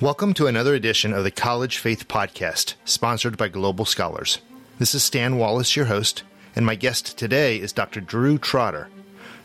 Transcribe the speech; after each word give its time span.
Welcome 0.00 0.34
to 0.34 0.46
another 0.46 0.74
edition 0.74 1.12
of 1.12 1.24
the 1.24 1.30
College 1.30 1.78
Faith 1.78 2.08
Podcast, 2.08 2.74
sponsored 2.84 3.36
by 3.36 3.48
Global 3.48 3.84
Scholars. 3.84 4.40
This 4.78 4.94
is 4.94 5.04
Stan 5.04 5.38
Wallace, 5.38 5.76
your 5.76 5.86
host, 5.86 6.24
and 6.56 6.66
my 6.66 6.74
guest 6.74 7.16
today 7.16 7.58
is 7.58 7.72
Dr. 7.72 8.00
Drew 8.00 8.38
Trotter. 8.38 8.88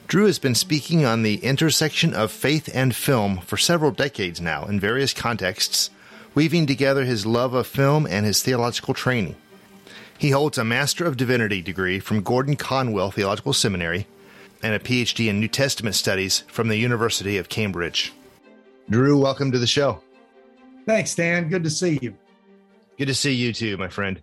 Drew 0.08 0.26
has 0.26 0.40
been 0.40 0.56
speaking 0.56 1.06
on 1.06 1.22
the 1.22 1.35
intersection 1.38 2.13
of 2.13 2.31
faith 2.31 2.69
and 2.74 2.96
film 2.96 3.38
for 3.42 3.58
several 3.58 3.92
decades 3.92 4.42
now 4.42 4.65
in 4.65 4.79
various 4.79 5.13
contexts, 5.13 5.90
weaving 6.33 6.65
together 6.65 7.06
his 7.06 7.26
love 7.26 7.53
of 7.53 7.67
film 7.67 8.08
and 8.08 8.26
his 8.26 8.42
theological 8.42 8.94
training. 8.94 9.35
He 10.17 10.31
holds 10.31 10.58
a 10.58 10.65
Master 10.65 11.06
of 11.06 11.15
Divinity 11.15 11.62
degree 11.62 11.99
from 11.99 12.24
Gordon 12.24 12.56
Conwell 12.56 13.12
Theological 13.12 13.53
Seminary 13.53 14.08
and 14.64 14.74
a 14.74 14.80
PhD 14.80 15.28
in 15.28 15.40
New 15.40 15.48
Testament 15.48 15.96
Studies 15.96 16.40
from 16.48 16.68
the 16.68 16.78
University 16.78 17.38
of 17.38 17.50
Cambridge. 17.50 18.14
Drew, 18.90 19.18
welcome 19.18 19.52
to 19.52 19.60
the 19.60 19.68
show. 19.68 20.02
Thanks, 20.86 21.12
Stan. 21.12 21.50
Good 21.50 21.64
to 21.64 21.70
see 21.70 22.00
you. 22.02 22.16
Good 22.98 23.08
to 23.08 23.16
see 23.16 23.34
you 23.34 23.54
too, 23.54 23.78
my 23.78 23.88
friend. 23.88 24.22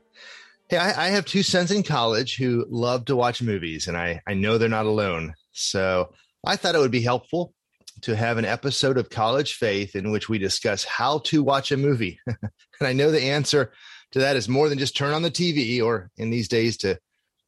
Hey, 0.68 0.76
I, 0.76 1.06
I, 1.06 1.08
have 1.08 1.24
two 1.24 1.42
sons 1.42 1.70
in 1.70 1.82
college 1.82 2.36
who 2.36 2.66
love 2.68 3.06
to 3.06 3.16
watch 3.16 3.40
movies, 3.40 3.88
and 3.88 3.96
I, 3.96 4.20
I 4.26 4.34
know 4.34 4.58
they're 4.58 4.68
not 4.68 4.86
alone. 4.86 5.34
So 5.52 6.12
I 6.44 6.56
thought 6.56 6.74
it 6.74 6.80
would 6.80 6.90
be 6.90 7.00
helpful 7.00 7.54
to 8.02 8.14
have 8.14 8.38
an 8.38 8.44
episode 8.44 8.98
of 8.98 9.10
College 9.10 9.54
Faith 9.54 9.96
in 9.96 10.10
which 10.10 10.28
we 10.28 10.38
discuss 10.38 10.84
how 10.84 11.18
to 11.20 11.42
watch 11.42 11.72
a 11.72 11.76
movie. 11.76 12.20
and 12.26 12.38
I 12.80 12.92
know 12.92 13.10
the 13.10 13.22
answer 13.22 13.72
to 14.12 14.18
that 14.20 14.36
is 14.36 14.48
more 14.48 14.68
than 14.68 14.78
just 14.78 14.96
turn 14.96 15.14
on 15.14 15.22
the 15.22 15.30
TV 15.30 15.82
or 15.82 16.10
in 16.16 16.30
these 16.30 16.48
days 16.48 16.76
to, 16.78 16.98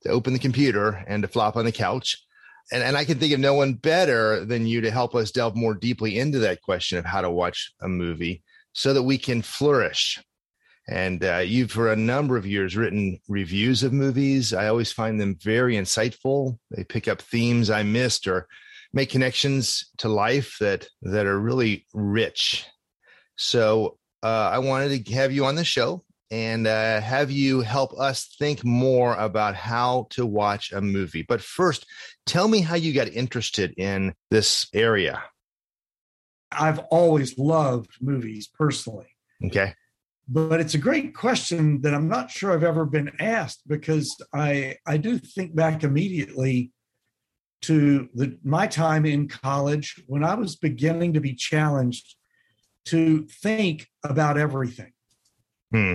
to 0.02 0.08
open 0.08 0.32
the 0.32 0.38
computer 0.38 1.04
and 1.06 1.22
to 1.22 1.28
flop 1.28 1.56
on 1.56 1.64
the 1.64 1.72
couch. 1.72 2.24
And, 2.72 2.82
and 2.82 2.96
I 2.96 3.04
can 3.04 3.18
think 3.18 3.32
of 3.32 3.40
no 3.40 3.54
one 3.54 3.74
better 3.74 4.44
than 4.44 4.66
you 4.66 4.80
to 4.82 4.90
help 4.90 5.14
us 5.14 5.30
delve 5.30 5.56
more 5.56 5.74
deeply 5.74 6.18
into 6.18 6.38
that 6.40 6.62
question 6.62 6.98
of 6.98 7.04
how 7.04 7.20
to 7.20 7.30
watch 7.30 7.72
a 7.80 7.88
movie 7.88 8.42
so 8.72 8.92
that 8.92 9.02
we 9.02 9.18
can 9.18 9.42
flourish. 9.42 10.22
And 10.88 11.24
uh, 11.24 11.38
you've, 11.38 11.70
for 11.70 11.92
a 11.92 11.96
number 11.96 12.36
of 12.36 12.46
years, 12.46 12.76
written 12.76 13.20
reviews 13.28 13.82
of 13.82 13.92
movies. 13.92 14.52
I 14.52 14.68
always 14.68 14.92
find 14.92 15.20
them 15.20 15.36
very 15.40 15.76
insightful. 15.76 16.58
They 16.70 16.84
pick 16.84 17.06
up 17.06 17.22
themes 17.22 17.70
I 17.70 17.82
missed 17.82 18.26
or 18.26 18.48
make 18.92 19.10
connections 19.10 19.88
to 19.98 20.08
life 20.08 20.56
that 20.60 20.88
that 21.02 21.26
are 21.26 21.38
really 21.38 21.86
rich. 21.94 22.66
So 23.36 23.98
uh, 24.22 24.50
I 24.52 24.58
wanted 24.58 25.06
to 25.06 25.14
have 25.14 25.32
you 25.32 25.44
on 25.44 25.54
the 25.54 25.64
show 25.64 26.04
and 26.30 26.66
uh, 26.66 27.00
have 27.00 27.30
you 27.30 27.60
help 27.60 27.98
us 27.98 28.34
think 28.38 28.64
more 28.64 29.14
about 29.14 29.54
how 29.54 30.06
to 30.10 30.24
watch 30.24 30.72
a 30.72 30.80
movie. 30.80 31.22
But 31.22 31.40
first, 31.40 31.86
tell 32.30 32.46
me 32.46 32.60
how 32.60 32.76
you 32.76 32.94
got 32.94 33.08
interested 33.08 33.74
in 33.76 34.14
this 34.30 34.68
area. 34.72 35.20
I've 36.52 36.78
always 36.78 37.36
loved 37.36 37.90
movies 38.00 38.46
personally. 38.46 39.08
Okay. 39.44 39.74
But 40.28 40.60
it's 40.60 40.74
a 40.74 40.78
great 40.78 41.12
question 41.12 41.80
that 41.80 41.92
I'm 41.92 42.06
not 42.06 42.30
sure 42.30 42.52
I've 42.52 42.62
ever 42.62 42.84
been 42.84 43.10
asked 43.18 43.62
because 43.66 44.16
I 44.32 44.76
I 44.86 44.96
do 44.96 45.18
think 45.18 45.56
back 45.56 45.82
immediately 45.82 46.70
to 47.62 48.08
the 48.14 48.38
my 48.44 48.68
time 48.68 49.04
in 49.04 49.26
college 49.26 50.00
when 50.06 50.22
I 50.22 50.34
was 50.34 50.54
beginning 50.54 51.14
to 51.14 51.20
be 51.20 51.34
challenged 51.34 52.14
to 52.86 53.26
think 53.42 53.88
about 54.04 54.38
everything. 54.38 54.92
Hmm. 55.72 55.94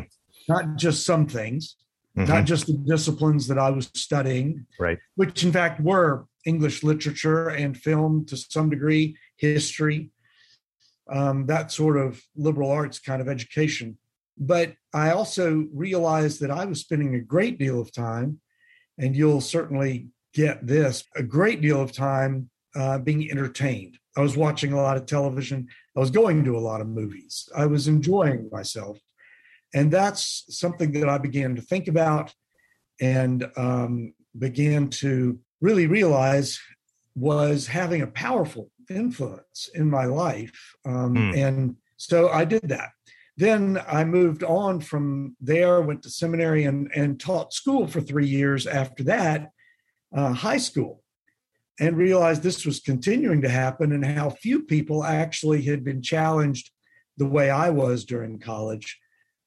Not 0.50 0.75
just 0.75 1.06
some 1.06 1.28
things, 1.28 1.78
mm-hmm. 2.16 2.31
not 2.31 2.45
just 2.45 2.67
the 2.67 2.73
disciplines 2.73 3.47
that 3.47 3.58
I 3.58 3.69
was 3.69 3.89
studying, 3.94 4.66
right? 4.80 4.97
Which 5.16 5.44
in 5.44 5.52
fact 5.52 5.81
were 5.81 6.25
English 6.45 6.83
literature 6.83 7.49
and 7.49 7.77
film 7.77 8.25
to 8.27 8.38
some 8.38 8.69
degree, 8.69 9.17
history, 9.38 10.11
um, 11.11 11.45
that 11.47 11.72
sort 11.72 11.97
of 11.97 12.22
liberal 12.35 12.72
arts 12.72 12.99
kind 12.99 13.22
of 13.22 13.27
education. 13.27 13.97
But 14.38 14.73
I 14.94 15.12
also 15.12 15.67
realized 15.73 16.41
that 16.41 16.51
I 16.51 16.66
was 16.66 16.81
spending 16.81 17.16
a 17.16 17.19
great 17.22 17.57
deal 17.57 17.79
of 17.79 17.91
time, 17.91 18.41
and 18.97 19.16
you'll 19.16 19.41
certainly 19.41 20.09
get 20.34 20.66
this 20.67 21.03
a 21.16 21.23
great 21.23 21.61
deal 21.61 21.81
of 21.81 21.94
time 21.94 22.50
uh, 22.75 23.00
being 23.00 23.29
entertained. 23.31 23.97
I 24.17 24.22
was 24.22 24.35
watching 24.35 24.73
a 24.73 24.81
lot 24.81 24.97
of 24.97 25.06
television. 25.06 25.67
I 25.95 26.00
was 26.00 26.11
going 26.11 26.44
to 26.45 26.57
a 26.57 26.59
lot 26.59 26.81
of 26.81 26.88
movies. 26.88 27.50
I 27.56 27.66
was 27.66 27.88
enjoying 27.88 28.50
myself. 28.51 28.97
And 29.75 29.91
that's 29.91 30.46
something 30.50 30.94
that 30.94 31.09
I 31.09 31.18
began 31.18 31.56
to 31.56 31.62
think 31.62 31.90
about 31.90 32.34
and 33.02 33.46
um, 33.58 34.13
began 34.40 34.88
to 35.02 35.38
really 35.59 35.86
realize 35.86 36.59
was 37.13 37.68
having 37.68 38.02
a 38.02 38.08
powerful 38.08 38.72
influence 38.90 39.69
in 39.75 39.90
my 39.90 40.06
life. 40.06 40.75
Um, 40.85 41.16
mm. 41.16 41.38
And 41.38 41.75
so 41.97 42.30
I 42.30 42.46
did 42.46 42.69
that. 42.69 42.91
Then 43.35 43.81
I 43.85 44.06
moved 44.06 44.44
on 44.44 44.80
from 44.80 45.35
there, 45.41 45.81
went 45.81 46.03
to 46.03 46.09
seminary 46.09 46.64
and, 46.64 46.90
and 46.96 47.19
taught 47.19 47.53
school 47.53 47.85
for 47.85 48.00
three 48.00 48.28
years 48.28 48.66
after 48.66 49.03
that, 49.03 49.50
uh, 50.16 50.31
high 50.31 50.58
school, 50.58 51.03
and 51.81 51.97
realized 51.97 52.44
this 52.44 52.66
was 52.66 52.80
continuing 52.80 53.41
to 53.41 53.50
happen 53.50 53.91
and 53.91 54.06
how 54.06 54.30
few 54.30 54.64
people 54.64 55.03
actually 55.03 55.64
had 55.64 55.84
been 55.84 56.02
challenged 56.02 56.72
the 57.18 57.25
way 57.25 57.50
I 57.50 57.72
was 57.72 58.06
during 58.06 58.40
college 58.40 59.00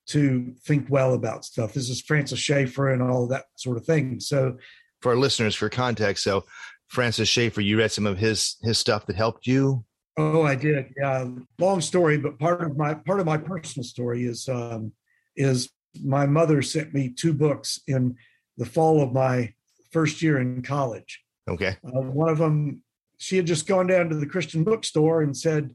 to 0.09 0.55
think 0.65 0.87
well 0.89 1.15
about 1.15 1.45
stuff. 1.45 1.73
This 1.73 1.89
is 1.89 2.01
Francis 2.01 2.39
Schaeffer 2.39 2.93
and 2.93 3.03
all 3.03 3.27
that 3.29 3.45
sort 3.57 3.77
of 3.77 3.85
thing. 3.85 4.21
So, 4.21 4.59
for 5.01 5.11
our 5.13 5.17
listeners, 5.17 5.55
for 5.55 5.69
context, 5.69 6.25
so 6.25 6.45
Francis 6.89 7.29
Schaeffer, 7.29 7.61
you 7.61 7.79
read 7.79 7.93
some 7.93 8.07
of 8.07 8.19
his 8.19 8.57
his 8.63 8.79
stuff 8.79 9.07
that 9.07 9.17
helped 9.17 9.47
you. 9.47 9.85
Oh, 10.17 10.43
I 10.43 10.57
did. 10.57 10.93
Yeah, 10.97 11.29
long 11.59 11.81
story, 11.81 12.19
but 12.19 12.39
part 12.39 12.63
of 12.63 12.77
my 12.77 12.95
part 12.95 13.21
of 13.21 13.27
my 13.27 13.37
personal 13.37 13.85
story 13.85 14.25
is 14.25 14.49
um, 14.49 14.93
is 15.37 15.71
my 16.03 16.27
mother 16.27 16.63
sent 16.63 16.93
me 16.93 17.11
two 17.11 17.33
books 17.33 17.81
in 17.87 18.17
the 18.57 18.67
fall 18.67 19.03
of 19.03 19.13
my 19.13 19.53
first 19.93 20.21
year 20.23 20.39
in 20.39 20.63
college. 20.63 21.23
Okay. 21.49 21.77
Uh, 21.85 22.01
one 22.01 22.29
of 22.29 22.39
them, 22.39 22.83
she 23.19 23.37
had 23.37 23.47
just 23.47 23.67
gone 23.67 23.87
down 23.87 24.09
to 24.09 24.17
the 24.17 24.27
Christian 24.27 24.65
bookstore 24.65 25.23
and 25.23 25.37
said, 25.37 25.75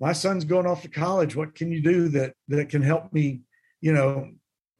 "My 0.00 0.12
son's 0.12 0.44
going 0.44 0.66
off 0.66 0.82
to 0.82 0.88
college. 0.88 1.36
What 1.36 1.54
can 1.54 1.70
you 1.70 1.82
do 1.82 2.08
that 2.08 2.34
that 2.48 2.68
can 2.68 2.82
help 2.82 3.12
me, 3.12 3.42
you 3.80 3.92
know, 3.92 4.30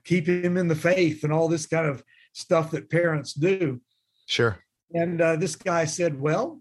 keep 0.05 0.27
him 0.29 0.57
in 0.57 0.69
the 0.69 0.75
faith 0.75 1.25
and 1.25 1.33
all 1.33 1.49
this 1.49 1.67
kind 1.67 1.87
of 1.87 2.03
stuff 2.33 2.71
that 2.73 2.91
parents 2.91 3.33
do?" 3.33 3.81
Sure. 4.27 4.59
And 4.95 5.21
uh, 5.21 5.37
this 5.37 5.57
guy 5.57 5.85
said, 5.85 6.21
Well, 6.21 6.61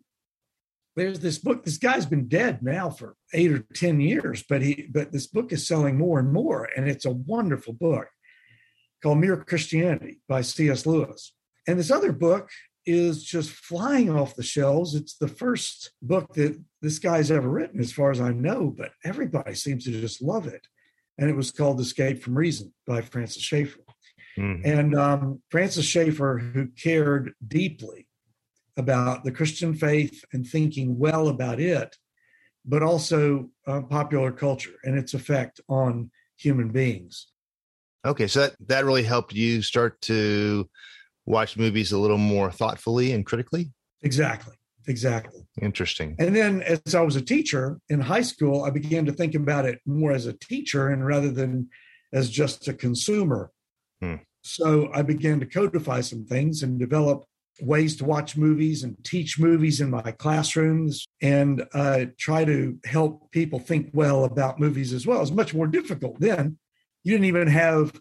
there's 0.96 1.20
this 1.20 1.38
book. 1.38 1.64
This 1.64 1.78
guy's 1.78 2.06
been 2.06 2.28
dead 2.28 2.64
now 2.64 2.90
for 2.90 3.16
eight 3.34 3.52
or 3.52 3.60
10 3.60 4.00
years, 4.00 4.44
but 4.48 4.62
he 4.62 4.88
but 4.90 5.12
this 5.12 5.28
book 5.28 5.52
is 5.52 5.68
selling 5.68 5.98
more 5.98 6.20
and 6.20 6.32
more. 6.32 6.70
And 6.76 6.88
it's 6.88 7.06
a 7.06 7.12
wonderful 7.12 7.74
book 7.74 8.08
called 9.04 9.20
Mere 9.20 9.38
Christianity 9.38 10.22
by 10.28 10.42
C.S. 10.42 10.86
Lewis. 10.86 11.34
And 11.68 11.78
this 11.78 11.92
other 11.92 12.12
book 12.12 12.50
is 12.86 13.24
just 13.24 13.50
flying 13.50 14.10
off 14.10 14.36
the 14.36 14.44
shelves. 14.44 14.96
It's 14.96 15.18
the 15.18 15.28
first 15.28 15.92
book 16.02 16.34
that 16.36 16.62
this 16.82 17.00
guy's 17.00 17.32
ever 17.32 17.50
written, 17.50 17.80
as 17.80 17.92
far 17.92 18.12
as 18.12 18.22
I 18.22 18.32
know, 18.32 18.74
but 18.76 18.92
everybody 19.04 19.56
seems 19.56 19.86
to 19.86 19.92
just 19.92 20.22
love 20.22 20.48
it. 20.48 20.68
And 21.18 21.30
it 21.30 21.36
was 21.36 21.52
called 21.52 21.80
Escape 21.80 22.22
from 22.22 22.38
Reason 22.38 22.74
by 22.86 23.02
Francis 23.02 23.42
Schaeffer. 23.42 23.80
Mm-hmm. 24.38 24.68
And 24.70 24.96
um, 24.96 25.42
Francis 25.50 25.86
Schaeffer, 25.86 26.38
who 26.38 26.68
cared 26.68 27.34
deeply 27.48 28.08
about 28.78 29.24
the 29.24 29.32
Christian 29.32 29.74
faith 29.74 30.24
and 30.34 30.46
thinking 30.46 30.98
well 30.98 31.30
about 31.30 31.60
it, 31.60 31.96
but 32.66 32.84
also 32.84 33.50
uh, 33.66 33.82
popular 33.82 34.32
culture 34.32 34.74
and 34.84 34.98
its 34.98 35.14
effect 35.14 35.62
on 35.70 36.12
human 36.38 36.70
beings. 36.70 37.28
Okay, 38.06 38.28
so 38.28 38.42
that 38.42 38.56
that 38.68 38.86
really 38.86 39.04
helped 39.04 39.34
you 39.34 39.62
start 39.62 40.00
to 40.02 40.70
watch 41.26 41.58
movies 41.58 41.92
a 41.92 41.98
little 41.98 42.18
more 42.18 42.52
thoughtfully 42.52 43.14
and 43.14 43.26
critically. 43.26 43.72
Exactly. 44.02 44.56
Exactly. 44.88 45.42
Interesting. 45.62 46.16
And 46.20 46.36
then 46.36 46.62
as 46.62 46.94
I 46.94 47.02
was 47.02 47.16
a 47.16 47.22
teacher 47.22 47.80
in 47.90 48.00
high 48.00 48.22
school, 48.22 48.64
I 48.64 48.70
began 48.70 49.06
to 49.06 49.12
think 49.12 49.36
about 49.36 49.66
it 49.66 49.80
more 49.86 50.12
as 50.12 50.26
a 50.26 50.34
teacher 50.34 50.90
and 50.90 51.06
rather 51.06 51.32
than 51.32 51.70
as 52.14 52.30
just 52.30 52.68
a 52.68 52.74
consumer. 52.74 53.52
Hmm. 54.02 54.16
So 54.42 54.92
I 54.94 55.02
began 55.02 55.40
to 55.40 55.46
codify 55.46 56.02
some 56.02 56.26
things 56.26 56.62
and 56.62 56.78
develop 56.78 57.26
ways 57.62 57.96
to 57.98 58.06
watch 58.06 58.36
movies 58.36 58.84
and 58.84 59.02
teach 59.04 59.40
movies 59.40 59.82
in 59.82 59.90
my 59.90 60.12
classrooms 60.12 61.08
and 61.22 61.66
uh, 61.74 62.06
try 62.18 62.44
to 62.46 62.78
help 62.86 63.32
people 63.32 63.60
think 63.60 63.90
well 63.94 64.26
about 64.26 64.60
movies 64.60 64.94
as 64.94 65.08
well. 65.08 65.22
It's 65.22 65.32
much 65.32 65.54
more 65.54 65.68
difficult 65.68 66.20
then. 66.20 66.58
You 67.04 67.14
didn't 67.14 67.26
even 67.26 67.48
have 67.48 68.00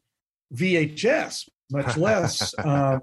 VHS, 0.54 1.48
much 1.70 1.96
less 1.96 2.54
uh, 2.58 2.98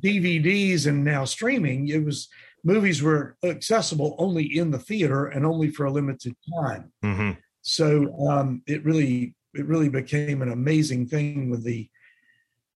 DVDs 0.00 0.86
and 0.86 1.04
now 1.04 1.24
streaming. 1.24 1.88
It 1.88 2.04
was 2.04 2.28
movies 2.64 3.02
were 3.02 3.36
accessible 3.44 4.14
only 4.18 4.44
in 4.58 4.70
the 4.70 4.78
theater 4.78 5.26
and 5.26 5.44
only 5.46 5.70
for 5.70 5.84
a 5.86 5.90
limited 5.92 6.34
time. 6.60 6.92
Mm-hmm. 7.04 7.30
So 7.62 8.14
um, 8.28 8.62
it 8.66 8.84
really 8.84 9.34
it 9.54 9.66
really 9.66 9.88
became 9.88 10.40
an 10.42 10.50
amazing 10.50 11.06
thing 11.08 11.50
with 11.50 11.62
the 11.64 11.88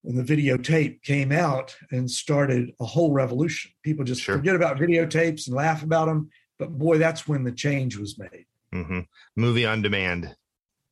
when 0.02 0.14
the 0.16 0.22
videotape 0.22 1.02
came 1.02 1.32
out 1.32 1.74
and 1.90 2.08
started 2.10 2.70
a 2.80 2.84
whole 2.84 3.12
revolution. 3.12 3.72
People 3.82 4.04
just 4.04 4.20
Sure. 4.22 4.36
forget 4.36 4.54
about 4.54 4.76
videotapes 4.76 5.46
and 5.48 5.56
laugh 5.56 5.82
about 5.82 6.06
them. 6.06 6.30
But 6.58 6.78
boy, 6.78 6.98
that's 6.98 7.26
when 7.26 7.42
the 7.44 7.52
change 7.52 7.96
was 7.96 8.18
made. 8.18 8.46
hmm 8.72 9.00
Movie 9.34 9.66
on 9.66 9.82
demand. 9.82 10.34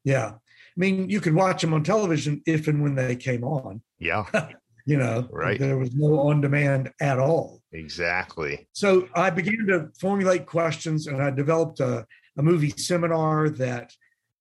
Yeah. 0.04 0.32
I 0.34 0.80
mean, 0.80 1.08
you 1.08 1.20
could 1.20 1.34
watch 1.34 1.60
them 1.60 1.72
on 1.74 1.84
television 1.84 2.42
if 2.46 2.66
and 2.66 2.82
when 2.82 2.96
they 2.96 3.14
came 3.14 3.44
on, 3.44 3.80
Yeah, 4.00 4.24
you 4.86 4.96
know, 4.98 5.28
Right. 5.30 5.60
there 5.60 5.78
was 5.78 5.94
no 5.94 6.18
on 6.18 6.40
demand 6.40 6.90
at 7.00 7.18
all. 7.20 7.62
Exactly. 7.74 8.66
So 8.72 9.08
I 9.14 9.30
began 9.30 9.66
to 9.68 9.88
formulate 10.00 10.46
questions 10.46 11.06
and 11.06 11.22
I 11.22 11.30
developed 11.30 11.80
a, 11.80 12.06
a 12.38 12.42
movie 12.42 12.70
seminar 12.70 13.50
that 13.50 13.92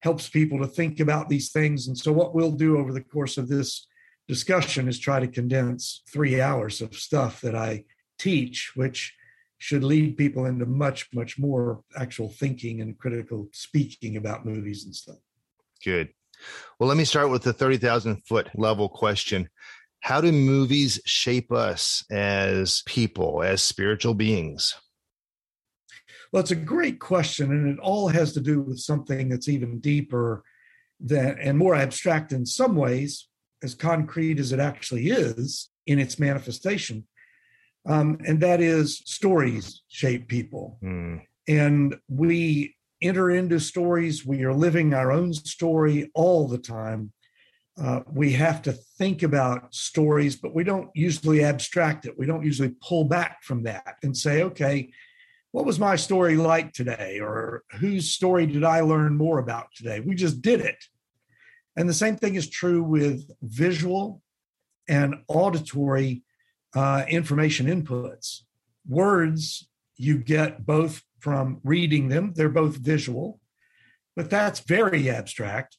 helps 0.02 0.30
people 0.30 0.60
to 0.60 0.68
think 0.68 1.00
about 1.00 1.30
these 1.30 1.52
things. 1.52 1.88
And 1.88 1.98
so, 1.98 2.12
what 2.12 2.36
we'll 2.36 2.52
do 2.52 2.78
over 2.78 2.92
the 2.92 3.02
course 3.02 3.38
of 3.38 3.48
this 3.48 3.88
discussion 4.28 4.88
is 4.88 5.00
try 5.00 5.20
to 5.20 5.28
condense 5.28 6.04
three 6.12 6.42
hours 6.42 6.82
of 6.82 6.96
stuff 6.96 7.42
that 7.42 7.56
I 7.56 7.86
teach, 8.20 8.72
which 8.76 9.14
should 9.60 9.84
lead 9.84 10.18
people 10.18 10.46
into 10.46 10.66
much, 10.66 11.08
much 11.14 11.40
more 11.40 11.84
actual 11.98 12.30
thinking 12.30 12.82
and 12.82 12.98
critical 12.98 13.48
speaking 13.54 14.18
about 14.18 14.46
movies 14.46 14.84
and 14.86 14.94
stuff. 14.94 15.20
Good. 15.84 16.10
Well, 16.80 16.90
let 16.90 16.98
me 16.98 17.06
start 17.06 17.30
with 17.30 17.44
the 17.44 17.54
30,000 17.54 18.18
foot 18.26 18.50
level 18.56 18.90
question. 18.90 19.50
How 20.04 20.20
do 20.20 20.34
movies 20.34 21.00
shape 21.06 21.50
us 21.54 22.04
as 22.12 22.84
people, 22.86 23.42
as 23.42 23.64
spiritual 23.64 24.14
beings? 24.14 24.76
Well, 26.30 26.42
it's 26.42 26.52
a 26.52 26.58
great 26.58 27.00
question, 27.00 27.52
and 27.52 27.70
it 27.70 27.80
all 27.80 28.10
has 28.10 28.34
to 28.34 28.42
do 28.42 28.60
with 28.60 28.80
something 28.80 29.30
that's 29.30 29.48
even 29.48 29.80
deeper 29.80 30.44
than 31.00 31.38
and 31.40 31.58
more 31.58 31.74
abstract 31.74 32.34
in 32.34 32.46
some 32.46 32.76
ways, 32.76 33.30
as 33.64 33.76
concrete 33.76 34.40
as 34.40 34.52
it 34.52 34.60
actually 34.60 35.08
is 35.08 35.70
in 35.88 36.00
its 36.00 36.20
manifestation. 36.20 37.08
Um, 37.86 38.18
and 38.28 38.42
that 38.42 38.60
is 38.60 39.02
stories 39.06 39.84
shape 39.88 40.28
people. 40.28 40.80
Hmm. 40.82 41.20
And 41.48 41.96
we 42.10 42.76
enter 43.02 43.32
into 43.32 43.58
stories, 43.58 44.26
we 44.26 44.44
are 44.44 44.54
living 44.54 44.94
our 44.94 45.14
own 45.14 45.34
story 45.34 46.12
all 46.14 46.50
the 46.50 46.58
time. 46.58 47.14
Uh, 47.82 48.02
we 48.12 48.32
have 48.34 48.62
to 48.62 48.72
think 48.72 49.24
about 49.24 49.74
stories, 49.74 50.36
but 50.36 50.54
we 50.54 50.64
don't 50.64 50.90
usually 50.94 51.44
abstract 51.44 52.06
it. 52.06 52.18
We 52.18 52.26
don't 52.26 52.46
usually 52.46 52.76
pull 52.88 53.06
back 53.06 53.44
from 53.44 53.64
that 53.64 53.96
and 54.04 54.16
say, 54.16 54.44
okay, 54.44 54.92
what 55.52 55.66
was 55.66 55.80
my 55.80 55.96
story 55.96 56.36
like 56.36 56.74
today? 56.74 57.20
Or 57.20 57.64
whose 57.80 58.12
story 58.12 58.46
did 58.46 58.64
I 58.64 58.82
learn 58.82 59.18
more 59.18 59.40
about 59.40 59.68
today? 59.76 60.00
We 60.00 60.16
just 60.16 60.42
did 60.42 60.62
it. 60.62 60.84
And 61.76 61.90
the 61.90 61.94
same 61.94 62.16
thing 62.16 62.36
is 62.36 62.50
true 62.50 62.84
with 62.84 63.28
visual 63.42 64.22
and 64.88 65.16
auditory 65.28 66.24
uh, 66.76 67.06
information 67.08 67.68
inputs. 67.68 68.42
Words, 68.88 69.68
you 69.98 70.18
get 70.18 70.66
both 70.66 71.02
from 71.20 71.60
reading 71.64 72.10
them, 72.10 72.34
they're 72.36 72.50
both 72.50 72.76
visual, 72.76 73.40
but 74.16 74.30
that's 74.30 74.60
very 74.60 75.10
abstract. 75.10 75.78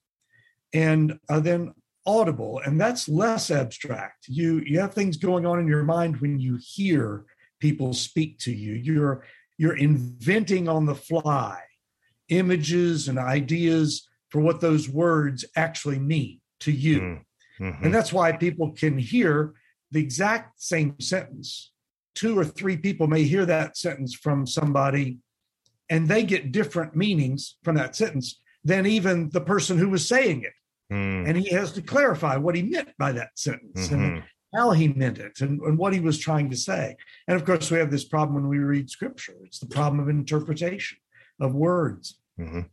And 0.73 1.19
uh, 1.29 1.41
then 1.41 1.75
audible, 2.07 2.61
and 2.65 2.81
that's 2.81 3.09
less 3.09 3.51
abstract. 3.51 4.27
You, 4.29 4.63
you 4.67 4.81
have 4.81 4.95
things 4.95 5.17
going 5.17 5.47
on 5.47 5.59
in 5.59 5.67
your 5.67 5.85
mind 5.85 6.19
when 6.19 6.39
you 6.39 6.59
hear 6.61 7.25
people 7.61 7.95
speak 7.95 8.39
to 8.41 8.53
you. 8.53 8.75
You're 8.75 9.25
you're 9.57 9.77
inventing 9.77 10.69
on 10.69 10.85
the 10.85 10.95
fly 10.95 11.61
images 12.29 13.09
and 13.09 13.19
ideas 13.19 14.09
for 14.31 14.41
what 14.41 14.61
those 14.61 14.89
words 14.89 15.45
actually 15.57 15.99
mean 15.99 16.41
to 16.61 16.73
you. 16.73 17.01
Mm. 17.01 17.25
Mhm. 17.61 17.85
And 17.85 17.95
that's 17.95 18.13
why 18.13 18.33
people 18.33 18.73
can 18.73 18.99
hear 18.99 19.55
the 19.93 20.01
exact 20.01 20.61
same 20.61 20.99
sentence. 20.99 21.73
Two 22.15 22.37
or 22.39 22.45
three 22.45 22.77
people 22.77 23.07
may 23.07 23.23
hear 23.23 23.47
that 23.47 23.77
sentence 23.77 24.13
from 24.15 24.47
somebody, 24.47 25.19
and 25.89 26.09
they 26.09 26.25
get 26.25 26.53
different 26.53 26.97
meanings 26.97 27.57
from 27.63 27.77
that 27.77 27.95
sentence 27.95 28.41
than 28.65 28.87
even 28.87 29.31
the 29.31 29.41
person 29.41 29.79
who 29.79 29.89
was 29.89 30.09
saying 30.09 30.43
it. 30.43 30.53
Mm. 30.95 31.29
And 31.29 31.37
he 31.37 31.51
has 31.51 31.73
to 31.73 31.83
clarify 31.83 32.37
what 32.37 32.55
he 32.55 32.63
meant 32.63 32.91
by 32.99 33.11
that 33.13 33.37
sentence 33.37 33.91
and 33.91 34.03
Mhm. 34.03 34.25
how 34.55 34.71
he 34.71 34.87
meant 34.87 35.19
it 35.19 35.41
and, 35.41 35.61
and 35.63 35.77
what 35.77 35.93
he 35.93 35.99
was 35.99 36.19
trying 36.19 36.51
to 36.51 36.57
say. 36.57 36.97
And 37.27 37.35
of 37.37 37.45
course, 37.45 37.69
we 37.71 37.79
have 37.79 37.91
this 37.91 38.05
problem 38.05 38.35
when 38.37 38.49
we 38.49 38.59
read 38.59 38.89
scripture 38.89 39.35
it's 39.43 39.59
the 39.59 39.67
problem 39.67 39.99
of 39.99 40.09
interpretation 40.09 40.99
of 41.41 41.53
words. 41.53 42.21
Mhm. 42.39 42.69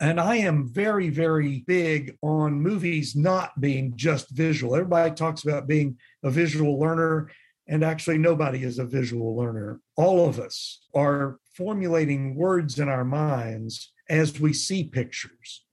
And 0.00 0.20
I 0.20 0.36
am 0.36 0.68
very, 0.68 1.08
very 1.10 1.64
big 1.66 2.16
on 2.22 2.62
movies 2.62 3.14
not 3.14 3.60
being 3.60 3.94
just 3.96 4.30
visual. 4.30 4.74
Everybody 4.74 5.14
talks 5.14 5.42
about 5.42 5.66
being 5.68 5.98
a 6.22 6.30
visual 6.30 6.78
learner, 6.78 7.30
and 7.66 7.82
actually, 7.82 8.18
nobody 8.18 8.62
is 8.62 8.78
a 8.78 8.84
visual 8.84 9.34
learner. 9.36 9.80
All 9.96 10.28
of 10.28 10.38
us 10.38 10.86
are 10.94 11.38
formulating 11.54 12.36
words 12.36 12.78
in 12.78 12.88
our 12.88 13.04
minds 13.04 13.92
as 14.08 14.38
we 14.38 14.52
see 14.52 14.84
pictures 14.84 15.64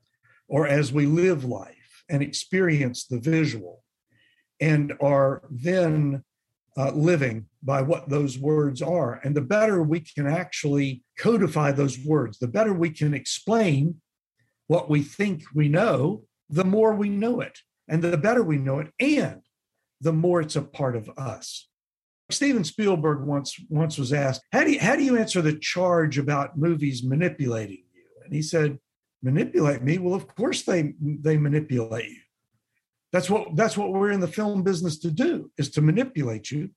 or 0.47 0.67
as 0.67 0.91
we 0.91 1.05
live 1.05 1.43
life 1.43 1.82
and 2.09 2.21
experience 2.21 3.05
the 3.05 3.19
visual, 3.19 3.83
and 4.59 4.93
are 5.01 5.43
then 5.49 6.23
uh, 6.77 6.91
living 6.91 7.45
by 7.61 7.81
what 7.81 8.09
those 8.09 8.37
words 8.37 8.81
are. 8.81 9.19
And 9.23 9.35
the 9.35 9.41
better 9.41 9.83
we 9.83 9.99
can 10.01 10.27
actually 10.27 11.03
codify 11.19 11.71
those 11.71 11.99
words, 11.99 12.39
the 12.39 12.47
better 12.47 12.73
we 12.73 12.89
can 12.89 13.13
explain 13.13 14.01
what 14.67 14.89
we 14.89 15.01
think 15.01 15.43
we 15.53 15.69
know, 15.69 16.23
the 16.49 16.65
more 16.65 16.93
we 16.93 17.09
know 17.09 17.41
it, 17.41 17.59
and 17.87 18.01
the 18.01 18.17
better 18.17 18.43
we 18.43 18.57
know 18.57 18.79
it, 18.79 18.91
and 18.99 19.41
the 20.01 20.13
more 20.13 20.41
it's 20.41 20.55
a 20.55 20.61
part 20.61 20.95
of 20.95 21.09
us. 21.17 21.69
Steven 22.31 22.63
Spielberg 22.63 23.21
once 23.25 23.55
once 23.69 23.97
was 23.97 24.11
asked, 24.13 24.41
"How 24.51 24.63
do 24.63 24.71
you, 24.71 24.79
how 24.79 24.95
do 24.95 25.03
you 25.03 25.17
answer 25.17 25.41
the 25.41 25.57
charge 25.57 26.17
about 26.17 26.57
movies 26.57 27.03
manipulating 27.03 27.83
you?" 27.93 28.05
And 28.23 28.33
he 28.33 28.41
said, 28.41 28.79
"Manipulate 29.23 29.81
me? 29.81 29.97
Well, 29.97 30.13
of 30.13 30.27
course 30.27 30.63
they 30.63 30.93
they 31.01 31.37
manipulate 31.37 32.09
you. 32.09 32.21
That's 33.11 33.29
what 33.29 33.55
that's 33.55 33.77
what 33.77 33.93
we're 33.93 34.11
in 34.11 34.19
the 34.19 34.27
film 34.27 34.63
business 34.63 34.99
to 34.99 35.11
do 35.11 35.51
is 35.57 35.71
to 35.71 35.81
manipulate 35.81 36.51
you." 36.51 36.69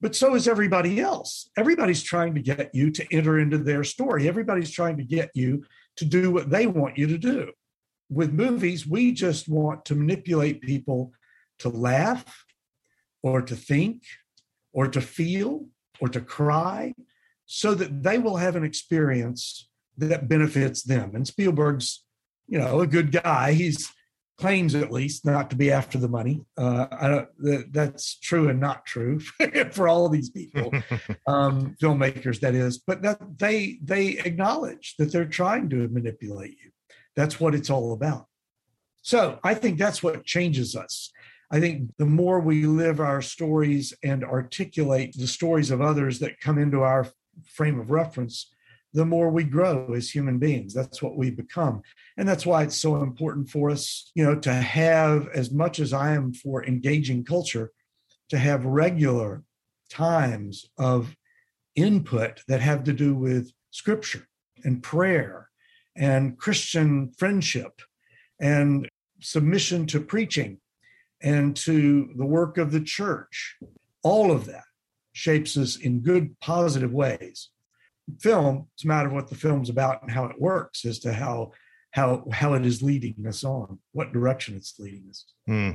But 0.00 0.14
so 0.14 0.34
is 0.34 0.46
everybody 0.46 1.00
else. 1.00 1.48
Everybody's 1.56 2.02
trying 2.02 2.34
to 2.34 2.42
get 2.42 2.74
you 2.74 2.90
to 2.90 3.06
enter 3.10 3.38
into 3.38 3.58
their 3.58 3.84
story. 3.84 4.28
Everybody's 4.28 4.70
trying 4.70 4.98
to 4.98 5.04
get 5.04 5.30
you 5.34 5.64
to 5.96 6.04
do 6.04 6.30
what 6.30 6.50
they 6.50 6.66
want 6.66 6.98
you 6.98 7.06
to 7.06 7.16
do. 7.16 7.52
With 8.10 8.32
movies, 8.32 8.86
we 8.86 9.12
just 9.12 9.48
want 9.48 9.86
to 9.86 9.94
manipulate 9.94 10.60
people 10.60 11.12
to 11.60 11.68
laugh 11.68 12.44
or 13.22 13.40
to 13.40 13.56
think 13.56 14.02
or 14.72 14.88
to 14.88 15.00
feel 15.00 15.68
or 16.00 16.08
to 16.08 16.20
cry 16.20 16.94
so 17.46 17.74
that 17.74 18.02
they 18.02 18.18
will 18.18 18.36
have 18.36 18.56
an 18.56 18.64
experience 18.64 19.68
that 19.98 20.28
benefits 20.28 20.82
them. 20.82 21.14
And 21.14 21.26
Spielberg's, 21.26 22.04
you 22.48 22.58
know, 22.58 22.80
a 22.80 22.86
good 22.86 23.12
guy. 23.12 23.52
He's 23.52 23.92
claims 24.36 24.74
at 24.74 24.90
least 24.90 25.24
not 25.24 25.50
to 25.50 25.56
be 25.56 25.70
after 25.70 25.98
the 25.98 26.08
money. 26.08 26.44
Uh, 26.56 26.86
I 26.90 27.08
don't, 27.08 27.28
that, 27.38 27.72
that's 27.72 28.18
true 28.18 28.48
and 28.48 28.60
not 28.60 28.84
true 28.84 29.20
for 29.70 29.88
all 29.88 30.06
of 30.06 30.12
these 30.12 30.30
people 30.30 30.72
um, 31.26 31.76
filmmakers 31.80 32.40
that 32.40 32.54
is 32.54 32.78
but 32.78 33.02
that 33.02 33.18
they 33.38 33.78
they 33.82 34.18
acknowledge 34.18 34.96
that 34.98 35.12
they're 35.12 35.24
trying 35.24 35.68
to 35.70 35.88
manipulate 35.88 36.56
you 36.62 36.70
that's 37.16 37.38
what 37.38 37.54
it's 37.54 37.70
all 37.70 37.92
about 37.92 38.26
so 39.02 39.38
i 39.44 39.54
think 39.54 39.78
that's 39.78 40.02
what 40.02 40.24
changes 40.24 40.74
us 40.74 41.10
i 41.50 41.60
think 41.60 41.90
the 41.98 42.06
more 42.06 42.40
we 42.40 42.66
live 42.66 43.00
our 43.00 43.22
stories 43.22 43.94
and 44.02 44.24
articulate 44.24 45.14
the 45.16 45.26
stories 45.26 45.70
of 45.70 45.80
others 45.80 46.18
that 46.18 46.40
come 46.40 46.58
into 46.58 46.82
our 46.82 47.06
frame 47.46 47.78
of 47.78 47.90
reference 47.90 48.53
the 48.94 49.04
more 49.04 49.28
we 49.28 49.44
grow 49.44 49.92
as 49.92 50.08
human 50.08 50.38
beings 50.38 50.72
that's 50.72 51.02
what 51.02 51.16
we 51.16 51.30
become 51.30 51.82
and 52.16 52.28
that's 52.28 52.46
why 52.46 52.62
it's 52.62 52.76
so 52.76 53.02
important 53.02 53.48
for 53.48 53.70
us 53.70 54.10
you 54.14 54.24
know 54.24 54.34
to 54.34 54.52
have 54.52 55.28
as 55.28 55.50
much 55.50 55.78
as 55.80 55.92
i 55.92 56.12
am 56.12 56.32
for 56.32 56.64
engaging 56.64 57.24
culture 57.24 57.70
to 58.28 58.38
have 58.38 58.64
regular 58.64 59.42
times 59.90 60.66
of 60.78 61.14
input 61.76 62.42
that 62.48 62.60
have 62.60 62.84
to 62.84 62.92
do 62.92 63.14
with 63.14 63.52
scripture 63.70 64.26
and 64.64 64.82
prayer 64.82 65.50
and 65.96 66.36
Christian 66.38 67.12
friendship 67.16 67.80
and 68.40 68.88
submission 69.20 69.86
to 69.86 70.00
preaching 70.00 70.58
and 71.22 71.56
to 71.56 72.10
the 72.16 72.26
work 72.26 72.58
of 72.58 72.72
the 72.72 72.80
church. 72.80 73.56
All 74.02 74.30
of 74.30 74.46
that 74.46 74.64
shapes 75.12 75.56
us 75.56 75.76
in 75.76 76.00
good, 76.00 76.38
positive 76.40 76.92
ways. 76.92 77.50
Film, 78.20 78.68
it's 78.74 78.84
a 78.84 78.88
matter 78.88 79.08
of 79.08 79.14
what 79.14 79.28
the 79.28 79.34
film's 79.34 79.70
about 79.70 80.02
and 80.02 80.10
how 80.10 80.26
it 80.26 80.40
works 80.40 80.84
as 80.84 80.98
to 81.00 81.12
how 81.12 81.52
how 81.90 82.24
how 82.32 82.54
it 82.54 82.66
is 82.66 82.82
leading 82.82 83.14
us 83.26 83.44
on, 83.44 83.78
what 83.92 84.12
direction 84.12 84.56
it's 84.56 84.78
leading 84.78 85.06
us. 85.08 85.24
Hmm. 85.46 85.70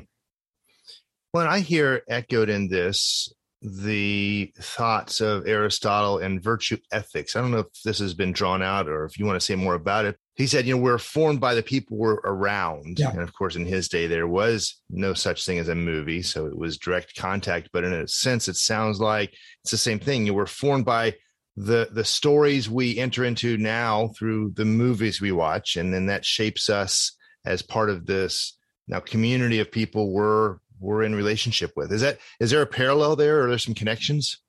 When 1.32 1.48
I 1.48 1.60
hear 1.60 2.02
echoed 2.10 2.50
in 2.50 2.68
this 2.68 3.32
the 3.62 4.52
thoughts 4.60 5.20
of 5.22 5.48
Aristotle 5.48 6.20
and 6.20 6.42
virtue 6.42 6.78
ethics, 6.92 7.36
I 7.36 7.42
don't 7.42 7.52
know 7.52 7.60
if 7.60 7.82
this 7.84 8.00
has 8.00 8.14
been 8.14 8.32
drawn 8.32 8.62
out 8.62 8.88
or 8.88 9.06
if 9.06 9.20
you 9.20 9.26
want 9.26 9.40
to 9.40 9.46
say 9.46 9.56
more 9.56 9.76
about 9.76 10.06
it. 10.06 10.18
he 10.36 10.48
said, 10.48 10.66
you 10.66 10.76
know, 10.76 10.82
we're 10.82 10.98
formed 10.98 11.42
by 11.42 11.54
the 11.56 11.64
people 11.64 11.98
we're 11.98 12.22
around. 12.24 13.00
Yeah. 13.00 13.12
And 13.12 13.22
of 13.22 13.34
course, 13.34 13.56
in 13.56 13.66
his 13.66 13.90
day, 13.90 14.08
there 14.08 14.28
was 14.28 14.82
no 14.90 15.14
such 15.14 15.46
thing 15.46 15.60
as 15.60 15.68
a 15.68 15.76
movie. 15.76 16.22
So 16.22 16.46
it 16.48 16.58
was 16.58 16.78
direct 16.78 17.16
contact. 17.16 17.70
But 17.74 17.84
in 17.84 17.94
a 17.94 18.08
sense, 18.08 18.48
it 18.48 18.56
sounds 18.56 19.00
like 19.00 19.34
it's 19.64 19.72
the 19.72 19.78
same 19.78 20.00
thing. 20.00 20.26
You 20.26 20.34
were 20.34 20.46
formed 20.46 20.86
by 20.86 21.16
the 21.62 21.90
the 21.92 22.06
stories 22.06 22.70
we 22.70 22.98
enter 22.98 23.26
into 23.26 23.58
now 23.58 24.12
through 24.18 24.52
the 24.56 24.64
movies 24.66 25.20
we 25.20 25.34
watch. 25.34 25.76
And 25.76 25.94
then 25.94 26.06
that 26.06 26.24
shapes 26.24 26.70
us 26.70 27.12
as 27.46 27.62
part 27.62 27.90
of 27.90 28.06
this 28.06 28.58
now 28.88 29.02
community 29.02 29.60
of 29.60 29.70
people 29.70 30.12
we're 30.14 30.58
we're 30.80 31.04
in 31.04 31.14
relationship 31.14 31.74
with. 31.76 31.92
Is 31.92 32.00
that 32.02 32.20
is 32.40 32.52
there 32.52 32.62
a 32.62 32.66
parallel 32.66 33.18
there 33.18 33.40
or 33.42 33.46
are 33.46 33.50
there 33.50 33.58
some 33.58 33.74
connections? 33.74 34.40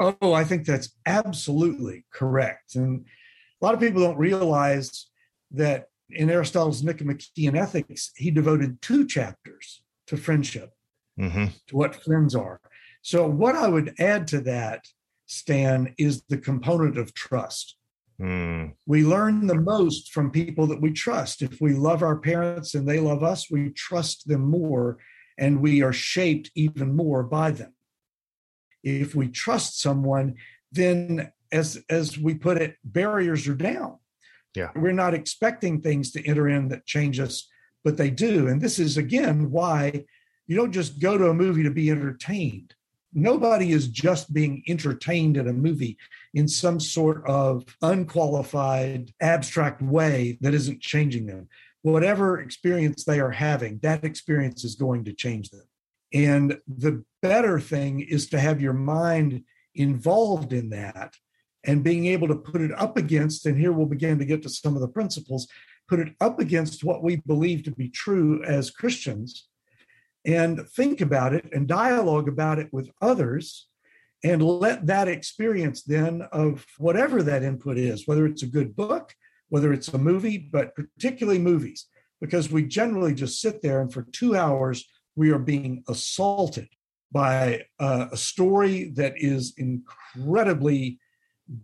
Oh, 0.00 0.32
I 0.32 0.42
think 0.44 0.66
that's 0.66 0.92
absolutely 1.06 2.04
correct. 2.12 2.74
And 2.74 3.04
a 3.60 3.64
lot 3.64 3.74
of 3.74 3.80
people 3.80 4.02
don't 4.02 4.18
realize 4.18 5.06
that 5.52 5.86
in 6.08 6.30
Aristotle's 6.30 6.82
Nicomachean 6.82 7.54
Ethics, 7.56 8.10
he 8.16 8.32
devoted 8.32 8.82
two 8.82 9.06
chapters 9.06 9.82
to 10.08 10.16
friendship, 10.16 10.70
Mm-hmm. 11.20 11.46
to 11.68 11.76
what 11.76 12.02
friends 12.02 12.34
are. 12.34 12.60
So, 13.02 13.28
what 13.28 13.54
I 13.54 13.68
would 13.68 13.94
add 13.98 14.26
to 14.28 14.40
that, 14.42 14.86
Stan, 15.30 15.94
is 15.96 16.22
the 16.28 16.36
component 16.36 16.98
of 16.98 17.14
trust. 17.14 17.76
Mm, 18.20 18.74
We 18.84 19.04
learn 19.04 19.46
the 19.46 19.60
most 19.60 20.12
from 20.12 20.32
people 20.32 20.66
that 20.66 20.80
we 20.80 20.90
trust. 20.92 21.40
If 21.40 21.60
we 21.60 21.72
love 21.72 22.02
our 22.02 22.18
parents 22.18 22.74
and 22.74 22.86
they 22.86 22.98
love 22.98 23.22
us, 23.22 23.48
we 23.48 23.70
trust 23.70 24.26
them 24.26 24.42
more 24.42 24.98
and 25.38 25.60
we 25.60 25.82
are 25.82 25.92
shaped 25.92 26.50
even 26.56 26.96
more 26.96 27.22
by 27.22 27.52
them. 27.52 27.72
If 28.82 29.14
we 29.14 29.28
trust 29.28 29.80
someone, 29.80 30.34
then 30.72 31.32
as 31.52 31.82
as 31.88 32.18
we 32.18 32.34
put 32.34 32.56
it, 32.58 32.76
barriers 32.84 33.46
are 33.46 33.54
down. 33.54 33.98
Yeah. 34.56 34.70
We're 34.74 34.92
not 34.92 35.14
expecting 35.14 35.80
things 35.80 36.10
to 36.12 36.26
enter 36.26 36.48
in 36.48 36.68
that 36.68 36.86
change 36.86 37.20
us, 37.20 37.48
but 37.84 37.96
they 37.96 38.10
do. 38.10 38.48
And 38.48 38.60
this 38.60 38.80
is 38.80 38.96
again 38.96 39.50
why 39.52 40.04
you 40.48 40.56
don't 40.56 40.72
just 40.72 41.00
go 41.00 41.16
to 41.16 41.28
a 41.28 41.34
movie 41.34 41.62
to 41.62 41.70
be 41.70 41.88
entertained. 41.88 42.74
Nobody 43.12 43.72
is 43.72 43.88
just 43.88 44.32
being 44.32 44.62
entertained 44.68 45.36
at 45.36 45.48
a 45.48 45.52
movie 45.52 45.98
in 46.32 46.46
some 46.46 46.78
sort 46.78 47.26
of 47.26 47.64
unqualified, 47.82 49.12
abstract 49.20 49.82
way 49.82 50.38
that 50.40 50.54
isn't 50.54 50.80
changing 50.80 51.26
them. 51.26 51.48
Whatever 51.82 52.40
experience 52.40 53.04
they 53.04 53.18
are 53.18 53.30
having, 53.30 53.80
that 53.82 54.04
experience 54.04 54.64
is 54.64 54.76
going 54.76 55.04
to 55.04 55.12
change 55.12 55.50
them. 55.50 55.64
And 56.12 56.58
the 56.68 57.04
better 57.22 57.58
thing 57.58 58.00
is 58.00 58.28
to 58.30 58.40
have 58.40 58.60
your 58.60 58.72
mind 58.72 59.42
involved 59.74 60.52
in 60.52 60.70
that 60.70 61.14
and 61.64 61.84
being 61.84 62.06
able 62.06 62.28
to 62.28 62.34
put 62.36 62.60
it 62.60 62.72
up 62.78 62.96
against, 62.96 63.46
and 63.46 63.58
here 63.58 63.72
we'll 63.72 63.86
begin 63.86 64.18
to 64.18 64.24
get 64.24 64.42
to 64.42 64.48
some 64.48 64.74
of 64.74 64.80
the 64.80 64.88
principles, 64.88 65.46
put 65.88 66.00
it 66.00 66.14
up 66.20 66.38
against 66.38 66.84
what 66.84 67.02
we 67.02 67.16
believe 67.26 67.64
to 67.64 67.70
be 67.70 67.88
true 67.88 68.42
as 68.44 68.70
Christians 68.70 69.48
and 70.24 70.68
think 70.70 71.00
about 71.00 71.32
it 71.34 71.48
and 71.52 71.66
dialogue 71.66 72.28
about 72.28 72.58
it 72.58 72.68
with 72.72 72.90
others 73.00 73.68
and 74.22 74.42
let 74.42 74.86
that 74.86 75.08
experience 75.08 75.82
then 75.82 76.22
of 76.32 76.66
whatever 76.78 77.22
that 77.22 77.42
input 77.42 77.78
is, 77.78 78.06
whether 78.06 78.26
it's 78.26 78.42
a 78.42 78.46
good 78.46 78.76
book, 78.76 79.14
whether 79.48 79.72
it's 79.72 79.88
a 79.88 79.98
movie, 79.98 80.36
but 80.38 80.74
particularly 80.74 81.38
movies, 81.38 81.86
because 82.20 82.50
we 82.50 82.62
generally 82.62 83.14
just 83.14 83.40
sit 83.40 83.62
there 83.62 83.80
and 83.80 83.92
for 83.92 84.02
two 84.12 84.36
hours 84.36 84.86
we 85.16 85.30
are 85.30 85.38
being 85.38 85.82
assaulted 85.88 86.68
by 87.12 87.62
a 87.80 88.16
story 88.16 88.90
that 88.94 89.14
is 89.16 89.54
incredibly 89.56 91.00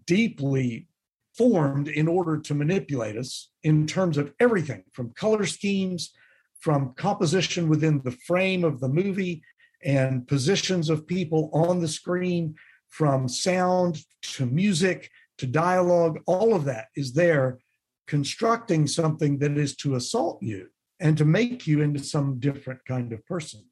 deeply 0.07 0.89
formed 1.37 1.89
in 1.89 2.09
order 2.09 2.39
to 2.39 2.55
manipulate 2.55 3.17
us 3.17 3.51
in 3.63 3.87
terms 3.87 4.17
of 4.19 4.33
everything 4.41 4.83
from 4.93 5.11
color 5.11 5.47
schemes, 5.47 6.13
from 6.61 6.95
composition 6.97 7.69
within 7.69 8.01
the 8.05 8.17
frame 8.27 8.65
of 8.65 8.81
the 8.81 8.89
movie 8.89 9.43
and 9.85 10.27
positions 10.27 10.89
of 10.91 11.07
people 11.07 11.51
on 11.53 11.81
the 11.81 11.89
screen, 11.89 12.55
from 12.89 13.29
sound 13.29 13.99
to 14.23 14.47
music 14.47 15.11
to 15.39 15.47
dialogue, 15.47 16.19
all 16.27 16.55
of 16.55 16.65
that 16.65 16.87
is 16.97 17.13
there 17.13 17.59
constructing 18.07 18.87
something 18.87 19.39
that 19.39 19.59
is 19.59 19.77
to 19.77 19.97
assault 19.97 20.43
you 20.43 20.69
and 21.01 21.19
to 21.19 21.25
make 21.25 21.67
you 21.67 21.83
into 21.83 22.03
some 22.03 22.39
different 22.39 22.81
kind 22.87 23.13
of 23.13 23.25
person. 23.27 23.63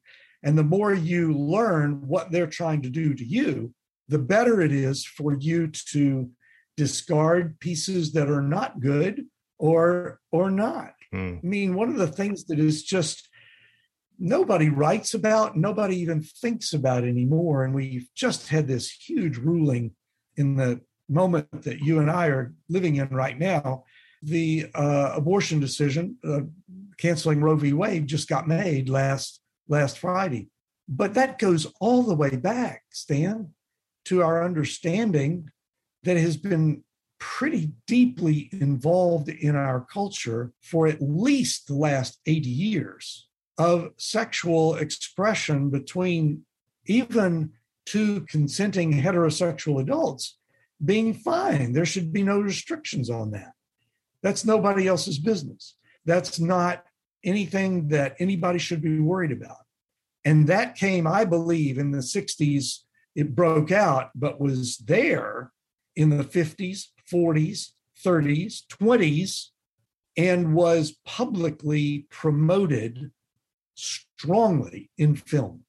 And 0.43 0.57
the 0.57 0.63
more 0.63 0.93
you 0.93 1.33
learn 1.33 2.07
what 2.07 2.31
they're 2.31 2.45
trying 2.47 2.81
to 2.83 2.89
do 2.89 3.13
to 3.15 3.25
you, 3.25 3.73
the 4.07 4.19
better 4.19 4.61
it 4.61 4.71
is 4.71 5.05
for 5.05 5.35
you 5.35 5.67
to 5.91 6.29
discard 6.77 7.59
pieces 7.59 8.13
that 8.13 8.29
are 8.29 8.41
not 8.41 8.79
good 8.79 9.25
or 9.57 10.19
or 10.31 10.51
not. 10.51 10.93
Mm, 11.15 11.37
I 11.37 11.47
mean, 11.47 11.75
one 11.75 11.89
of 11.89 11.97
the 11.97 12.07
things 12.07 12.45
that 12.45 12.59
is 12.59 12.83
just 12.83 13.29
nobody 14.17 14.69
writes 14.69 15.13
about, 15.13 15.57
nobody 15.57 15.97
even 15.97 16.21
thinks 16.21 16.73
about 16.73 17.03
anymore. 17.03 17.63
And 17.63 17.73
we've 17.73 18.07
just 18.15 18.49
had 18.49 18.67
this 18.67 18.89
huge 18.89 19.37
ruling 19.37 19.91
in 20.37 20.55
the 20.55 20.81
moment 21.09 21.63
that 21.63 21.79
you 21.79 21.99
and 21.99 22.09
I 22.09 22.27
are 22.27 22.53
living 22.69 22.95
in 22.95 23.09
right 23.09 23.37
now. 23.37 23.83
The 24.23 24.67
uh, 24.73 25.13
abortion 25.15 25.59
decision, 25.59 26.17
uh, 26.23 26.41
canceling 26.97 27.41
Roe 27.41 27.55
v. 27.55 27.73
Wade, 27.73 28.07
just 28.07 28.27
got 28.27 28.47
made 28.47 28.89
last 28.89 29.39
last 29.67 29.99
Friday. 29.99 30.49
But 30.87 31.15
that 31.15 31.39
goes 31.39 31.67
all 31.79 32.03
the 32.03 32.15
way 32.15 32.35
back, 32.35 32.83
Stan, 32.91 33.51
to 34.05 34.21
our 34.21 34.43
understanding 34.43 35.49
that 36.03 36.17
has 36.17 36.37
been 36.37 36.83
pretty 37.19 37.71
deeply 37.87 38.49
involved 38.51 39.29
in 39.29 39.55
our 39.55 39.85
culture 39.91 40.51
for 40.61 40.87
at 40.87 41.01
least 41.01 41.67
the 41.67 41.75
last 41.75 42.19
80 42.25 42.49
years 42.49 43.27
of 43.57 43.91
sexual 43.97 44.75
expression 44.75 45.69
between 45.69 46.43
even 46.85 47.51
two 47.85 48.21
consenting 48.21 48.93
heterosexual 48.93 49.81
adults 49.81 50.37
being 50.83 51.13
fine. 51.13 51.73
There 51.73 51.85
should 51.85 52.11
be 52.11 52.23
no 52.23 52.39
restrictions 52.39 53.09
on 53.09 53.31
that. 53.31 53.53
That's 54.21 54.45
nobody 54.45 54.87
else's 54.87 55.19
business. 55.19 55.75
That's 56.05 56.39
not 56.39 56.83
anything 57.23 57.89
that 57.89 58.15
anybody 58.19 58.59
should 58.59 58.81
be 58.81 58.99
worried 58.99 59.31
about. 59.31 59.57
And 60.25 60.47
that 60.47 60.75
came, 60.75 61.05
I 61.07 61.25
believe, 61.25 61.77
in 61.77 61.91
the 61.91 61.99
60s. 61.99 62.79
It 63.15 63.35
broke 63.35 63.71
out, 63.71 64.09
but 64.15 64.41
was 64.41 64.77
there 64.77 65.51
in 65.95 66.09
the 66.09 66.23
50s, 66.23 66.87
40s, 67.11 67.71
30s, 68.03 68.63
20s, 68.67 69.47
and 70.17 70.53
was 70.53 70.97
publicly 71.05 72.07
promoted 72.09 73.11
strongly 73.75 74.89
in 74.97 75.15
film. 75.15 75.63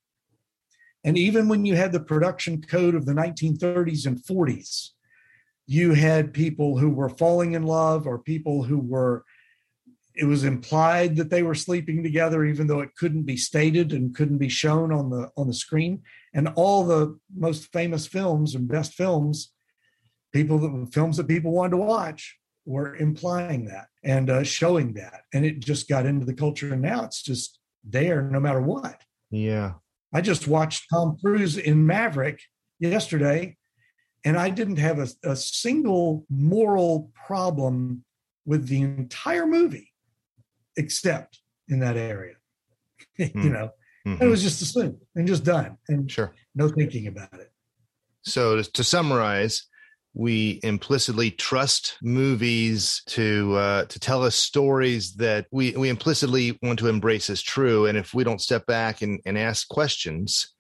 And 1.05 1.17
even 1.17 1.49
when 1.49 1.65
you 1.65 1.77
had 1.77 1.93
the 1.93 2.01
production 2.01 2.61
code 2.63 2.95
of 2.95 3.07
the 3.07 3.13
1930s 3.13 4.07
and 4.07 4.19
40s, 4.19 4.91
you 5.67 5.95
had 5.95 6.33
people 6.33 6.79
who 6.79 6.91
were 6.91 7.09
falling 7.09 7.53
in 7.53 7.65
love 7.65 8.07
or 8.07 8.19
people 8.19 8.63
who 8.63 8.79
were 8.79 9.25
it 10.19 10.25
was 10.25 10.45
implied 10.45 11.17
that 11.17 11.29
they 11.29 11.43
were 11.43 11.55
sleeping 11.55 12.03
together 12.03 12.43
even 12.45 12.67
though 12.67 12.81
it 12.81 12.97
couldn't 12.97 13.25
be 13.25 13.37
stated 13.37 13.93
and 13.93 14.15
couldn't 14.15 14.39
be 14.39 14.49
shown 14.49 14.93
on 14.93 15.11
the 15.11 15.31
on 15.37 15.47
the 15.47 15.55
screen 15.55 16.03
and 16.33 16.49
all 16.57 16.85
the 16.85 17.19
most 17.37 17.71
famous 17.73 18.07
films 18.07 18.55
and 18.55 18.69
best 18.69 18.95
films 18.95 19.53
people 20.37 20.59
that 20.59 20.93
films 20.93 21.17
that 21.17 21.29
people 21.35 21.51
wanted 21.59 21.71
to 21.71 21.77
watch 21.79 22.23
were 22.75 22.97
implying 22.97 23.65
that 23.73 23.87
and 24.05 24.29
uh, 24.29 24.43
showing 24.43 24.89
that 24.95 25.21
and 25.33 25.45
it 25.49 25.61
just 25.61 25.89
got 25.89 26.05
into 26.11 26.27
the 26.27 26.35
culture 26.45 26.73
and 26.75 26.83
now 26.83 27.01
it's 27.05 27.23
just 27.23 27.59
there 27.85 28.21
no 28.37 28.41
matter 28.47 28.61
what 28.61 28.99
yeah. 29.31 29.73
i 30.13 30.21
just 30.21 30.45
watched 30.57 30.83
tom 30.93 31.17
cruise 31.23 31.57
in 31.57 31.87
maverick 31.87 32.39
yesterday 32.81 33.57
and 34.27 34.37
i 34.37 34.49
didn't 34.51 34.77
have 34.89 34.99
a, 34.99 35.09
a 35.25 35.37
single 35.37 36.27
moral 36.29 37.11
problem 37.27 38.05
with 38.45 38.67
the 38.69 38.81
entire 38.83 39.47
movie 39.47 39.93
except 40.77 41.41
in 41.69 41.79
that 41.81 41.97
area 41.97 42.35
you 43.17 43.29
Hmm. 43.35 43.53
know 43.53 43.69
Mhm. 44.07 44.23
it 44.23 44.27
was 44.35 44.41
just 44.43 44.63
assumed 44.63 45.01
and 45.17 45.27
just 45.27 45.45
done 45.45 45.73
and 45.89 46.09
Sure. 46.17 46.31
no 46.55 46.69
thinking 46.69 47.07
about 47.13 47.35
it 47.45 47.51
So 48.23 48.43
to 48.63 48.83
summarize, 48.85 49.55
we 50.19 50.61
implicitly 50.63 51.31
trust 51.31 51.99
movies 52.01 53.03
to 53.05 53.55
uh, 53.55 53.85
to 53.85 54.01
tell 54.01 54.25
us 54.25 54.35
stories 54.35 55.13
that 55.17 55.47
we 55.53 55.77
we 55.77 55.91
implicitly 55.91 56.59
want 56.63 56.79
to 56.79 56.89
embrace 56.89 57.29
as 57.29 57.43
true. 57.43 57.85
And 57.85 57.99
if 57.99 58.15
we 58.15 58.25
don't 58.25 58.41
step 58.41 58.65
back 58.65 59.03
and, 59.03 59.21
and 59.27 59.37
ask 59.37 59.69
questions, 59.69 60.55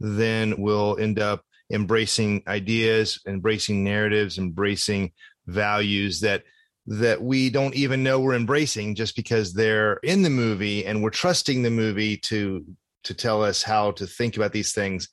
then 0.00 0.56
we'll 0.58 0.98
end 0.98 1.18
up 1.18 1.42
embracing 1.72 2.42
ideas, 2.46 3.18
embracing 3.26 3.82
narratives, 3.84 4.36
embracing 4.36 5.12
values 5.46 6.20
that 6.20 6.42
that 6.86 7.22
we 7.22 7.48
don't 7.48 7.74
even 7.74 8.02
know 8.02 8.20
we're 8.20 8.34
embracing 8.34 8.94
just 8.94 9.16
because 9.16 9.54
they're 9.54 9.94
in 10.02 10.20
the 10.20 10.28
movie 10.28 10.84
and 10.84 11.02
we're 11.02 11.08
trusting 11.08 11.62
the 11.62 11.70
movie 11.70 12.18
to 12.18 12.66
to 13.04 13.14
tell 13.14 13.42
us 13.42 13.62
how 13.62 13.92
to 13.92 14.06
think 14.06 14.36
about 14.36 14.52
these 14.52 14.74
things 14.74 15.08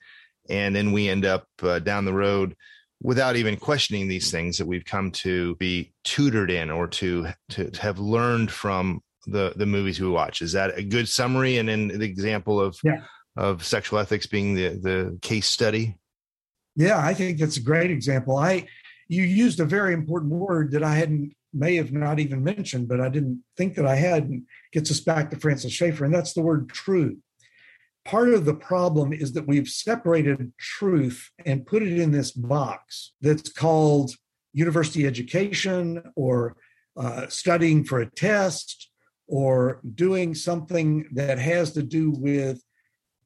and 0.50 0.76
then 0.76 0.92
we 0.92 1.08
end 1.08 1.26
up 1.26 1.46
uh, 1.64 1.80
down 1.80 2.04
the 2.04 2.14
road 2.14 2.54
without 3.02 3.36
even 3.36 3.58
questioning 3.58 4.08
these 4.08 4.32
things 4.32 4.58
that 4.58 4.68
we've 4.68 4.86
come 4.86 5.12
to 5.12 5.56
be 5.56 5.94
tutored 6.04 6.52
in 6.52 6.70
or 6.70 6.88
to 6.88 7.28
to, 7.50 7.70
to 7.70 7.82
have 7.82 8.00
learned 8.00 8.52
from 8.52 9.02
the 9.26 9.54
the 9.56 9.66
movies 9.66 10.00
we 10.00 10.08
watch. 10.08 10.42
Is 10.42 10.54
that 10.54 10.78
a 10.78 10.84
good 10.84 11.08
summary? 11.08 11.58
And 11.58 11.92
the 11.92 12.06
example 12.06 12.60
of 12.60 12.78
yeah. 12.84 13.02
of 13.36 13.64
sexual 13.64 14.00
ethics 14.00 14.26
being 14.26 14.56
the 14.56 14.70
the 14.70 15.20
case 15.22 15.48
study. 15.48 15.98
Yeah, 16.76 17.00
I 17.00 17.14
think 17.14 17.40
that's 17.40 17.58
a 17.58 17.62
great 17.62 17.92
example. 17.92 18.38
I 18.38 18.68
you 19.08 19.24
used 19.24 19.60
a 19.60 19.66
very 19.66 19.94
important 19.94 20.34
word 20.34 20.72
that 20.72 20.84
I 20.84 20.96
hadn't 20.96 21.34
may 21.54 21.76
have 21.76 21.92
not 21.92 22.20
even 22.20 22.44
mentioned, 22.44 22.88
but 22.88 23.00
I 23.00 23.10
didn't 23.10 23.44
think 23.56 23.76
that 23.76 23.86
I 23.86 23.96
had. 23.96 24.24
And 24.24 24.44
gets 24.72 24.92
us 24.92 25.00
back 25.00 25.30
to 25.30 25.40
Francis 25.40 25.72
Schaeffer, 25.72 26.06
and 26.06 26.14
that's 26.14 26.34
the 26.34 26.42
word 26.42 26.70
truth. 26.70 27.18
Part 28.08 28.34
of 28.34 28.46
the 28.46 28.54
problem 28.54 29.12
is 29.12 29.34
that 29.34 29.48
we've 29.48 29.68
separated 29.68 30.54
truth 30.58 31.30
and 31.46 31.66
put 31.66 31.84
it 31.84 32.00
in 32.00 32.12
this 32.12 32.32
box 32.32 33.12
that's 33.20 33.52
called 33.52 34.12
university 34.54 35.06
education 35.06 36.02
or 36.16 36.56
uh, 36.96 37.28
studying 37.28 37.84
for 37.84 38.00
a 38.00 38.10
test 38.10 38.92
or 39.28 39.82
doing 39.94 40.34
something 40.36 41.10
that 41.16 41.38
has 41.38 41.74
to 41.74 41.84
do 41.84 42.12
with 42.12 42.64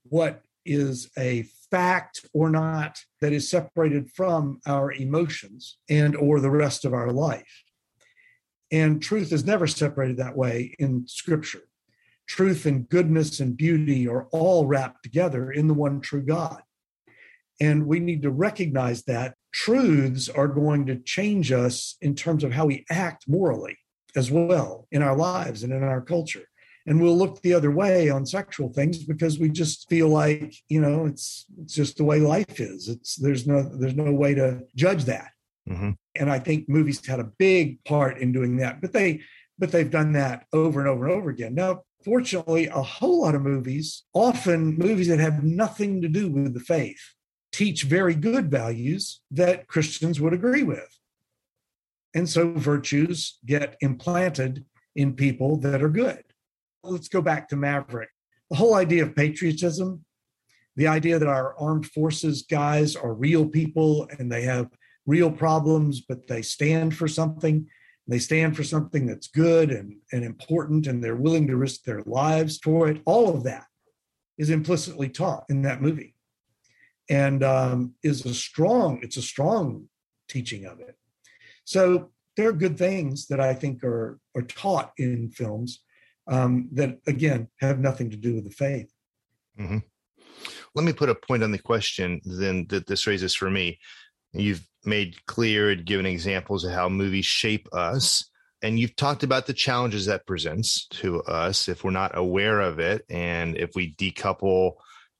what 0.09 0.41
is 0.65 1.11
a 1.15 1.43
fact 1.69 2.25
or 2.33 2.49
not 2.49 2.97
that 3.21 3.33
is 3.33 3.47
separated 3.47 4.09
from 4.09 4.61
our 4.65 4.91
emotions 4.93 5.77
and 5.91 6.15
or 6.15 6.39
the 6.39 6.49
rest 6.49 6.85
of 6.85 6.93
our 6.95 7.11
life. 7.11 7.63
And 8.71 8.99
truth 8.99 9.31
is 9.31 9.45
never 9.45 9.67
separated 9.67 10.17
that 10.17 10.35
way 10.35 10.73
in 10.79 11.05
scripture 11.07 11.67
truth 12.31 12.65
and 12.65 12.87
goodness 12.87 13.41
and 13.41 13.57
beauty 13.57 14.07
are 14.07 14.25
all 14.31 14.65
wrapped 14.65 15.03
together 15.03 15.51
in 15.51 15.67
the 15.67 15.73
one 15.73 15.99
true 15.99 16.21
god. 16.21 16.61
And 17.59 17.85
we 17.85 17.99
need 17.99 18.21
to 18.21 18.31
recognize 18.31 19.03
that 19.03 19.35
truths 19.53 20.29
are 20.29 20.47
going 20.47 20.85
to 20.85 20.95
change 20.95 21.51
us 21.51 21.97
in 21.99 22.15
terms 22.15 22.45
of 22.45 22.53
how 22.53 22.67
we 22.67 22.85
act 22.89 23.27
morally 23.27 23.77
as 24.15 24.31
well 24.31 24.87
in 24.91 25.03
our 25.03 25.15
lives 25.15 25.63
and 25.63 25.73
in 25.73 25.83
our 25.83 25.99
culture. 25.99 26.45
And 26.87 27.01
we'll 27.01 27.17
look 27.17 27.41
the 27.41 27.53
other 27.53 27.69
way 27.69 28.09
on 28.09 28.25
sexual 28.25 28.71
things 28.71 29.03
because 29.03 29.37
we 29.37 29.49
just 29.49 29.89
feel 29.89 30.07
like 30.07 30.55
you 30.69 30.79
know 30.79 31.05
it's 31.07 31.45
it's 31.61 31.73
just 31.73 31.97
the 31.97 32.05
way 32.05 32.19
life 32.19 32.61
is. 32.61 32.87
It's 32.87 33.17
there's 33.17 33.45
no 33.45 33.61
there's 33.61 33.93
no 33.93 34.11
way 34.13 34.33
to 34.35 34.61
judge 34.75 35.03
that. 35.05 35.31
Mm-hmm. 35.69 35.91
and 36.15 36.31
i 36.31 36.39
think 36.39 36.67
movies 36.67 37.05
had 37.05 37.19
a 37.19 37.31
big 37.37 37.83
part 37.83 38.17
in 38.17 38.31
doing 38.31 38.57
that 38.57 38.81
but 38.81 38.93
they 38.93 39.21
but 39.61 39.71
they've 39.71 39.91
done 39.91 40.13
that 40.13 40.47
over 40.51 40.79
and 40.79 40.89
over 40.89 41.05
and 41.05 41.13
over 41.13 41.29
again. 41.29 41.53
Now 41.53 41.83
fortunately 42.03 42.67
a 42.67 42.81
whole 42.81 43.21
lot 43.21 43.35
of 43.35 43.41
movies 43.41 44.03
often 44.13 44.77
movies 44.77 45.07
that 45.07 45.19
have 45.19 45.43
nothing 45.43 46.01
to 46.01 46.07
do 46.07 46.29
with 46.29 46.53
the 46.53 46.59
faith 46.59 47.13
teach 47.51 47.83
very 47.83 48.15
good 48.15 48.49
values 48.49 49.21
that 49.29 49.67
christians 49.67 50.19
would 50.19 50.33
agree 50.33 50.63
with 50.63 50.97
and 52.13 52.27
so 52.27 52.51
virtues 52.53 53.39
get 53.45 53.77
implanted 53.81 54.65
in 54.95 55.13
people 55.13 55.57
that 55.57 55.81
are 55.81 55.89
good 55.89 56.23
let's 56.83 57.07
go 57.07 57.21
back 57.21 57.47
to 57.49 57.55
Maverick. 57.55 58.09
The 58.49 58.57
whole 58.57 58.75
idea 58.75 59.03
of 59.03 59.15
patriotism, 59.15 60.03
the 60.75 60.87
idea 60.87 61.19
that 61.19 61.27
our 61.27 61.55
armed 61.57 61.85
forces 61.85 62.43
guys 62.43 62.95
are 62.95 63.13
real 63.13 63.47
people 63.47 64.09
and 64.17 64.31
they 64.31 64.43
have 64.43 64.69
real 65.05 65.31
problems, 65.31 66.01
but 66.01 66.27
they 66.27 66.41
stand 66.41 66.95
for 66.95 67.07
something. 67.07 67.67
They 68.11 68.19
stand 68.19 68.57
for 68.57 68.63
something 68.63 69.05
that's 69.05 69.27
good 69.27 69.71
and, 69.71 69.95
and 70.11 70.25
important, 70.25 70.85
and 70.85 71.01
they're 71.01 71.15
willing 71.15 71.47
to 71.47 71.55
risk 71.55 71.83
their 71.83 72.01
lives 72.05 72.59
for 72.61 72.89
it. 72.89 73.01
All 73.05 73.33
of 73.33 73.43
that 73.45 73.65
is 74.37 74.49
implicitly 74.49 75.07
taught 75.07 75.45
in 75.49 75.61
that 75.61 75.81
movie, 75.81 76.13
and 77.09 77.41
um, 77.41 77.93
is 78.03 78.25
a 78.25 78.33
strong. 78.33 78.99
It's 79.01 79.15
a 79.15 79.21
strong 79.21 79.87
teaching 80.27 80.65
of 80.65 80.81
it. 80.81 80.97
So 81.63 82.11
there 82.35 82.49
are 82.49 82.53
good 82.53 82.77
things 82.77 83.27
that 83.27 83.39
I 83.39 83.53
think 83.53 83.81
are 83.83 84.19
are 84.35 84.41
taught 84.41 84.91
in 84.97 85.29
films, 85.29 85.81
um, 86.27 86.67
that 86.73 86.99
again 87.07 87.47
have 87.61 87.79
nothing 87.79 88.09
to 88.09 88.17
do 88.17 88.35
with 88.35 88.43
the 88.43 88.51
faith. 88.51 88.91
Mm-hmm. 89.57 89.77
Let 90.75 90.85
me 90.85 90.91
put 90.91 91.09
a 91.09 91.15
point 91.15 91.43
on 91.43 91.51
the 91.51 91.59
question 91.59 92.19
then 92.25 92.65
that 92.69 92.87
this 92.87 93.07
raises 93.07 93.35
for 93.35 93.49
me. 93.49 93.79
You've 94.33 94.67
made 94.85 95.25
clear 95.25 95.71
and 95.71 95.85
given 95.85 96.05
examples 96.05 96.63
of 96.63 96.71
how 96.71 96.89
movies 96.89 97.25
shape 97.25 97.67
us. 97.73 98.29
And 98.63 98.79
you've 98.79 98.95
talked 98.95 99.23
about 99.23 99.47
the 99.47 99.53
challenges 99.53 100.05
that 100.05 100.27
presents 100.27 100.87
to 100.91 101.21
us 101.23 101.67
if 101.67 101.83
we're 101.83 101.91
not 101.91 102.17
aware 102.17 102.61
of 102.61 102.79
it 102.79 103.03
and 103.09 103.57
if 103.57 103.71
we 103.75 103.95
decouple 103.95 104.73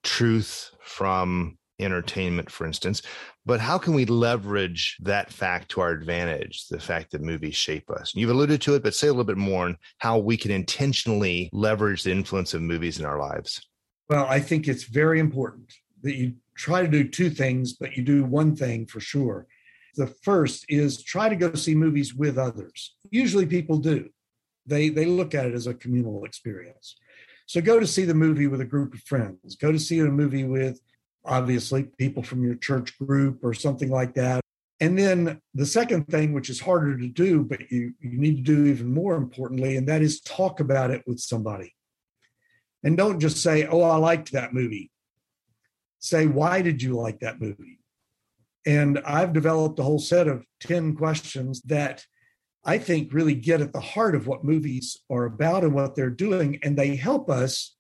truth 0.04 0.71
from 0.82 1.58
entertainment, 1.80 2.52
for 2.52 2.65
instance. 2.65 3.02
But 3.45 3.60
how 3.60 3.80
can 3.80 3.95
we 3.95 4.06
leverage 4.06 4.97
that 5.02 5.34
fact 5.34 5.71
to 5.71 5.82
our 5.82 5.89
advantage, 5.89 6.67
the 6.67 6.80
fact 6.80 7.12
that 7.12 7.21
movies 7.21 7.56
shape 7.56 7.89
us? 7.89 8.13
You've 8.13 8.30
alluded 8.30 8.62
to 8.62 8.76
it, 8.76 8.84
but 8.84 8.93
say 8.93 9.08
a 9.08 9.12
little 9.12 9.24
bit 9.24 9.38
more 9.38 9.65
on 9.65 9.78
how 9.97 10.19
we 10.19 10.38
can 10.38 10.52
intentionally 10.52 11.50
leverage 11.52 12.04
the 12.04 12.12
influence 12.12 12.54
of 12.54 12.62
movies 12.62 13.00
in 13.00 13.06
our 13.06 13.19
lives. 13.19 13.60
Well, 14.10 14.28
I 14.28 14.39
think 14.39 14.67
it's 14.67 14.84
very 14.84 15.19
important 15.19 15.74
that 16.04 16.15
you 16.15 16.34
try 16.62 16.82
to 16.82 16.88
do 16.88 17.08
two 17.08 17.30
things, 17.30 17.74
but 17.74 17.97
you 17.97 18.04
do 18.04 18.24
one 18.24 18.56
thing 18.56 18.86
for 18.86 19.00
sure. 19.00 19.47
The 19.95 20.08
first 20.08 20.65
is 20.69 21.04
try 21.04 21.28
to 21.28 21.36
go 21.36 21.54
see 21.54 21.76
movies 21.76 22.13
with 22.13 22.38
others. 22.38 22.95
Usually 23.10 23.45
people 23.45 23.78
do. 23.78 24.10
They 24.65 24.89
they 24.89 25.06
look 25.06 25.34
at 25.34 25.47
it 25.47 25.56
as 25.56 25.67
a 25.67 25.74
communal 25.74 26.24
experience. 26.24 26.95
So 27.47 27.60
go 27.60 27.80
to 27.80 27.88
see 27.88 28.06
the 28.06 28.13
movie 28.13 28.47
with 28.47 28.62
a 28.62 28.65
group 28.74 28.93
of 28.93 29.02
friends. 29.02 29.56
Go 29.56 29.71
to 29.71 29.80
see 29.80 30.00
a 30.00 30.06
movie 30.06 30.45
with 30.45 30.80
obviously 31.26 31.84
people 31.97 32.24
from 32.24 32.43
your 32.43 32.56
church 32.56 32.97
group 32.97 33.43
or 33.43 33.54
something 33.54 33.89
like 33.89 34.13
that. 34.13 34.41
And 34.80 34.97
then 34.97 35.39
the 35.54 35.65
second 35.65 36.06
thing, 36.08 36.34
which 36.34 36.50
is 36.50 36.60
harder 36.60 36.97
to 36.97 37.08
do, 37.08 37.43
but 37.43 37.69
you, 37.71 37.93
you 38.00 38.17
need 38.17 38.38
to 38.38 38.41
do 38.41 38.65
even 38.65 38.91
more 38.93 39.15
importantly, 39.15 39.78
and 39.78 39.88
that 39.88 40.02
is 40.02 40.21
talk 40.21 40.60
about 40.60 40.89
it 40.89 41.04
with 41.06 41.19
somebody. 41.19 41.76
And 42.84 42.97
don't 42.97 43.19
just 43.19 43.38
say, 43.38 43.67
oh, 43.67 43.82
I 43.82 43.97
liked 43.97 44.32
that 44.32 44.54
movie. 44.54 44.89
Say, 46.02 46.26
why 46.26 46.62
did 46.62 46.82
you 46.82 46.96
like 46.98 47.20
that 47.20 47.40
movie? 47.40 47.80
And 48.66 49.00
I've 49.06 49.34
developed 49.34 49.80
a 49.80 49.84
whole 49.84 50.00
set 50.00 50.28
of 50.28 50.44
10 50.60 50.96
questions 50.96 51.62
that 51.64 52.06
I 52.66 52.78
think 52.78 53.14
really 53.14 53.34
get 53.34 53.62
at 53.62 53.72
the 53.72 53.80
heart 53.80 54.16
of 54.16 54.28
what 54.28 54.44
movies 54.44 54.98
are 55.10 55.26
about 55.26 55.64
and 55.64 55.74
what 55.74 55.96
they're 55.96 56.10
doing. 56.10 56.60
And 56.64 56.78
they 56.78 56.96
help 56.96 57.30
us 57.30 57.76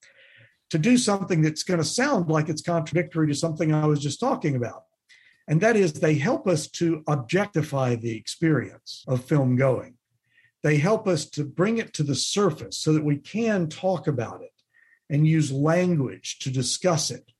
to 0.69 0.79
do 0.79 0.97
something 0.97 1.41
that's 1.41 1.63
going 1.63 1.79
to 1.79 1.83
sound 1.83 2.29
like 2.29 2.47
it's 2.47 2.61
contradictory 2.61 3.27
to 3.27 3.35
something 3.35 3.73
I 3.73 3.85
was 3.85 3.99
just 3.99 4.19
talking 4.19 4.55
about. 4.55 4.83
And 5.47 5.59
that 5.61 5.75
is, 5.75 5.93
they 5.93 6.15
help 6.15 6.47
us 6.47 6.67
to 6.71 7.03
objectify 7.07 7.95
the 7.95 8.15
experience 8.15 9.03
of 9.07 9.25
film 9.25 9.55
going. 9.55 9.95
They 10.63 10.77
help 10.77 11.07
us 11.07 11.25
to 11.31 11.43
bring 11.43 11.79
it 11.79 11.93
to 11.95 12.03
the 12.03 12.15
surface 12.15 12.77
so 12.77 12.93
that 12.93 13.03
we 13.03 13.17
can 13.17 13.67
talk 13.67 14.07
about 14.07 14.41
it 14.41 14.53
and 15.09 15.27
use 15.27 15.51
language 15.51 16.39
to 16.39 16.51
discuss 16.51 17.11
it 17.11 17.31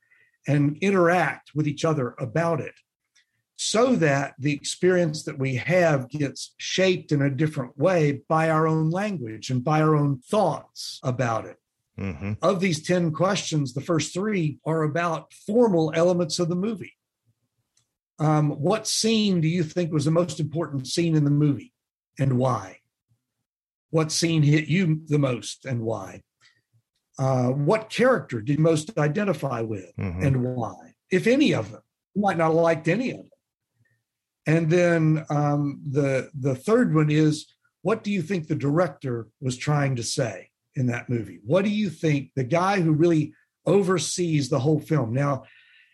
and 0.48 0.78
interact 0.78 1.52
with 1.54 1.68
each 1.68 1.86
other 1.86 2.16
about 2.20 2.60
it 2.60 2.74
so 3.64 3.96
that 3.96 4.34
the 4.40 4.54
experience 4.54 5.22
that 5.22 5.38
we 5.38 5.54
have 5.54 6.10
gets 6.10 6.56
shaped 6.58 7.12
in 7.12 7.22
a 7.22 7.30
different 7.30 7.78
way 7.78 8.24
by 8.28 8.50
our 8.50 8.68
own 8.68 8.90
language 8.90 9.52
and 9.52 9.64
by 9.64 9.80
our 9.80 9.96
own 9.96 10.18
thoughts 10.18 11.00
about 11.04 11.46
it. 11.46 11.58
Mm-hmm. 12.00 12.34
Of 12.42 12.60
these 12.60 12.82
10 12.82 13.12
questions, 13.12 13.76
the 13.76 13.82
first 13.82 14.16
three 14.16 14.58
are 14.66 14.82
about 14.82 15.32
formal 15.46 15.92
elements 15.94 16.40
of 16.40 16.50
the 16.50 16.56
movie. 16.56 16.98
Um, 18.18 18.50
what 18.50 18.88
scene 18.88 19.42
do 19.42 19.48
you 19.48 19.62
think 19.62 19.92
was 19.92 20.06
the 20.06 20.12
most 20.12 20.40
important 20.40 20.88
scene 20.88 21.16
in 21.16 21.24
the 21.24 21.30
movie 21.30 21.72
and 22.18 22.40
why? 22.40 22.80
What 23.92 24.12
scene 24.12 24.42
hit 24.42 24.70
you 24.70 25.02
the 25.06 25.20
most 25.20 25.66
and 25.66 25.82
why? 25.82 26.24
Uh, 27.20 27.50
what 27.50 27.90
character 27.90 28.42
did 28.42 28.58
you 28.58 28.64
most 28.64 28.98
identify 28.98 29.62
with 29.62 29.92
mm-hmm. 29.98 30.24
and 30.24 30.44
why? 30.44 30.94
If 31.12 31.28
any 31.28 31.54
of 31.54 31.72
them, 31.72 31.82
you 32.16 32.22
might 32.22 32.38
not 32.38 32.48
have 32.48 32.56
liked 32.56 32.88
any 32.88 33.12
of 33.12 33.18
them. 33.18 33.30
And 34.48 34.70
then 34.70 35.26
um, 35.30 35.82
the 35.88 36.32
the 36.34 36.56
third 36.56 36.96
one 36.96 37.12
is, 37.12 37.46
what 37.84 38.04
do 38.04 38.12
you 38.12 38.22
think 38.22 38.48
the 38.48 38.56
director 38.56 39.28
was 39.40 39.58
trying 39.58 39.98
to 39.98 40.04
say? 40.04 40.52
in 40.76 40.88
that 40.88 41.10
movie. 41.10 41.40
What 41.44 41.66
do 41.66 41.72
you 41.72 41.90
think 41.90 42.32
the 42.36 42.44
guy 42.44 42.80
who 42.80 42.94
really 42.94 43.34
oversees 43.66 44.50
the 44.50 44.60
whole 44.60 44.80
film? 44.80 45.14
Now, 45.14 45.44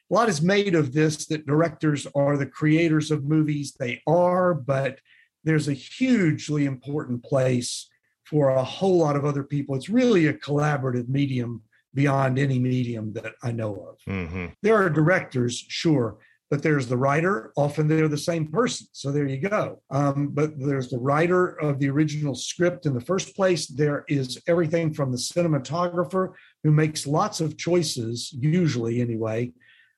a 0.10 0.14
lot 0.14 0.30
is 0.30 0.42
made 0.42 0.76
of 0.76 0.94
this 0.94 1.26
that 1.28 1.46
directors 1.46 2.08
are 2.16 2.38
the 2.38 2.46
creators 2.46 3.12
of 3.12 3.26
movies. 3.26 3.74
They 3.78 4.02
are, 4.08 4.54
but 4.54 5.00
there's 5.44 5.68
a 5.68 5.74
hugely 5.74 6.66
important 6.66 7.24
place 7.24 7.90
for 8.30 8.50
a 8.50 8.64
whole 8.64 8.98
lot 8.98 9.16
of 9.16 9.26
other 9.26 9.44
people. 9.44 9.76
It's 9.76 9.90
really 9.90 10.28
a 10.28 10.34
collaborative 10.34 11.08
medium 11.10 11.62
beyond 11.94 12.38
any 12.38 12.60
medium 12.60 13.14
that 13.14 13.34
I 13.42 13.52
know 13.52 13.74
of. 13.90 13.96
Mm-hmm. 14.08 14.46
There 14.62 14.76
are 14.76 14.90
directors, 14.90 15.66
sure, 15.68 16.18
but 16.50 16.62
there's 16.62 16.88
the 16.88 16.98
writer. 16.98 17.52
Often 17.56 17.88
they're 17.88 18.08
the 18.08 18.18
same 18.18 18.46
person. 18.52 18.88
So 18.92 19.12
there 19.12 19.28
you 19.28 19.40
go. 19.40 19.82
Um, 19.90 20.30
but 20.40 20.60
there's 20.60 20.90
the 20.90 21.00
writer 21.00 21.60
of 21.68 21.80
the 21.80 21.90
original 21.90 22.36
script 22.36 22.86
in 22.86 22.94
the 22.94 23.08
first 23.12 23.36
place. 23.36 23.68
There 23.68 24.06
is 24.08 24.40
everything 24.48 24.94
from 24.94 25.12
the 25.12 25.18
cinematographer 25.18 26.34
who 26.64 26.72
makes 26.72 27.08
lots 27.08 27.42
of 27.42 27.58
choices, 27.58 28.34
usually 28.38 29.02
anyway, 29.02 29.52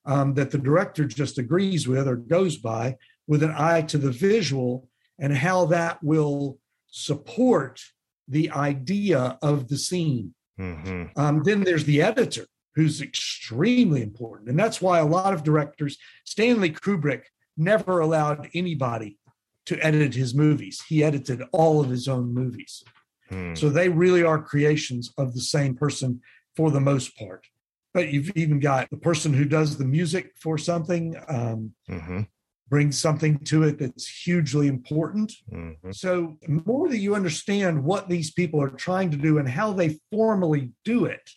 um, 0.06 0.34
that 0.34 0.50
the 0.50 0.58
director 0.58 1.04
just 1.04 1.38
agrees 1.38 1.86
with 1.86 2.06
or 2.08 2.16
goes 2.16 2.56
by. 2.56 2.96
with 3.30 3.44
an 3.44 3.54
eye 3.56 3.80
to 3.80 3.96
the 3.96 4.10
visual 4.10 4.88
and 5.20 5.32
how 5.36 5.64
that 5.66 6.02
will 6.02 6.58
support 6.90 7.80
the 8.30 8.50
idea 8.50 9.38
of 9.42 9.68
the 9.68 9.76
scene. 9.76 10.34
Mm-hmm. 10.58 11.04
Um, 11.16 11.42
then 11.42 11.64
there's 11.64 11.84
the 11.84 12.02
editor, 12.02 12.46
who's 12.74 13.02
extremely 13.02 14.02
important. 14.02 14.48
And 14.48 14.58
that's 14.58 14.80
why 14.80 14.98
a 14.98 15.06
lot 15.06 15.34
of 15.34 15.42
directors, 15.42 15.98
Stanley 16.24 16.70
Kubrick 16.70 17.22
never 17.56 18.00
allowed 18.00 18.48
anybody 18.54 19.18
to 19.66 19.84
edit 19.84 20.14
his 20.14 20.34
movies. 20.34 20.82
He 20.88 21.04
edited 21.04 21.42
all 21.52 21.80
of 21.80 21.90
his 21.90 22.08
own 22.08 22.32
movies. 22.32 22.82
Hmm. 23.28 23.54
So 23.54 23.68
they 23.68 23.88
really 23.88 24.22
are 24.22 24.42
creations 24.42 25.12
of 25.18 25.34
the 25.34 25.40
same 25.40 25.74
person 25.76 26.20
for 26.56 26.70
the 26.70 26.80
most 26.80 27.16
part. 27.16 27.46
But 27.92 28.12
you've 28.12 28.30
even 28.36 28.60
got 28.60 28.88
the 28.90 28.96
person 28.96 29.32
who 29.34 29.44
does 29.44 29.76
the 29.76 29.84
music 29.84 30.32
for 30.36 30.56
something, 30.58 31.16
um, 31.28 31.74
mm-hmm. 31.90 32.22
Brings 32.70 32.98
something 32.98 33.36
to 33.40 33.64
it 33.64 33.78
that's 33.78 34.06
hugely 34.06 34.68
important. 34.68 35.34
Mm-hmm. 35.52 35.90
So, 35.90 36.38
more 36.46 36.88
that 36.88 36.98
you 36.98 37.14
understand 37.14 37.82
what 37.82 38.08
these 38.08 38.30
people 38.30 38.62
are 38.62 38.70
trying 38.70 39.10
to 39.10 39.16
do 39.16 39.38
and 39.38 39.48
how 39.48 39.72
they 39.72 39.98
formally 40.10 40.70
do 40.84 41.04
it 41.04 41.28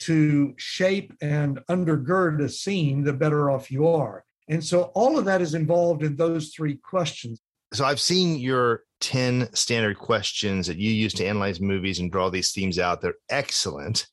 to 0.00 0.52
shape 0.58 1.14
and 1.22 1.60
undergird 1.70 2.42
a 2.42 2.48
scene, 2.48 3.04
the 3.04 3.12
better 3.12 3.48
off 3.48 3.70
you 3.70 3.86
are. 3.86 4.24
And 4.48 4.62
so, 4.62 4.82
all 4.94 5.18
of 5.18 5.24
that 5.26 5.40
is 5.40 5.54
involved 5.54 6.02
in 6.02 6.16
those 6.16 6.50
three 6.50 6.76
questions. 6.76 7.40
So, 7.72 7.84
I've 7.84 8.00
seen 8.00 8.38
your 8.38 8.82
10 9.00 9.54
standard 9.54 9.98
questions 9.98 10.66
that 10.66 10.78
you 10.78 10.90
use 10.90 11.14
to 11.14 11.26
analyze 11.26 11.60
movies 11.60 12.00
and 12.00 12.10
draw 12.10 12.28
these 12.28 12.52
themes 12.52 12.78
out. 12.78 13.00
They're 13.00 13.14
excellent. 13.30 14.08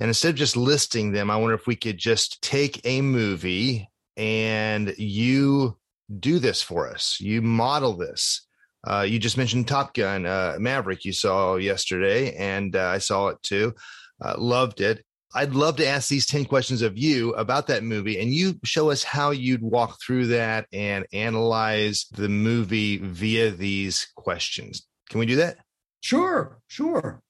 And 0.00 0.08
instead 0.08 0.30
of 0.30 0.36
just 0.36 0.56
listing 0.56 1.12
them, 1.12 1.30
I 1.30 1.36
wonder 1.36 1.54
if 1.54 1.66
we 1.66 1.76
could 1.76 1.98
just 1.98 2.42
take 2.42 2.80
a 2.84 3.00
movie 3.02 3.88
and 4.16 4.94
you 4.98 5.76
do 6.18 6.38
this 6.38 6.62
for 6.62 6.88
us. 6.88 7.18
You 7.20 7.42
model 7.42 7.96
this. 7.96 8.46
Uh, 8.84 9.02
you 9.02 9.18
just 9.18 9.38
mentioned 9.38 9.68
Top 9.68 9.94
Gun 9.94 10.26
uh, 10.26 10.56
Maverick 10.58 11.04
you 11.04 11.12
saw 11.12 11.56
yesterday, 11.56 12.34
and 12.34 12.74
uh, 12.74 12.88
I 12.88 12.98
saw 12.98 13.28
it 13.28 13.42
too. 13.42 13.74
Uh, 14.20 14.34
loved 14.38 14.80
it. 14.80 15.04
I'd 15.34 15.54
love 15.54 15.76
to 15.76 15.86
ask 15.86 16.08
these 16.08 16.26
10 16.26 16.44
questions 16.44 16.82
of 16.82 16.98
you 16.98 17.32
about 17.34 17.68
that 17.68 17.84
movie, 17.84 18.20
and 18.20 18.32
you 18.32 18.54
show 18.64 18.90
us 18.90 19.02
how 19.02 19.30
you'd 19.30 19.62
walk 19.62 19.98
through 20.00 20.26
that 20.28 20.66
and 20.72 21.06
analyze 21.12 22.06
the 22.12 22.28
movie 22.28 22.98
via 22.98 23.50
these 23.50 24.08
questions. 24.14 24.86
Can 25.08 25.20
we 25.20 25.26
do 25.26 25.36
that? 25.36 25.58
Sure, 26.00 26.58
sure. 26.66 27.22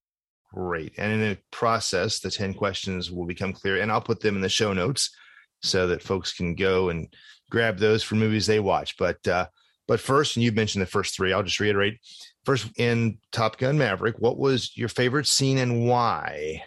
Great. 0.53 0.95
And 0.99 1.13
in 1.13 1.21
the 1.21 1.39
process, 1.51 2.19
the 2.19 2.31
10 2.31 2.55
questions 2.55 3.11
will 3.11 3.27
become 3.27 3.53
clear, 3.53 3.81
and 3.81 3.93
I'll 3.93 4.01
put 4.01 4.21
them 4.21 4.35
in 4.35 4.43
the 4.43 4.49
show 4.49 4.73
notes 4.73 5.15
so 5.63 5.87
that 5.89 6.03
folks 6.03 6.33
can 6.33 6.55
go 6.57 6.89
and 6.89 7.09
grab 7.53 7.79
those 7.79 8.03
for 8.03 8.15
movies 8.15 8.47
they 8.47 8.59
watch. 8.59 8.97
But 8.97 9.29
uh, 9.29 9.47
but 9.87 10.01
first, 10.01 10.37
and 10.37 10.43
you 10.43 10.51
mentioned 10.51 10.83
the 10.83 10.87
first 10.87 11.15
three, 11.15 11.33
I'll 11.33 11.43
just 11.43 11.61
reiterate. 11.61 11.99
First, 12.45 12.69
in 12.79 13.19
Top 13.31 13.59
Gun 13.59 13.79
Maverick, 13.79 14.19
what 14.19 14.39
was 14.39 14.77
your 14.77 14.89
favorite 14.89 15.27
scene 15.27 15.59
and 15.59 15.87
why? 15.87 16.65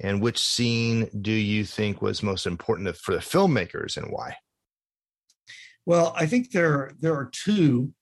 And 0.00 0.20
which 0.20 0.38
scene 0.38 1.08
do 1.20 1.30
you 1.30 1.64
think 1.64 2.02
was 2.02 2.22
most 2.22 2.46
important 2.46 2.96
for 2.96 3.14
the 3.14 3.20
filmmakers 3.20 3.96
and 3.96 4.10
why? 4.10 4.36
Well, 5.86 6.14
I 6.16 6.26
think 6.26 6.50
there 6.50 6.92
there 6.98 7.14
are 7.14 7.30
two. 7.30 7.92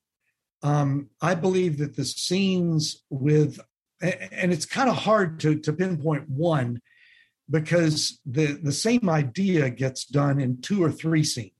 Um, 0.62 1.11
I 1.20 1.35
believe 1.35 1.78
that 1.78 1.96
the 1.96 2.04
scenes 2.04 3.02
with 3.11 3.58
and 4.00 4.52
it's 4.52 4.66
kind 4.66 4.88
of 4.88 4.96
hard 4.96 5.40
to, 5.40 5.58
to 5.61 5.72
pinpoint 5.72 6.28
one 6.28 6.80
because 7.50 8.20
the, 8.26 8.58
the 8.62 8.72
same 8.72 9.08
idea 9.08 9.70
gets 9.70 10.04
done 10.04 10.40
in 10.40 10.61
two 10.61 10.82
or 10.82 10.90
three 10.90 11.22
scenes. 11.22 11.52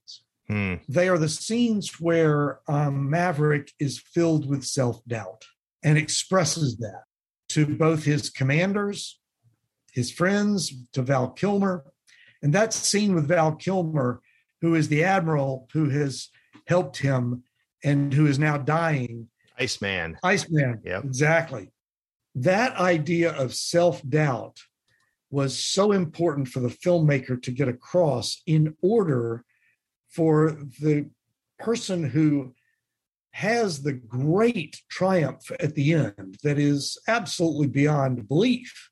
Hmm. 0.53 0.75
They 0.89 1.09
are 1.09 1.19
the 1.19 1.29
scenes 1.29 2.01
where 2.01 2.61
um, 2.69 3.09
Maverick 3.09 3.73
is 3.79 3.99
filled 3.99 4.49
with 4.49 4.65
self 4.65 5.05
doubt 5.07 5.45
and 5.83 5.99
expresses 5.99 6.77
that 6.79 7.05
to 7.51 7.67
both 7.67 8.05
his 8.05 8.31
commanders, 8.31 9.19
his 9.93 10.11
friends, 10.11 10.73
to 10.93 11.03
Val 11.03 11.31
Kilmer. 11.31 11.85
And 12.43 12.53
that 12.53 12.73
scene 12.73 13.15
with 13.15 13.29
Val 13.29 13.55
Kilmer, 13.55 14.21
who 14.61 14.75
is 14.75 14.89
the 14.89 15.05
admiral 15.05 15.69
who 15.73 15.89
has 15.91 16.29
helped 16.67 16.99
him 16.99 17.45
and 17.85 18.13
who 18.13 18.27
is 18.27 18.39
now 18.39 18.57
dying. 18.57 19.29
Iceman. 19.59 20.19
Iceman. 20.23 20.81
Yeah. 20.85 21.01
Exactly 21.01 21.71
that 22.35 22.77
idea 22.77 23.33
of 23.33 23.55
self 23.55 24.03
doubt 24.09 24.59
was 25.31 25.59
so 25.59 25.93
important 25.93 26.49
for 26.49 26.61
the 26.61 26.69
filmmaker 26.69 27.41
to 27.43 27.51
get 27.51 27.69
across 27.69 28.43
in 28.47 28.77
order 28.83 29.45
for 30.13 30.59
the 30.81 31.09
person 31.59 32.05
who 32.05 32.55
has 33.33 33.83
the 33.83 33.93
great 33.93 34.83
triumph 34.91 35.51
at 35.59 35.75
the 35.75 35.95
end 35.95 36.37
that 36.43 36.59
is 36.59 36.99
absolutely 37.09 37.67
beyond 37.67 38.29
belief 38.29 38.91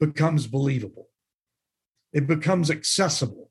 becomes 0.00 0.46
believable. 0.46 1.08
It 2.12 2.26
becomes 2.26 2.70
accessible 2.70 3.50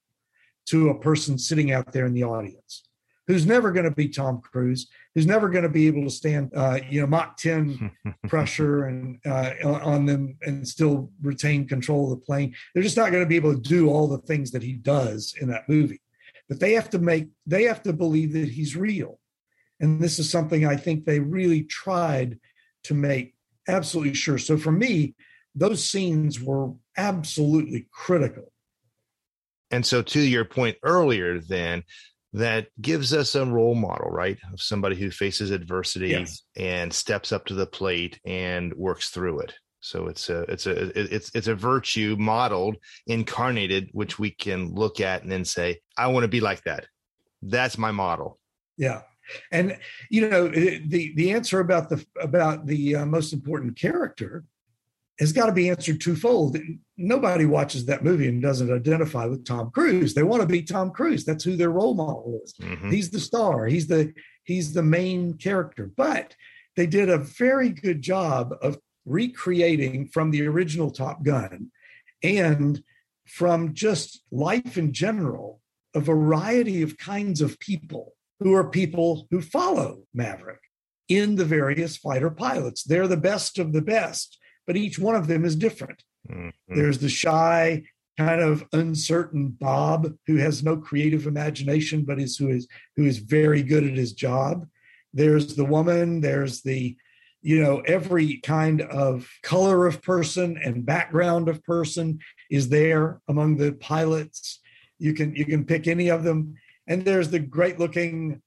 to 0.68 0.90
a 0.90 1.00
person 1.00 1.38
sitting 1.38 1.72
out 1.72 1.92
there 1.92 2.06
in 2.06 2.14
the 2.14 2.24
audience 2.24 2.84
who's 3.28 3.46
never 3.46 3.72
going 3.72 3.86
to 3.86 3.96
be 3.96 4.10
Tom 4.10 4.42
Cruise, 4.42 4.88
who's 5.16 5.26
never 5.26 5.50
going 5.50 5.64
to 5.64 5.70
be 5.70 5.88
able 5.88 6.04
to 6.04 6.10
stand, 6.10 6.52
uh, 6.56 6.80
you 6.90 7.00
know, 7.00 7.08
Mach 7.08 7.38
10 7.38 7.92
pressure 8.28 8.86
and 8.86 9.18
uh, 9.26 9.54
on 9.64 10.06
them 10.06 10.38
and 10.42 10.68
still 10.68 11.10
retain 11.22 11.68
control 11.68 12.12
of 12.12 12.20
the 12.20 12.26
plane. 12.26 12.54
They're 12.74 12.84
just 12.84 12.98
not 12.98 13.12
going 13.12 13.24
to 13.24 13.30
be 13.30 13.38
able 13.38 13.54
to 13.54 13.62
do 13.62 13.90
all 13.90 14.08
the 14.08 14.20
things 14.20 14.52
that 14.52 14.64
he 14.64 14.74
does 14.74 15.36
in 15.40 15.48
that 15.50 15.70
movie. 15.70 16.02
But 16.50 16.60
they 16.60 16.74
have 16.74 16.90
to 16.92 17.00
make, 17.00 17.30
they 17.46 17.64
have 17.64 17.84
to 17.84 17.94
believe 17.94 18.34
that 18.34 18.50
he's 18.50 18.76
real. 18.76 19.20
And 19.80 20.02
this 20.02 20.20
is 20.20 20.30
something 20.30 20.66
I 20.66 20.76
think 20.76 21.06
they 21.06 21.20
really 21.20 21.64
tried 21.64 22.40
to 22.84 22.94
make 22.94 23.36
absolutely 23.68 24.14
sure. 24.14 24.38
So 24.38 24.58
for 24.58 24.72
me, 24.72 25.16
those 25.56 25.88
scenes 25.88 26.40
were 26.42 26.72
absolutely 26.98 27.88
critical. 27.92 28.52
And 29.72 29.86
so, 29.86 30.04
to 30.04 30.20
your 30.20 30.46
point 30.46 30.78
earlier, 30.84 31.40
then, 31.40 31.84
that 32.34 32.68
gives 32.82 33.14
us 33.14 33.36
a 33.36 33.46
role 33.46 33.76
model, 33.76 34.10
right? 34.10 34.38
Of 34.52 34.62
somebody 34.62 34.96
who 34.96 35.12
faces 35.12 35.52
adversity 35.52 36.10
yes. 36.10 36.42
and 36.56 36.92
steps 36.92 37.32
up 37.32 37.46
to 37.46 37.54
the 37.54 37.68
plate 37.68 38.20
and 38.26 38.74
works 38.74 39.10
through 39.10 39.42
it. 39.42 39.54
So 39.84 40.08
it's 40.08 40.30
a 40.30 40.42
it's 40.44 40.66
a 40.66 41.14
it's 41.14 41.30
it's 41.36 41.48
a 41.48 41.56
virtue 41.56 42.16
modeled, 42.18 42.78
incarnated, 43.06 43.90
which 43.92 44.18
we 44.18 44.32
can 44.32 44.74
look 44.74 45.02
at 45.02 45.24
and 45.24 45.32
then 45.32 45.44
say, 45.44 45.82
I 45.98 46.08
want 46.08 46.24
to 46.24 46.30
be 46.30 46.40
like 46.40 46.64
that. 46.64 46.86
That's 47.42 47.78
my 47.78 47.92
model. 47.92 48.40
Yeah, 48.78 49.02
and 49.52 49.78
you 50.10 50.30
know 50.30 50.48
the 50.48 51.14
the 51.16 51.32
answer 51.32 51.60
about 51.60 51.90
the 51.90 52.04
about 52.20 52.66
the 52.66 52.96
uh, 52.96 53.06
most 53.06 53.34
important 53.34 53.78
character 53.78 54.46
has 55.20 55.34
got 55.34 55.48
to 55.48 55.52
be 55.52 55.70
answered 55.70 56.00
twofold. 56.00 56.58
Nobody 56.98 57.46
watches 57.46 57.86
that 57.86 58.06
movie 58.06 58.30
and 58.30 58.42
doesn't 58.42 58.74
identify 58.74 59.26
with 59.26 59.46
Tom 59.46 59.70
Cruise. 59.72 60.14
They 60.14 60.24
want 60.24 60.42
to 60.42 60.48
be 60.48 60.64
Tom 60.64 60.92
Cruise. 60.92 61.26
That's 61.26 61.44
who 61.44 61.58
their 61.58 61.70
role 61.70 61.94
model 61.94 62.40
is. 62.42 62.54
Mm-hmm. 62.54 62.90
He's 62.90 63.12
the 63.12 63.20
star. 63.20 63.68
He's 63.68 63.88
the 63.88 64.14
he's 64.46 64.72
the 64.72 64.82
main 64.82 65.34
character. 65.34 65.92
But 65.94 66.36
they 66.78 66.88
did 66.88 67.10
a 67.10 67.18
very 67.18 67.70
good 67.70 68.02
job 68.02 68.54
of 68.62 68.78
recreating 69.06 70.08
from 70.08 70.32
the 70.32 70.48
original 70.48 70.92
Top 70.92 71.24
Gun 71.24 71.72
and 72.22 72.84
from 73.26 73.74
just 73.74 74.24
life 74.32 74.78
in 74.78 74.94
general 74.94 75.62
a 75.96 76.00
variety 76.00 76.82
of 76.82 76.98
kinds 76.98 77.42
of 77.42 77.60
people 77.60 78.14
who 78.40 78.54
are 78.54 78.70
people 78.70 79.28
who 79.32 79.42
follow 79.42 80.04
Maverick 80.14 80.60
in 81.08 81.36
the 81.36 81.46
various 81.46 81.98
fighter 81.98 82.30
pilots. 82.30 82.84
They're 82.84 83.08
the 83.08 83.18
best 83.18 83.60
of 83.60 83.74
the 83.74 83.82
best 83.82 84.40
but 84.66 84.78
each 84.78 85.00
one 85.00 85.16
of 85.16 85.28
them 85.28 85.46
is 85.46 85.56
different. 85.56 86.04
Mm-hmm. 86.30 86.76
There's 86.76 87.00
the 87.00 87.10
shy, 87.10 87.84
kind 88.18 88.42
of 88.42 88.66
uncertain 88.74 89.50
Bob 89.50 90.14
who 90.28 90.38
has 90.38 90.64
no 90.64 90.78
creative 90.78 91.28
imagination, 91.28 92.06
but 92.06 92.20
is 92.20 92.38
who 92.38 92.50
is 92.50 92.68
who 92.96 93.06
is 93.06 93.18
very 93.18 93.64
good 93.64 93.84
at 93.84 93.98
his 93.98 94.14
job. 94.14 94.68
There's 95.14 95.56
the 95.56 95.66
woman. 95.66 96.22
There's 96.22 96.62
the 96.62 96.96
you 97.44 97.62
know 97.62 97.80
every 97.82 98.38
kind 98.38 98.82
of 98.82 99.30
color 99.44 99.86
of 99.86 100.02
person 100.02 100.58
and 100.58 100.86
background 100.86 101.50
of 101.50 101.64
person 101.64 102.20
is 102.50 102.70
there 102.70 103.22
among 103.28 103.58
the 103.58 103.74
pilots 103.74 104.60
you 104.98 105.14
can 105.14 105.36
you 105.36 105.46
can 105.46 105.66
pick 105.66 105.88
any 105.88 106.10
of 106.10 106.24
them 106.24 106.56
and 106.88 107.06
there's 107.06 107.30
the 107.30 107.40
great 107.40 107.80
looking 107.80 108.42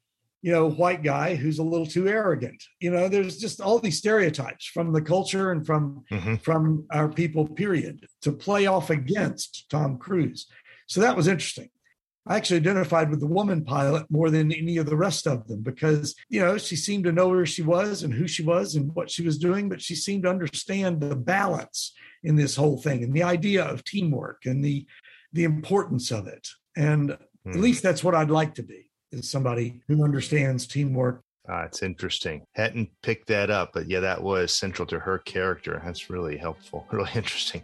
you 0.46 0.52
know, 0.52 0.70
white 0.70 1.02
guy 1.02 1.34
who's 1.34 1.58
a 1.58 1.62
little 1.64 1.86
too 1.86 2.06
arrogant. 2.06 2.62
You 2.78 2.92
know, 2.92 3.08
there's 3.08 3.36
just 3.36 3.60
all 3.60 3.80
these 3.80 3.98
stereotypes 3.98 4.64
from 4.66 4.92
the 4.92 5.02
culture 5.02 5.50
and 5.50 5.66
from 5.66 6.04
mm-hmm. 6.08 6.36
from 6.36 6.86
our 6.92 7.08
people. 7.08 7.48
Period. 7.48 8.06
To 8.22 8.30
play 8.30 8.66
off 8.66 8.88
against 8.90 9.68
Tom 9.70 9.98
Cruise, 9.98 10.46
so 10.86 11.00
that 11.00 11.16
was 11.16 11.26
interesting. 11.26 11.68
I 12.28 12.36
actually 12.36 12.56
identified 12.56 13.08
with 13.08 13.20
the 13.20 13.26
woman 13.26 13.64
pilot 13.64 14.06
more 14.10 14.30
than 14.30 14.52
any 14.52 14.78
of 14.78 14.86
the 14.86 14.96
rest 14.96 15.28
of 15.28 15.46
them 15.46 15.62
because, 15.62 16.14
you 16.28 16.40
know, 16.40 16.58
she 16.58 16.74
seemed 16.74 17.04
to 17.04 17.12
know 17.12 17.28
where 17.28 17.46
she 17.46 17.62
was 17.62 18.02
and 18.02 18.12
who 18.12 18.26
she 18.26 18.42
was 18.42 18.74
and 18.74 18.92
what 18.94 19.10
she 19.10 19.22
was 19.22 19.38
doing, 19.38 19.68
but 19.68 19.80
she 19.80 19.94
seemed 19.94 20.24
to 20.24 20.30
understand 20.30 21.00
the 21.00 21.14
balance 21.14 21.92
in 22.24 22.34
this 22.34 22.56
whole 22.56 22.78
thing 22.78 23.04
and 23.04 23.14
the 23.14 23.22
idea 23.22 23.64
of 23.64 23.84
teamwork 23.84 24.44
and 24.44 24.64
the 24.64 24.86
the 25.32 25.44
importance 25.44 26.10
of 26.10 26.26
it. 26.26 26.48
And 26.76 27.10
mm. 27.10 27.54
at 27.54 27.56
least 27.56 27.82
that's 27.82 28.02
what 28.02 28.14
I'd 28.14 28.30
like 28.30 28.54
to 28.54 28.62
be. 28.62 28.90
is 29.12 29.30
somebody 29.30 29.80
who 29.86 30.02
understands 30.02 30.66
teamwork. 30.66 31.22
Uh, 31.48 31.62
it's 31.62 31.82
interesting. 31.82 32.42
Hadn't 32.54 32.90
picked 33.02 33.28
that 33.28 33.50
up, 33.50 33.70
but 33.72 33.88
yeah, 33.88 34.00
that 34.00 34.20
was 34.20 34.52
central 34.52 34.86
to 34.86 34.98
her 34.98 35.18
character. 35.18 35.80
That's 35.84 36.10
really 36.10 36.36
helpful, 36.36 36.86
really 36.90 37.10
interesting. 37.14 37.62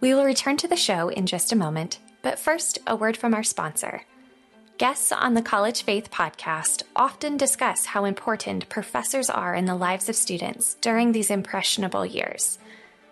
We 0.00 0.14
will 0.14 0.24
return 0.24 0.56
to 0.58 0.68
the 0.68 0.76
show 0.76 1.08
in 1.08 1.26
just 1.26 1.52
a 1.52 1.56
moment, 1.56 1.98
but 2.26 2.40
first, 2.40 2.80
a 2.88 2.96
word 2.96 3.16
from 3.16 3.34
our 3.34 3.44
sponsor. 3.44 4.02
Guests 4.78 5.12
on 5.12 5.34
the 5.34 5.42
College 5.42 5.84
Faith 5.84 6.10
podcast 6.10 6.82
often 6.96 7.36
discuss 7.36 7.86
how 7.86 8.04
important 8.04 8.68
professors 8.68 9.30
are 9.30 9.54
in 9.54 9.66
the 9.66 9.76
lives 9.76 10.08
of 10.08 10.16
students 10.16 10.74
during 10.80 11.12
these 11.12 11.30
impressionable 11.30 12.04
years. 12.04 12.58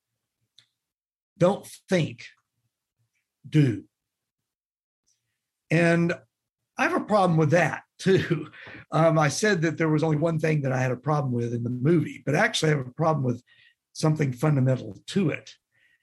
don't 1.42 1.66
think, 1.90 2.28
do. 3.50 3.84
And 5.72 6.14
I 6.78 6.84
have 6.84 6.94
a 6.94 7.00
problem 7.00 7.36
with 7.36 7.52
that 7.52 7.82
too. 8.00 8.48
Um, 8.94 9.18
I 9.18 9.30
said 9.30 9.62
that 9.62 9.78
there 9.78 9.88
was 9.88 10.04
only 10.04 10.18
one 10.18 10.38
thing 10.38 10.64
that 10.64 10.74
I 10.74 10.82
had 10.82 10.92
a 10.92 10.98
problem 10.98 11.32
with 11.32 11.54
in 11.54 11.64
the 11.64 11.70
movie, 11.70 12.22
but 12.26 12.36
actually 12.36 12.74
I 12.74 12.76
have 12.76 12.88
a 12.88 12.92
problem 12.92 13.24
with 13.24 13.42
something 13.94 14.34
fundamental 14.34 15.02
to 15.08 15.30
it. 15.30 15.50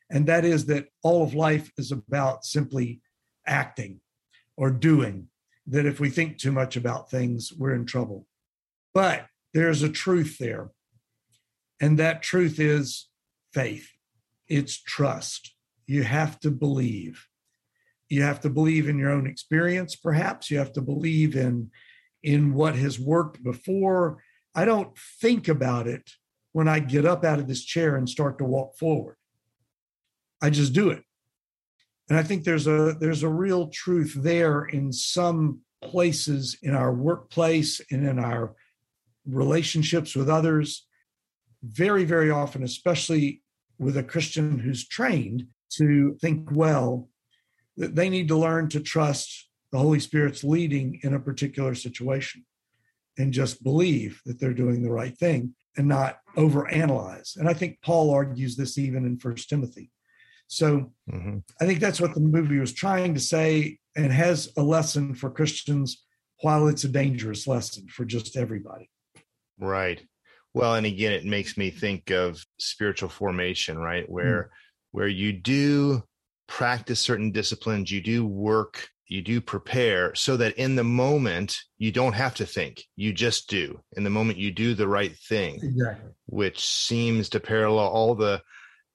And 0.08 0.26
that 0.26 0.46
is 0.46 0.64
that 0.66 0.86
all 1.02 1.22
of 1.22 1.34
life 1.34 1.70
is 1.76 1.92
about 1.92 2.46
simply 2.46 3.02
acting 3.46 4.00
or 4.56 4.70
doing, 4.70 5.28
that 5.66 5.84
if 5.84 6.00
we 6.00 6.08
think 6.08 6.38
too 6.38 6.50
much 6.50 6.78
about 6.78 7.10
things, 7.10 7.52
we're 7.52 7.74
in 7.74 7.84
trouble. 7.84 8.26
But 8.94 9.26
there's 9.52 9.82
a 9.82 9.90
truth 9.90 10.38
there. 10.38 10.70
And 11.78 11.98
that 11.98 12.22
truth 12.22 12.58
is 12.58 13.10
faith, 13.52 13.90
it's 14.48 14.80
trust. 14.80 15.54
You 15.86 16.02
have 16.02 16.38
to 16.40 16.50
believe. 16.50 17.26
You 18.08 18.22
have 18.22 18.40
to 18.40 18.50
believe 18.50 18.88
in 18.88 18.98
your 18.98 19.10
own 19.10 19.26
experience 19.26 19.94
perhaps. 19.94 20.50
You 20.50 20.58
have 20.58 20.72
to 20.74 20.80
believe 20.80 21.36
in 21.36 21.70
in 22.22 22.52
what 22.54 22.74
has 22.74 22.98
worked 22.98 23.42
before. 23.42 24.22
I 24.54 24.64
don't 24.64 24.96
think 25.20 25.48
about 25.48 25.86
it 25.86 26.10
when 26.52 26.66
i 26.66 26.80
get 26.80 27.04
up 27.04 27.24
out 27.24 27.38
of 27.38 27.46
this 27.46 27.64
chair 27.64 27.96
and 27.96 28.08
start 28.08 28.38
to 28.38 28.44
walk 28.44 28.76
forward. 28.76 29.16
I 30.42 30.50
just 30.50 30.72
do 30.72 30.90
it. 30.90 31.02
And 32.08 32.18
i 32.18 32.22
think 32.22 32.44
there's 32.44 32.66
a 32.66 32.96
there's 32.98 33.22
a 33.22 33.28
real 33.28 33.68
truth 33.68 34.14
there 34.16 34.64
in 34.64 34.92
some 34.92 35.60
places 35.82 36.58
in 36.62 36.74
our 36.74 36.92
workplace 36.92 37.80
and 37.90 38.06
in 38.06 38.18
our 38.18 38.54
relationships 39.26 40.16
with 40.16 40.28
others. 40.28 40.86
Very 41.62 42.04
very 42.04 42.30
often 42.30 42.62
especially 42.62 43.42
with 43.78 43.96
a 43.96 44.02
christian 44.02 44.58
who's 44.58 44.86
trained 44.86 45.46
to 45.70 46.16
think 46.20 46.50
well 46.52 47.08
that 47.76 47.94
they 47.94 48.08
need 48.08 48.28
to 48.28 48.36
learn 48.36 48.68
to 48.68 48.80
trust 48.80 49.48
the 49.70 49.78
Holy 49.78 50.00
Spirit's 50.00 50.44
leading 50.44 51.00
in 51.02 51.14
a 51.14 51.20
particular 51.20 51.74
situation 51.74 52.44
and 53.16 53.32
just 53.32 53.62
believe 53.62 54.20
that 54.26 54.40
they're 54.40 54.54
doing 54.54 54.82
the 54.82 54.92
right 54.92 55.16
thing 55.16 55.54
and 55.76 55.86
not 55.86 56.18
overanalyze. 56.36 57.36
And 57.36 57.48
I 57.48 57.54
think 57.54 57.78
Paul 57.82 58.10
argues 58.10 58.56
this 58.56 58.78
even 58.78 59.04
in 59.04 59.18
First 59.18 59.48
Timothy. 59.48 59.90
So 60.46 60.92
mm-hmm. 61.10 61.38
I 61.60 61.66
think 61.66 61.80
that's 61.80 62.00
what 62.00 62.14
the 62.14 62.20
movie 62.20 62.58
was 62.58 62.72
trying 62.72 63.14
to 63.14 63.20
say 63.20 63.78
and 63.96 64.12
has 64.12 64.50
a 64.56 64.62
lesson 64.62 65.14
for 65.14 65.30
Christians 65.30 66.04
while 66.40 66.68
it's 66.68 66.84
a 66.84 66.88
dangerous 66.88 67.46
lesson 67.46 67.86
for 67.88 68.04
just 68.04 68.36
everybody. 68.36 68.88
Right. 69.58 70.02
Well, 70.54 70.74
and 70.74 70.86
again, 70.86 71.12
it 71.12 71.24
makes 71.24 71.56
me 71.56 71.70
think 71.70 72.10
of 72.10 72.44
spiritual 72.58 73.08
formation, 73.08 73.78
right? 73.78 74.08
Where 74.08 74.44
mm. 74.44 74.48
where 74.92 75.08
you 75.08 75.32
do 75.32 76.02
practice 76.46 77.00
certain 77.00 77.30
disciplines, 77.30 77.90
you 77.92 78.00
do 78.00 78.26
work, 78.26 78.88
you 79.06 79.22
do 79.22 79.40
prepare 79.40 80.14
so 80.14 80.36
that 80.36 80.56
in 80.56 80.74
the 80.74 80.84
moment 80.84 81.58
you 81.76 81.92
don't 81.92 82.14
have 82.14 82.34
to 82.36 82.46
think, 82.46 82.84
you 82.96 83.12
just 83.12 83.48
do. 83.48 83.80
In 83.96 84.04
the 84.04 84.10
moment 84.10 84.38
you 84.38 84.50
do 84.50 84.74
the 84.74 84.88
right 84.88 85.14
thing, 85.16 85.60
exactly. 85.62 86.10
which 86.26 86.64
seems 86.64 87.28
to 87.30 87.40
parallel 87.40 87.86
all 87.86 88.14
the 88.14 88.42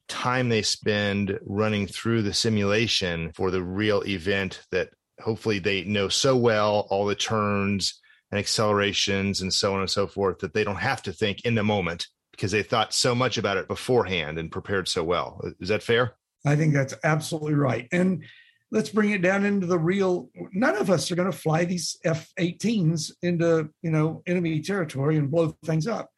time 0.10 0.50
they 0.50 0.62
spend 0.62 1.40
running 1.46 1.88
through 1.88 2.24
the 2.24 2.34
simulation 2.34 3.32
for 3.34 3.52
the 3.52 3.64
real 3.64 4.02
event 4.02 4.62
that 4.72 4.90
hopefully 5.20 5.60
they 5.60 5.84
know 5.84 6.10
so 6.10 6.36
well, 6.36 6.88
all 6.90 7.06
the 7.06 7.16
turns 7.16 8.02
and 8.34 8.40
accelerations 8.40 9.42
and 9.42 9.54
so 9.54 9.76
on 9.76 9.82
and 9.82 9.90
so 9.92 10.08
forth, 10.08 10.40
that 10.40 10.56
they 10.56 10.64
don't 10.64 10.78
have 10.78 11.04
to 11.04 11.14
think 11.14 11.46
in 11.46 11.54
the 11.54 11.62
moment 11.62 12.08
because 12.32 12.52
they 12.52 12.64
thought 12.64 12.92
so 12.92 13.14
much 13.14 13.38
about 13.38 13.58
it 13.58 13.68
beforehand 13.68 14.40
and 14.40 14.52
prepared 14.52 14.88
so 14.88 15.04
well. 15.04 15.40
Is 15.60 15.70
that 15.70 15.84
fair? 15.84 16.16
I 16.44 16.56
think 16.56 16.74
that's 16.74 16.96
absolutely 17.04 17.54
right. 17.54 17.88
And 17.92 18.24
let's 18.72 18.90
bring 18.90 19.12
it 19.12 19.22
down 19.22 19.46
into 19.46 19.68
the 19.68 19.78
real. 19.78 20.32
None 20.52 20.76
of 20.76 20.90
us 20.90 21.12
are 21.12 21.16
going 21.16 21.32
to 21.32 21.38
fly 21.38 21.66
these 21.66 21.96
F-18s 22.04 23.12
into 23.22 23.70
you 23.84 23.92
know 23.92 24.24
enemy 24.26 24.62
territory 24.62 25.18
and 25.18 25.30
blow 25.30 25.56
things 25.64 25.86
up. 25.86 26.10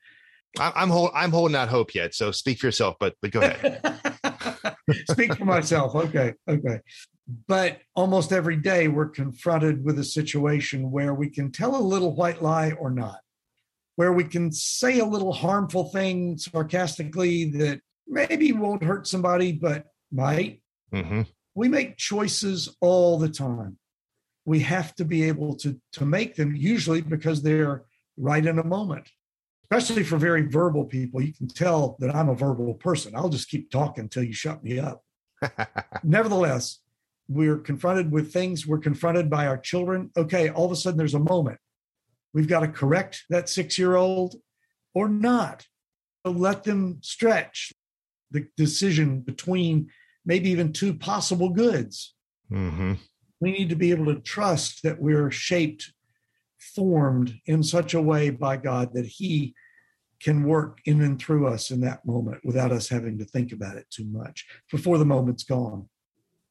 I'm 0.58 0.90
hold, 0.90 1.12
I'm 1.14 1.32
holding 1.32 1.58
out 1.58 1.68
hope 1.68 1.94
yet. 1.94 2.16
So 2.16 2.32
speak 2.32 2.60
for 2.60 2.68
yourself, 2.68 2.96
but 2.98 3.16
but 3.22 3.32
go 3.32 3.42
ahead. 3.42 4.76
speak 5.12 5.36
for 5.36 5.44
myself. 5.44 5.94
Okay, 5.94 6.34
okay. 6.48 6.80
But 7.48 7.80
almost 7.96 8.32
every 8.32 8.58
day 8.58 8.88
we're 8.88 9.10
confronted 9.10 9.84
with 9.84 9.98
a 9.98 10.04
situation 10.04 10.92
where 10.92 11.14
we 11.14 11.30
can 11.30 11.52
tell 11.52 11.76
a 11.76 11.82
little 11.82 12.16
white 12.16 12.42
lie 12.42 12.72
or 12.72 12.92
not, 12.92 13.20
where 13.96 14.14
we 14.14 14.24
can 14.26 14.52
say 14.52 15.00
a 15.00 15.06
little 15.06 15.34
harmful 15.34 15.86
thing 15.90 16.38
sarcastically 16.38 17.50
that 17.52 17.82
maybe 18.08 18.52
won't 18.52 18.84
hurt 18.84 19.08
somebody, 19.08 19.52
but 19.52 19.86
might. 20.12 20.62
Mm-hmm. 20.94 21.22
We 21.56 21.68
make 21.68 21.98
choices 21.98 22.76
all 22.80 23.18
the 23.18 23.30
time. 23.30 23.78
We 24.46 24.60
have 24.60 24.94
to 24.96 25.06
be 25.06 25.24
able 25.24 25.56
to, 25.58 25.80
to 25.94 26.06
make 26.06 26.36
them, 26.36 26.56
usually 26.56 27.02
because 27.02 27.42
they're 27.42 27.86
right 28.18 28.46
in 28.46 28.60
a 28.60 28.64
moment, 28.64 29.10
especially 29.64 30.04
for 30.04 30.18
very 30.18 30.44
verbal 30.44 30.86
people. 30.86 31.22
You 31.22 31.34
can 31.34 31.48
tell 31.48 31.96
that 32.00 32.14
I'm 32.14 32.30
a 32.30 32.36
verbal 32.36 32.76
person. 32.76 33.16
I'll 33.16 33.30
just 33.30 33.50
keep 33.50 33.72
talking 33.72 34.04
until 34.04 34.24
you 34.24 34.34
shut 34.34 34.64
me 34.64 34.80
up. 34.80 35.02
Nevertheless, 36.04 36.80
we're 37.28 37.58
confronted 37.58 38.12
with 38.12 38.32
things, 38.32 38.68
we're 38.68 38.78
confronted 38.78 39.30
by 39.30 39.48
our 39.48 39.58
children. 39.58 40.12
Okay, 40.16 40.50
all 40.50 40.66
of 40.66 40.72
a 40.72 40.76
sudden 40.76 40.98
there's 40.98 41.14
a 41.14 41.20
moment. 41.20 41.60
We've 42.34 42.48
got 42.48 42.62
to 42.62 42.68
correct 42.68 43.24
that 43.30 43.50
six 43.50 43.78
year 43.78 43.96
old 43.96 44.36
or 44.94 45.10
not. 45.10 45.66
Let 46.24 46.64
them 46.64 47.00
stretch 47.02 47.72
the 48.32 48.48
decision 48.58 49.22
between 49.22 49.90
maybe 50.26 50.50
even 50.50 50.74
two 50.74 50.94
possible 50.94 51.50
goods. 51.50 52.14
Mm-hmm. 52.52 52.94
We 53.40 53.52
need 53.52 53.70
to 53.70 53.76
be 53.76 53.92
able 53.92 54.14
to 54.14 54.20
trust 54.20 54.84
that 54.84 55.00
we're 55.00 55.32
shaped, 55.32 55.94
formed 56.58 57.40
in 57.46 57.64
such 57.64 57.94
a 57.94 58.02
way 58.02 58.32
by 58.32 58.58
God 58.58 58.94
that 58.94 59.06
He 59.06 59.54
can 60.22 60.44
work 60.44 60.80
in 60.86 61.02
and 61.02 61.20
through 61.20 61.48
us 61.48 61.72
in 61.72 61.82
that 61.82 62.06
moment 62.06 62.44
without 62.44 62.72
us 62.72 62.90
having 62.90 63.18
to 63.20 63.26
think 63.26 63.52
about 63.52 63.78
it 63.78 63.86
too 63.90 64.06
much 64.06 64.46
before 64.72 64.98
the 64.98 65.06
moment's 65.06 65.44
gone. 65.44 65.88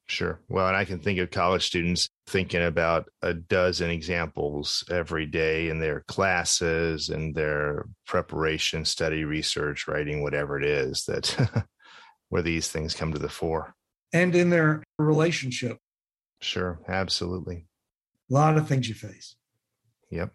Sure. 0.07 0.39
Well, 0.49 0.67
and 0.67 0.77
I 0.77 0.85
can 0.85 0.99
think 0.99 1.17
of 1.19 1.31
college 1.31 1.65
students 1.65 2.09
thinking 2.27 2.63
about 2.63 3.09
a 3.23 3.33
dozen 3.33 3.89
examples 3.89 4.83
every 4.89 5.25
day 5.25 5.69
in 5.69 5.79
their 5.79 6.01
classes 6.01 7.09
and 7.09 7.33
their 7.33 7.87
preparation, 8.05 8.85
study, 8.85 9.23
research, 9.25 9.87
writing, 9.87 10.21
whatever 10.21 10.59
it 10.59 10.65
is 10.65 11.05
that 11.05 11.65
where 12.29 12.43
these 12.43 12.67
things 12.67 12.93
come 12.93 13.13
to 13.13 13.19
the 13.19 13.29
fore. 13.29 13.73
And 14.13 14.35
in 14.35 14.51
their 14.51 14.83
relationship. 14.99 15.77
Sure. 16.39 16.79
Absolutely. 16.87 17.65
A 18.29 18.33
lot 18.33 18.57
of 18.57 18.67
things 18.67 18.87
you 18.87 18.95
face. 18.95 19.35
Yep. 20.11 20.31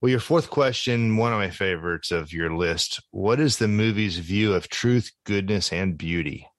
Well, 0.00 0.10
your 0.10 0.20
fourth 0.20 0.48
question, 0.48 1.18
one 1.18 1.32
of 1.34 1.38
my 1.38 1.50
favorites 1.50 2.10
of 2.10 2.32
your 2.32 2.56
list. 2.56 3.02
What 3.10 3.38
is 3.38 3.58
the 3.58 3.68
movie's 3.68 4.16
view 4.16 4.54
of 4.54 4.70
truth, 4.70 5.12
goodness, 5.24 5.72
and 5.74 5.98
beauty? 5.98 6.49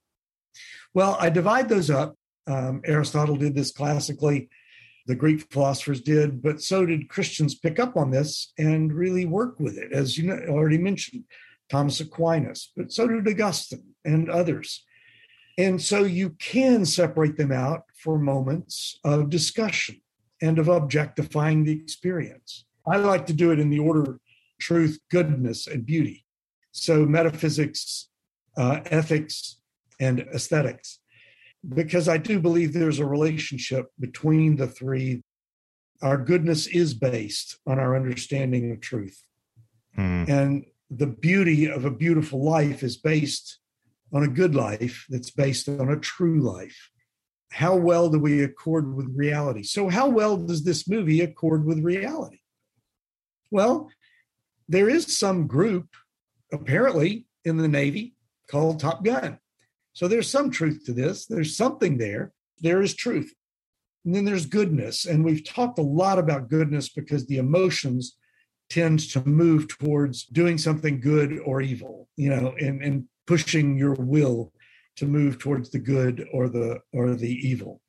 Well, 0.94 1.18
I 1.20 1.30
divide 1.30 1.70
those 1.70 1.90
up. 1.90 2.16
Um, 2.48 2.82
Aristotle 2.86 3.36
did 3.36 3.56
this 3.56 3.72
classically, 3.72 4.50
the 5.08 5.16
Greek 5.16 5.52
philosophers 5.52 6.02
did, 6.02 6.42
but 6.42 6.62
so 6.62 6.86
did 6.86 7.10
Christians 7.10 7.56
pick 7.56 7.80
up 7.80 7.96
on 7.96 8.12
this 8.12 8.52
and 8.58 8.94
really 8.94 9.26
work 9.26 9.60
with 9.60 9.78
it, 9.78 9.92
as 9.92 10.18
you 10.18 10.28
know, 10.28 10.40
already 10.50 10.78
mentioned, 10.78 11.24
Thomas 11.70 12.02
Aquinas, 12.02 12.72
but 12.76 12.92
so 12.92 13.08
did 13.08 13.28
Augustine 13.28 13.96
and 14.04 14.30
others. 14.30 14.84
And 15.58 15.82
so 15.82 16.04
you 16.04 16.32
can 16.32 16.86
separate 16.86 17.38
them 17.38 17.52
out 17.52 17.84
for 17.96 18.18
moments 18.18 19.00
of 19.04 19.30
discussion 19.30 20.02
and 20.42 20.60
of 20.60 20.68
objectifying 20.68 21.64
the 21.64 21.72
experience. 21.72 22.66
I 22.86 22.98
like 22.98 23.26
to 23.28 23.34
do 23.34 23.52
it 23.52 23.60
in 23.60 23.70
the 23.70 23.80
order 23.80 24.20
truth, 24.60 25.00
goodness, 25.10 25.68
and 25.68 25.86
beauty. 25.86 26.26
So 26.72 27.06
metaphysics, 27.06 28.10
uh, 28.58 28.82
ethics, 28.86 29.61
and 30.02 30.20
aesthetics, 30.34 31.00
because 31.76 32.10
I 32.10 32.18
do 32.18 32.40
believe 32.42 32.74
there's 32.74 33.00
a 33.00 33.06
relationship 33.06 33.88
between 34.00 34.58
the 34.58 34.68
three. 34.68 35.24
Our 36.02 36.18
goodness 36.18 36.68
is 36.68 36.94
based 36.94 37.58
on 37.68 37.80
our 37.80 37.96
understanding 37.96 38.72
of 38.72 38.82
truth. 38.82 39.24
Mm. 39.98 40.28
And 40.28 40.66
the 40.90 41.08
beauty 41.08 41.70
of 41.70 41.86
a 41.86 41.92
beautiful 41.92 42.44
life 42.44 42.84
is 42.84 42.98
based 42.98 43.60
on 44.12 44.24
a 44.24 44.28
good 44.28 44.56
life 44.56 45.06
that's 45.08 45.32
based 45.32 45.70
on 45.70 45.90
a 45.90 46.00
true 46.00 46.42
life. 46.42 46.90
How 47.52 47.76
well 47.76 48.10
do 48.10 48.20
we 48.20 48.44
accord 48.44 48.96
with 48.96 49.14
reality? 49.16 49.64
So, 49.64 49.90
how 49.90 50.10
well 50.10 50.38
does 50.38 50.64
this 50.64 50.88
movie 50.88 51.22
accord 51.22 51.66
with 51.66 51.80
reality? 51.80 52.40
Well, 53.52 53.90
there 54.68 54.90
is 54.90 55.18
some 55.18 55.48
group 55.48 55.88
apparently 56.52 57.26
in 57.44 57.58
the 57.58 57.68
Navy 57.68 58.16
called 58.50 58.80
Top 58.80 59.04
Gun. 59.04 59.38
So 59.94 60.08
there's 60.08 60.30
some 60.30 60.52
truth 60.52 60.84
to 60.86 60.94
this. 60.94 61.26
There's 61.26 61.56
something 61.56 61.98
there. 61.98 62.32
There 62.60 62.82
is 62.82 62.96
truth. 62.96 63.34
And 64.06 64.16
then 64.16 64.26
there's 64.26 64.46
goodness. 64.46 65.06
And 65.06 65.24
we've 65.24 65.44
talked 65.44 65.80
a 65.80 65.84
lot 65.84 66.18
about 66.18 66.50
goodness 66.50 66.90
because 66.90 67.28
the 67.28 67.38
emotions 67.38 68.18
tend 68.70 69.00
to 69.12 69.28
move 69.28 69.68
towards 69.68 70.26
doing 70.26 70.58
something 70.58 71.00
good 71.00 71.40
or 71.46 71.62
evil, 71.62 72.08
you 72.16 72.30
know, 72.30 72.56
and, 72.60 72.82
and 72.82 73.06
pushing 73.28 73.78
your 73.78 73.94
will 73.94 74.54
to 74.96 75.06
move 75.06 75.38
towards 75.40 75.70
the 75.72 75.80
good 75.80 76.26
or 76.32 76.50
the 76.50 76.80
or 76.94 77.14
the 77.16 77.48
evil. 77.48 77.82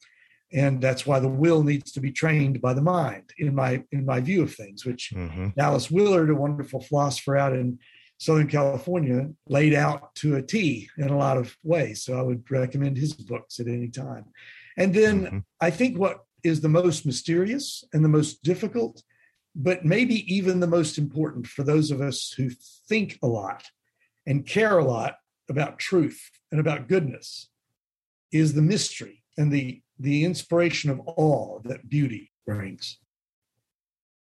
And 0.53 0.83
that's 0.83 1.07
why 1.07 1.19
the 1.19 1.29
will 1.29 1.62
needs 1.62 1.93
to 1.93 2.01
be 2.01 2.12
trained 2.12 2.61
by 2.61 2.75
the 2.75 2.83
mind, 2.83 3.31
in 3.38 3.55
my 3.55 3.85
in 3.91 4.05
my 4.05 4.21
view 4.21 4.43
of 4.43 4.55
things, 4.55 4.85
which 4.85 5.12
mm-hmm. 5.15 5.49
Dallas 5.57 5.91
Willard, 5.91 6.31
a 6.31 6.35
wonderful 6.35 6.81
philosopher 6.81 7.37
out 7.37 7.55
in 7.55 7.79
Southern 8.23 8.47
California 8.47 9.29
laid 9.49 9.75
out 9.75 10.15
to 10.15 10.37
a 10.37 10.43
T 10.43 10.89
in 10.97 11.09
a 11.09 11.19
lot 11.19 11.37
of 11.37 11.57
ways. 11.65 12.05
So 12.05 12.17
I 12.17 12.23
would 12.23 12.49
recommend 12.49 12.97
his 12.97 13.15
books 13.15 13.59
at 13.59 13.67
any 13.67 13.89
time. 13.89 14.27
And 14.77 14.95
then 14.95 15.25
mm-hmm. 15.25 15.39
I 15.61 15.71
think 15.71 15.99
what 15.99 16.21
is 16.45 16.61
the 16.61 16.69
most 16.69 17.05
mysterious 17.05 17.83
and 17.93 18.05
the 18.05 18.09
most 18.09 18.45
difficult, 18.45 19.03
but 19.57 19.85
maybe 19.85 20.33
even 20.33 20.61
the 20.61 20.69
most 20.69 20.99
important 20.99 21.49
for 21.49 21.65
those 21.65 21.91
of 21.91 22.01
us 22.01 22.33
who 22.37 22.51
think 22.89 23.19
a 23.25 23.27
lot 23.27 23.65
and 24.25 24.47
care 24.47 24.79
a 24.79 24.85
lot 24.85 25.17
about 25.51 25.81
truth 25.81 26.31
and 26.53 26.61
about 26.61 26.87
goodness 26.87 27.49
is 28.31 28.55
the 28.55 28.63
mystery 28.63 29.25
and 29.37 29.51
the 29.51 29.83
the 29.99 30.25
inspiration 30.25 30.91
of 30.91 31.01
awe 31.07 31.59
that 31.65 31.89
beauty 31.89 32.31
brings 32.47 32.99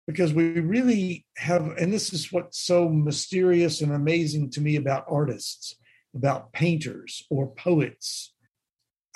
because 0.07 0.35
we 0.35 0.61
really 0.61 1.25
have, 1.37 1.63
and 1.79 1.93
this 1.93 2.13
is 2.13 2.33
what's 2.33 2.59
so 2.59 2.89
mysterious 2.89 3.81
and 3.81 3.93
amazing 3.93 4.51
to 4.51 4.61
me 4.61 4.77
about 4.77 5.07
artists, 5.09 5.77
about 6.15 6.53
painters 6.53 7.25
or 7.31 7.49
poets. 7.55 8.33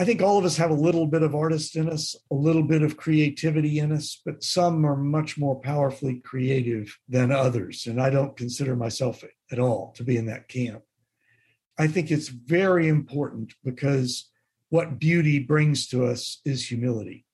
I 0.01 0.05
think 0.05 0.23
all 0.23 0.39
of 0.39 0.45
us 0.45 0.57
have 0.57 0.71
a 0.71 0.75
little 0.75 1.07
bit 1.07 1.23
of 1.23 1.35
artist 1.35 1.75
in 1.75 1.89
us, 1.89 2.15
a 2.31 2.35
little 2.35 2.63
bit 2.63 2.83
of 2.83 2.97
creativity 2.97 3.81
in 3.81 3.93
us, 3.93 4.21
but 4.25 4.45
some 4.45 4.87
are 4.87 4.97
much 4.97 5.37
more 5.37 5.61
powerfully 5.61 6.21
creative 6.25 6.97
than 7.09 7.33
others. 7.33 7.87
And 7.87 8.01
I 8.01 8.09
don't 8.09 8.37
consider 8.37 8.77
myself 8.77 9.25
at 9.51 9.59
all 9.59 9.93
to 9.97 10.05
be 10.05 10.17
in 10.17 10.27
that 10.27 10.49
camp. 10.49 10.83
I 11.77 11.89
think 11.89 12.11
it's 12.11 12.29
very 12.29 12.89
important 12.89 13.55
because 13.65 14.31
what 14.69 14.99
beauty 14.99 15.41
brings 15.41 15.89
to 15.89 16.07
us 16.07 16.41
is 16.45 16.67
humility. 16.67 17.25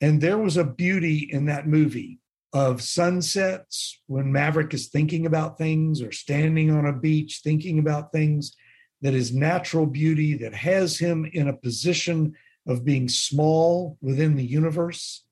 And 0.00 0.20
there 0.20 0.38
was 0.38 0.56
a 0.56 0.64
beauty 0.64 1.28
in 1.30 1.46
that 1.46 1.66
movie 1.66 2.20
of 2.52 2.80
sunsets 2.80 4.00
when 4.06 4.32
Maverick 4.32 4.72
is 4.72 4.88
thinking 4.88 5.26
about 5.26 5.58
things 5.58 6.00
or 6.00 6.12
standing 6.12 6.70
on 6.70 6.86
a 6.86 6.92
beach 6.92 7.40
thinking 7.42 7.78
about 7.78 8.12
things 8.12 8.56
that 9.02 9.14
is 9.14 9.34
natural 9.34 9.86
beauty 9.86 10.34
that 10.34 10.54
has 10.54 10.98
him 10.98 11.28
in 11.32 11.48
a 11.48 11.56
position 11.56 12.34
of 12.66 12.84
being 12.84 13.08
small 13.08 13.98
within 14.00 14.36
the 14.36 14.44
universe 14.44 15.24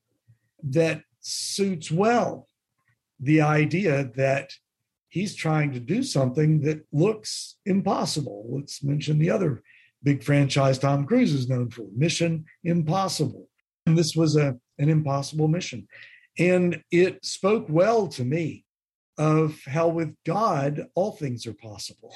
that 0.63 1.01
suits 1.19 1.91
well 1.91 2.47
the 3.19 3.41
idea 3.41 4.11
that 4.15 4.51
he's 5.09 5.35
trying 5.35 5.71
to 5.71 5.79
do 5.79 6.03
something 6.03 6.61
that 6.61 6.85
looks 6.91 7.55
impossible. 7.65 8.45
Let's 8.49 8.83
mention 8.83 9.17
the 9.17 9.31
other 9.31 9.63
big 10.03 10.23
franchise 10.23 10.77
Tom 10.77 11.05
Cruise 11.05 11.33
is 11.33 11.49
known 11.49 11.69
for 11.69 11.85
Mission 11.95 12.45
Impossible. 12.63 13.47
And 13.85 13.97
this 13.97 14.15
was 14.15 14.35
a, 14.35 14.57
an 14.77 14.89
impossible 14.89 15.47
mission. 15.47 15.87
And 16.37 16.83
it 16.91 17.23
spoke 17.23 17.65
well 17.69 18.07
to 18.09 18.23
me 18.23 18.65
of 19.17 19.59
how 19.65 19.87
with 19.87 20.13
God, 20.25 20.87
all 20.95 21.13
things 21.13 21.47
are 21.47 21.53
possible, 21.53 22.15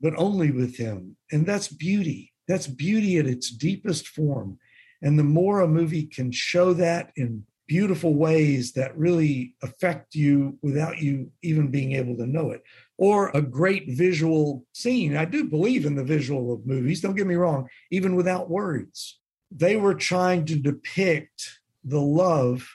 but 0.00 0.14
only 0.16 0.50
with 0.50 0.76
Him. 0.76 1.16
And 1.30 1.46
that's 1.46 1.68
beauty. 1.68 2.32
That's 2.48 2.66
beauty 2.66 3.18
at 3.18 3.26
its 3.26 3.50
deepest 3.50 4.08
form. 4.08 4.58
And 5.02 5.18
the 5.18 5.24
more 5.24 5.60
a 5.60 5.68
movie 5.68 6.06
can 6.06 6.32
show 6.32 6.72
that 6.74 7.12
in 7.16 7.44
beautiful 7.68 8.14
ways 8.14 8.72
that 8.72 8.98
really 8.98 9.54
affect 9.62 10.16
you 10.16 10.58
without 10.60 10.98
you 10.98 11.30
even 11.42 11.70
being 11.70 11.92
able 11.92 12.16
to 12.16 12.26
know 12.26 12.50
it, 12.50 12.64
or 12.98 13.28
a 13.28 13.40
great 13.40 13.84
visual 13.90 14.66
scene. 14.72 15.16
I 15.16 15.24
do 15.24 15.44
believe 15.44 15.86
in 15.86 15.94
the 15.94 16.02
visual 16.02 16.52
of 16.52 16.66
movies, 16.66 17.00
don't 17.00 17.14
get 17.14 17.28
me 17.28 17.36
wrong, 17.36 17.68
even 17.92 18.16
without 18.16 18.50
words. 18.50 19.20
They 19.52 19.76
were 19.76 19.94
trying 19.94 20.46
to 20.46 20.56
depict 20.56 21.60
the 21.84 22.00
love 22.00 22.68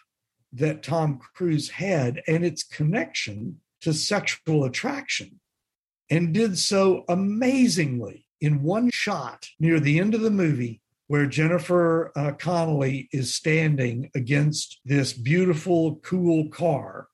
that 0.55 0.83
Tom 0.83 1.19
Cruise 1.33 1.69
had 1.69 2.21
and 2.27 2.45
its 2.45 2.63
connection 2.63 3.59
to 3.81 3.93
sexual 3.93 4.63
attraction, 4.63 5.39
and 6.09 6.33
did 6.33 6.57
so 6.57 7.03
amazingly 7.07 8.25
in 8.41 8.63
one 8.63 8.89
shot 8.91 9.47
near 9.59 9.79
the 9.79 9.99
end 9.99 10.15
of 10.15 10.21
the 10.21 10.31
movie 10.31 10.81
where 11.07 11.27
Jennifer 11.27 12.11
uh, 12.15 12.31
Connelly 12.31 13.09
is 13.11 13.35
standing 13.35 14.09
against 14.15 14.79
this 14.85 15.13
beautiful, 15.13 15.97
cool 15.97 16.49
car. 16.49 17.07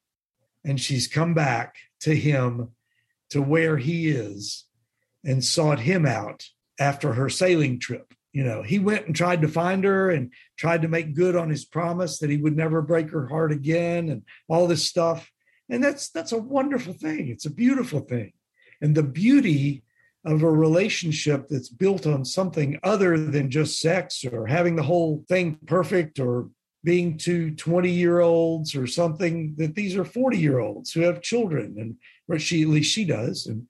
And 0.63 0.80
she's 0.80 1.08
come 1.08 1.34
back 1.34 1.75
to 2.01 2.15
him 2.15 2.69
to 3.32 3.41
where 3.41 3.77
he 3.77 4.10
is 4.10 4.65
and 5.25 5.43
sought 5.43 5.80
him 5.80 6.06
out 6.06 6.45
after 6.80 7.13
her 7.13 7.30
sailing 7.30 7.80
trip 7.80 8.13
you 8.34 8.44
know 8.44 8.62
he 8.63 8.80
went 8.80 9.08
and 9.08 9.15
tried 9.15 9.41
to 9.41 9.48
find 9.48 9.84
her 9.84 10.10
and 10.10 10.32
tried 10.58 10.82
to 10.84 10.88
make 10.88 11.15
good 11.15 11.36
on 11.36 11.50
his 11.50 11.65
promise 11.65 12.20
that 12.20 12.30
he 12.30 12.38
would 12.38 12.56
never 12.56 12.82
break 12.82 13.10
her 13.12 13.28
heart 13.28 13.52
again 13.52 14.10
and 14.10 14.24
all 14.48 14.67
this 14.67 14.88
stuff. 14.88 15.30
And 15.70 15.84
that's 15.84 16.10
that's 16.10 16.32
a 16.32 16.38
wonderful 16.38 16.94
thing. 16.94 17.30
It's 17.30 17.46
a 17.46 17.52
beautiful 17.52 18.02
thing. 18.02 18.34
And 18.82 18.96
the 18.96 19.04
beauty 19.04 19.84
of 20.26 20.44
a 20.44 20.52
relationship 20.52 21.47
that's 21.49 21.70
built 21.70 22.05
on 22.05 22.24
something 22.24 22.80
other 22.84 23.18
than 23.18 23.49
just 23.49 23.80
sex 23.80 24.24
or 24.24 24.45
having 24.45 24.76
the 24.76 24.84
whole 24.84 25.26
thing 25.28 25.58
perfect 25.66 26.20
or 26.20 26.49
being 26.84 27.18
two 27.18 27.51
20 27.55 27.89
year 27.89 28.20
olds 28.20 28.76
or 28.76 28.88
something 28.88 29.55
that 29.58 29.76
these 29.76 29.95
are 29.95 30.05
40 30.05 30.38
year 30.38 30.60
olds 30.60 30.91
who 30.91 31.01
have 31.01 31.22
children 31.22 31.76
and 31.78 31.95
or 32.28 32.39
she 32.39 32.62
at 32.64 32.70
least 32.70 32.91
she 32.91 33.05
does. 33.05 33.47
And 33.47 33.68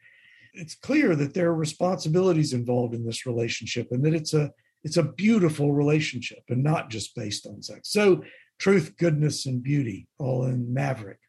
it's 0.53 0.75
clear 0.75 1.15
that 1.15 1.33
there 1.33 1.47
are 1.47 1.55
responsibilities 1.55 2.53
involved 2.53 2.93
in 2.93 3.05
this 3.05 3.25
relationship 3.25 3.87
and 3.91 4.03
that 4.05 4.13
it's 4.13 4.33
a 4.33 4.51
it's 4.83 4.97
a 4.97 5.03
beautiful 5.03 5.73
relationship 5.73 6.43
and 6.49 6.63
not 6.63 6.89
just 6.89 7.15
based 7.15 7.45
on 7.45 7.61
sex 7.61 7.89
so 7.89 8.23
truth 8.59 8.95
goodness 8.97 9.45
and 9.45 9.63
beauty 9.63 10.07
all 10.17 10.45
in 10.45 10.73
maverick 10.73 11.19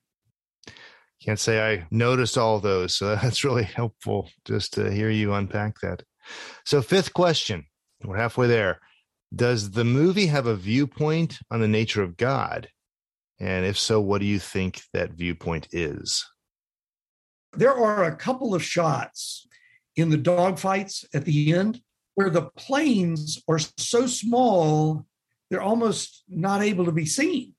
can't 1.22 1.40
say 1.40 1.74
i 1.74 1.86
noticed 1.90 2.36
all 2.36 2.58
those 2.58 2.94
so 2.94 3.14
that's 3.22 3.44
really 3.44 3.64
helpful 3.64 4.28
just 4.44 4.74
to 4.74 4.90
hear 4.90 5.10
you 5.10 5.32
unpack 5.32 5.78
that 5.80 6.02
so 6.64 6.82
fifth 6.82 7.12
question 7.12 7.66
We're 8.04 8.16
halfway 8.16 8.46
there. 8.46 8.80
Does 9.34 9.70
the 9.70 9.84
movie 9.84 10.26
have 10.26 10.46
a 10.46 10.56
viewpoint 10.56 11.38
on 11.50 11.60
the 11.60 11.68
nature 11.68 12.02
of 12.02 12.16
God? 12.16 12.68
And 13.40 13.64
if 13.64 13.78
so, 13.78 14.00
what 14.00 14.20
do 14.20 14.26
you 14.26 14.38
think 14.38 14.82
that 14.92 15.12
viewpoint 15.12 15.68
is? 15.72 16.24
There 17.54 17.74
are 17.74 18.04
a 18.04 18.16
couple 18.16 18.54
of 18.54 18.62
shots 18.62 19.46
in 19.96 20.10
the 20.10 20.18
dogfights 20.18 21.04
at 21.14 21.24
the 21.24 21.54
end 21.54 21.80
where 22.14 22.30
the 22.30 22.50
planes 22.56 23.42
are 23.48 23.58
so 23.76 24.06
small, 24.06 25.06
they're 25.50 25.62
almost 25.62 26.24
not 26.28 26.62
able 26.62 26.84
to 26.84 26.92
be 26.92 27.06
seen. 27.06 27.54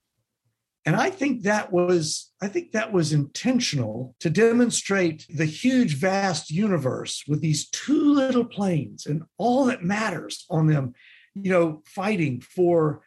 And 0.86 0.94
I 0.96 1.08
think 1.08 1.42
that 1.42 1.72
was 1.72 2.32
I 2.42 2.48
think 2.48 2.72
that 2.72 2.92
was 2.92 3.12
intentional 3.12 4.14
to 4.20 4.28
demonstrate 4.28 5.26
the 5.30 5.46
huge 5.46 5.96
vast 5.96 6.50
universe 6.50 7.24
with 7.26 7.40
these 7.40 7.70
two 7.70 8.12
little 8.12 8.44
planes 8.44 9.06
and 9.06 9.22
all 9.38 9.64
that 9.66 9.82
matters 9.82 10.44
on 10.50 10.66
them, 10.66 10.92
you 11.34 11.50
know, 11.50 11.82
fighting 11.86 12.42
for 12.42 13.02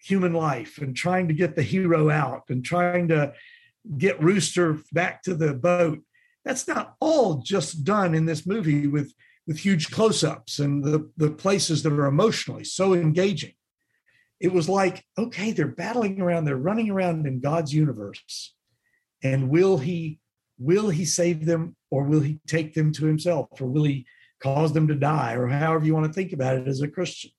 human 0.00 0.32
life 0.32 0.78
and 0.78 0.96
trying 0.96 1.28
to 1.28 1.34
get 1.34 1.54
the 1.54 1.62
hero 1.62 2.10
out 2.10 2.42
and 2.48 2.64
trying 2.64 3.08
to 3.08 3.32
get 3.98 4.22
Rooster 4.22 4.78
back 4.92 5.22
to 5.22 5.34
the 5.34 5.54
boat. 5.54 6.00
That's 6.44 6.66
not 6.66 6.94
all 7.00 7.36
just 7.36 7.84
done 7.84 8.14
in 8.14 8.26
this 8.26 8.46
movie 8.46 8.88
with 8.88 9.12
with 9.46 9.58
huge 9.58 9.90
close-ups 9.90 10.58
and 10.58 10.82
the, 10.82 11.08
the 11.16 11.30
places 11.30 11.82
that 11.82 11.92
are 11.92 12.06
emotionally 12.06 12.64
so 12.64 12.94
engaging 12.94 13.52
it 14.40 14.52
was 14.52 14.68
like, 14.68 15.04
okay, 15.16 15.52
they're 15.52 15.66
battling 15.66 16.20
around, 16.20 16.44
they're 16.44 16.56
running 16.56 16.90
around 16.90 17.26
in 17.26 17.40
God's 17.40 17.72
universe. 17.72 18.54
And 19.22 19.48
will 19.48 19.78
he 19.78 20.20
will 20.58 20.88
he 20.88 21.04
save 21.04 21.44
them 21.44 21.76
or 21.90 22.04
will 22.04 22.20
he 22.20 22.38
take 22.46 22.74
them 22.74 22.92
to 22.92 23.04
himself 23.04 23.60
or 23.60 23.66
will 23.66 23.84
he 23.84 24.06
cause 24.42 24.72
them 24.72 24.88
to 24.88 24.94
die 24.94 25.34
or 25.34 25.46
however 25.46 25.84
you 25.84 25.94
want 25.94 26.06
to 26.06 26.12
think 26.12 26.32
about 26.32 26.56
it 26.56 26.68
as 26.68 26.80
a 26.80 26.88
Christian? 26.88 27.30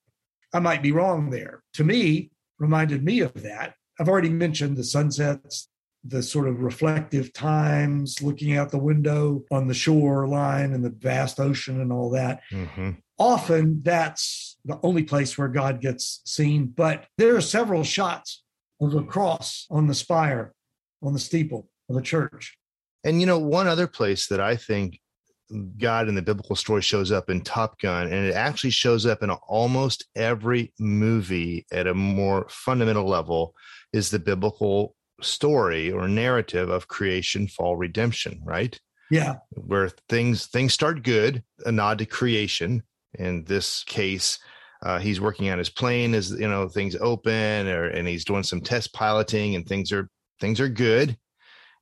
I 0.54 0.60
might 0.60 0.84
be 0.84 0.92
wrong 0.92 1.30
there. 1.30 1.64
To 1.74 1.84
me, 1.84 2.32
reminded 2.60 3.04
me 3.04 3.22
of 3.22 3.34
that. 3.44 3.74
I've 4.00 4.10
already 4.10 4.30
mentioned 4.30 4.78
the 4.78 4.84
sunsets, 4.84 5.70
the 6.08 6.24
sort 6.24 6.48
of 6.48 6.62
reflective 6.62 7.34
times, 7.34 8.22
looking 8.22 8.56
out 8.56 8.72
the 8.72 8.78
window 8.78 9.44
on 9.52 9.68
the 9.68 9.74
shoreline 9.74 10.74
and 10.74 10.84
the 10.84 10.90
vast 10.90 11.40
ocean 11.40 11.82
and 11.82 11.92
all 11.92 12.10
that. 12.12 12.42
Mm-hmm. 12.52 12.92
Often 13.20 13.82
that's 13.84 14.58
the 14.64 14.80
only 14.84 15.04
place 15.04 15.38
where 15.38 15.48
God 15.48 15.82
gets 15.82 16.22
seen, 16.26 16.68
but 16.68 17.06
there 17.18 17.36
are 17.36 17.42
several 17.42 17.84
shots 17.84 18.44
of 18.80 18.94
a 18.94 19.04
cross 19.04 19.66
on 19.70 19.88
the 19.88 19.96
spire, 19.96 20.54
on 21.02 21.14
the 21.14 21.20
steeple 21.20 21.68
of 21.90 21.96
the 21.96 22.02
church. 22.02 22.58
And 23.04 23.20
you 23.20 23.26
know, 23.26 23.40
one 23.40 23.68
other 23.68 23.88
place 23.88 24.28
that 24.28 24.40
I 24.40 24.56
think 24.56 25.00
God 25.78 26.10
in 26.10 26.16
the 26.16 26.22
biblical 26.22 26.58
story 26.58 26.82
shows 26.82 27.12
up 27.12 27.30
in 27.30 27.42
Top 27.42 27.80
Gun, 27.80 28.08
and 28.08 28.26
it 28.26 28.34
actually 28.34 28.72
shows 28.72 29.06
up 29.06 29.24
in 29.24 29.30
almost 29.30 30.06
every 30.16 30.74
movie 30.78 31.66
at 31.72 31.88
a 31.88 31.94
more 31.94 32.48
fundamental 32.50 33.08
level, 33.08 33.56
is 33.94 34.10
the 34.10 34.20
biblical 34.20 34.96
story 35.22 35.92
or 35.92 36.08
narrative 36.08 36.70
of 36.70 36.88
creation, 36.88 37.48
fall, 37.48 37.76
redemption, 37.76 38.42
right? 38.44 38.80
Yeah. 39.10 39.36
Where 39.52 39.90
things 40.10 40.48
things 40.48 40.74
start 40.74 41.04
good, 41.04 41.44
a 41.66 41.72
nod 41.72 42.00
to 42.00 42.06
creation. 42.06 42.84
In 43.14 43.44
this 43.46 43.84
case, 43.84 44.40
uh, 44.84 45.00
he's 45.00 45.22
working 45.22 45.50
on 45.50 45.58
his 45.58 45.70
plane 45.70 46.14
as 46.14 46.32
you 46.32 46.48
know 46.48 46.68
things 46.68 46.96
open, 47.00 47.68
or 47.68 47.86
and 47.86 48.08
he's 48.08 48.26
doing 48.26 48.44
some 48.44 48.62
test 48.62 48.94
piloting, 48.94 49.56
and 49.56 49.66
things 49.66 49.92
are 49.92 50.10
things 50.40 50.60
are 50.60 50.70
good. 50.70 51.18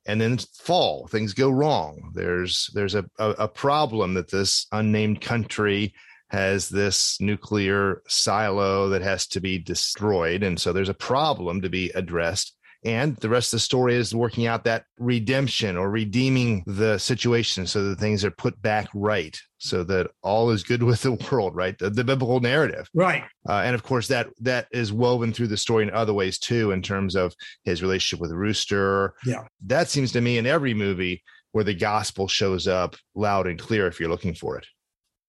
And 0.08 0.20
then 0.20 0.38
fall, 0.38 1.08
things 1.08 1.34
go 1.34 1.50
wrong. 1.50 2.12
There's 2.14 2.70
there's 2.74 2.94
a, 2.94 3.04
a, 3.18 3.30
a 3.30 3.48
problem 3.48 4.14
that 4.14 4.30
this 4.30 4.66
unnamed 4.70 5.20
country 5.20 5.94
has 6.28 6.68
this 6.68 7.20
nuclear 7.20 8.02
silo 8.08 8.88
that 8.88 9.02
has 9.02 9.26
to 9.28 9.40
be 9.40 9.58
destroyed, 9.58 10.44
and 10.44 10.60
so 10.60 10.72
there's 10.72 10.88
a 10.88 10.94
problem 10.94 11.60
to 11.62 11.68
be 11.68 11.90
addressed 11.90 12.56
and 12.84 13.16
the 13.16 13.28
rest 13.28 13.52
of 13.52 13.56
the 13.56 13.60
story 13.60 13.94
is 13.94 14.14
working 14.14 14.46
out 14.46 14.64
that 14.64 14.84
redemption 14.98 15.76
or 15.76 15.90
redeeming 15.90 16.62
the 16.66 16.98
situation 16.98 17.66
so 17.66 17.82
that 17.82 17.98
things 17.98 18.24
are 18.24 18.30
put 18.30 18.60
back 18.62 18.88
right 18.94 19.38
so 19.58 19.82
that 19.84 20.10
all 20.22 20.50
is 20.50 20.62
good 20.62 20.82
with 20.84 21.02
the 21.02 21.12
world 21.30 21.54
right? 21.54 21.78
The, 21.78 21.90
the 21.90 22.04
biblical 22.04 22.40
narrative. 22.40 22.88
Right. 22.94 23.24
Uh, 23.48 23.62
and 23.64 23.74
of 23.74 23.82
course 23.82 24.08
that 24.08 24.28
that 24.40 24.68
is 24.70 24.92
woven 24.92 25.32
through 25.32 25.48
the 25.48 25.56
story 25.56 25.84
in 25.84 25.90
other 25.90 26.14
ways 26.14 26.38
too 26.38 26.72
in 26.72 26.82
terms 26.82 27.16
of 27.16 27.34
his 27.64 27.82
relationship 27.82 28.20
with 28.20 28.32
rooster. 28.32 29.14
Yeah. 29.24 29.44
That 29.66 29.88
seems 29.88 30.12
to 30.12 30.20
me 30.20 30.38
in 30.38 30.46
every 30.46 30.74
movie 30.74 31.22
where 31.52 31.64
the 31.64 31.74
gospel 31.74 32.28
shows 32.28 32.68
up 32.68 32.96
loud 33.14 33.46
and 33.46 33.58
clear 33.58 33.86
if 33.86 33.98
you're 33.98 34.10
looking 34.10 34.34
for 34.34 34.58
it. 34.58 34.66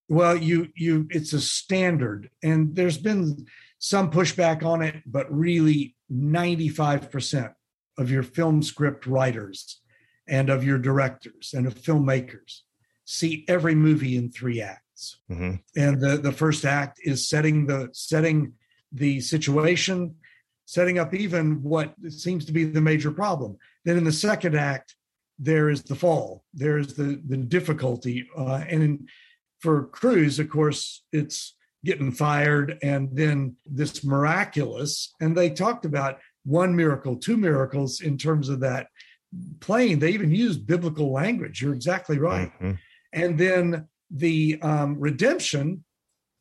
Well 0.09 0.35
you 0.35 0.67
you 0.75 1.07
it's 1.09 1.33
a 1.33 1.41
standard 1.41 2.29
and 2.43 2.75
there's 2.75 2.97
been 2.97 3.45
some 3.79 4.09
pushback 4.09 4.63
on 4.63 4.81
it 4.81 5.03
but 5.05 5.31
really 5.31 5.95
95% 6.11 7.53
of 7.97 8.11
your 8.11 8.23
film 8.23 8.61
script 8.61 9.05
writers 9.05 9.81
and 10.27 10.49
of 10.49 10.63
your 10.63 10.77
directors 10.77 11.53
and 11.53 11.65
of 11.65 11.75
filmmakers 11.75 12.61
see 13.05 13.45
every 13.47 13.75
movie 13.75 14.17
in 14.17 14.29
three 14.29 14.61
acts. 14.61 15.17
Mm-hmm. 15.31 15.55
And 15.75 16.01
the, 16.01 16.17
the 16.17 16.31
first 16.31 16.65
act 16.65 16.99
is 17.03 17.29
setting 17.29 17.65
the 17.65 17.89
setting 17.93 18.53
the 18.91 19.19
situation, 19.21 20.15
setting 20.65 20.99
up 20.99 21.13
even 21.13 21.63
what 21.63 21.93
seems 22.09 22.45
to 22.45 22.51
be 22.51 22.63
the 22.65 22.81
major 22.81 23.11
problem. 23.11 23.57
Then 23.85 23.97
in 23.97 24.03
the 24.03 24.11
second 24.11 24.55
act, 24.55 24.95
there 25.39 25.69
is 25.69 25.83
the 25.83 25.95
fall, 25.95 26.43
there's 26.53 26.95
the 26.95 27.21
the 27.25 27.37
difficulty, 27.37 28.27
uh, 28.37 28.63
and 28.67 28.83
in, 28.83 29.07
for 29.59 29.85
Cruise, 29.87 30.39
of 30.39 30.49
course, 30.49 31.03
it's 31.11 31.55
getting 31.87 32.11
fired 32.11 32.77
and 32.83 33.09
then 33.13 33.55
this 33.65 34.03
miraculous 34.03 35.15
and 35.21 35.35
they 35.35 35.49
talked 35.49 35.85
about 35.85 36.19
one 36.43 36.75
miracle 36.75 37.15
two 37.15 37.37
miracles 37.37 38.01
in 38.01 38.17
terms 38.17 38.49
of 38.49 38.59
that 38.59 38.87
plane. 39.61 39.99
They 39.99 40.11
even 40.11 40.31
used 40.31 40.67
biblical 40.67 41.11
language. 41.11 41.61
You're 41.61 41.73
exactly 41.73 42.19
right. 42.19 42.51
Mm-hmm. 42.53 42.71
and 43.13 43.37
then 43.37 43.87
the 44.11 44.59
um, 44.61 44.99
redemption 44.99 45.83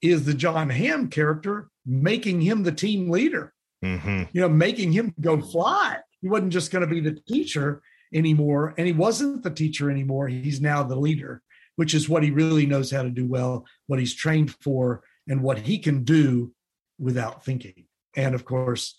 is 0.03 0.25
the 0.25 0.35
john 0.35 0.69
hamm 0.69 1.09
character 1.09 1.69
making 1.85 2.41
him 2.41 2.63
the 2.63 2.73
team 2.73 3.09
leader. 3.09 3.53
Mm-hmm. 3.85 4.25
you 4.33 4.41
know 4.41 4.49
making 4.49 4.91
him 4.93 5.15
go 5.21 5.41
fly. 5.41 5.99
He 6.21 6.29
wasn't 6.29 6.53
just 6.53 6.73
going 6.73 6.87
to 6.87 6.93
be 6.93 7.01
the 7.01 7.21
teacher 7.29 7.83
anymore 8.13 8.75
and 8.77 8.87
he 8.87 8.93
wasn't 8.93 9.45
the 9.45 9.51
teacher 9.51 9.91
anymore. 9.91 10.27
He's 10.27 10.61
now 10.61 10.83
the 10.83 10.97
leader 10.97 11.43
which 11.77 11.95
is 11.95 12.09
what 12.09 12.23
he 12.23 12.31
really 12.31 12.67
knows 12.67 12.91
how 12.91 13.03
to 13.03 13.11
do 13.11 13.27
well 13.27 13.65
what 13.87 14.01
he's 14.01 14.15
trained 14.15 14.51
for 14.61 15.03
and 15.29 15.43
what 15.43 15.59
he 15.59 15.79
can 15.79 16.05
do 16.05 16.53
without 16.99 17.45
thinking. 17.45 17.87
And 18.17 18.35
of 18.35 18.45
course, 18.45 18.99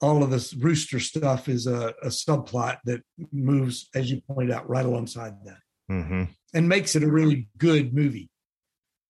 all 0.00 0.22
of 0.22 0.30
this 0.30 0.52
rooster 0.54 1.00
stuff 1.00 1.48
is 1.48 1.66
a, 1.66 1.94
a 2.02 2.08
subplot 2.08 2.78
that 2.84 3.02
moves, 3.32 3.88
as 3.94 4.10
you 4.10 4.20
pointed 4.28 4.52
out, 4.52 4.68
right 4.68 4.84
alongside 4.84 5.34
that 5.44 5.58
mm-hmm. 5.90 6.24
and 6.54 6.68
makes 6.68 6.96
it 6.96 7.02
a 7.02 7.10
really 7.10 7.48
good 7.58 7.94
movie. 7.94 8.28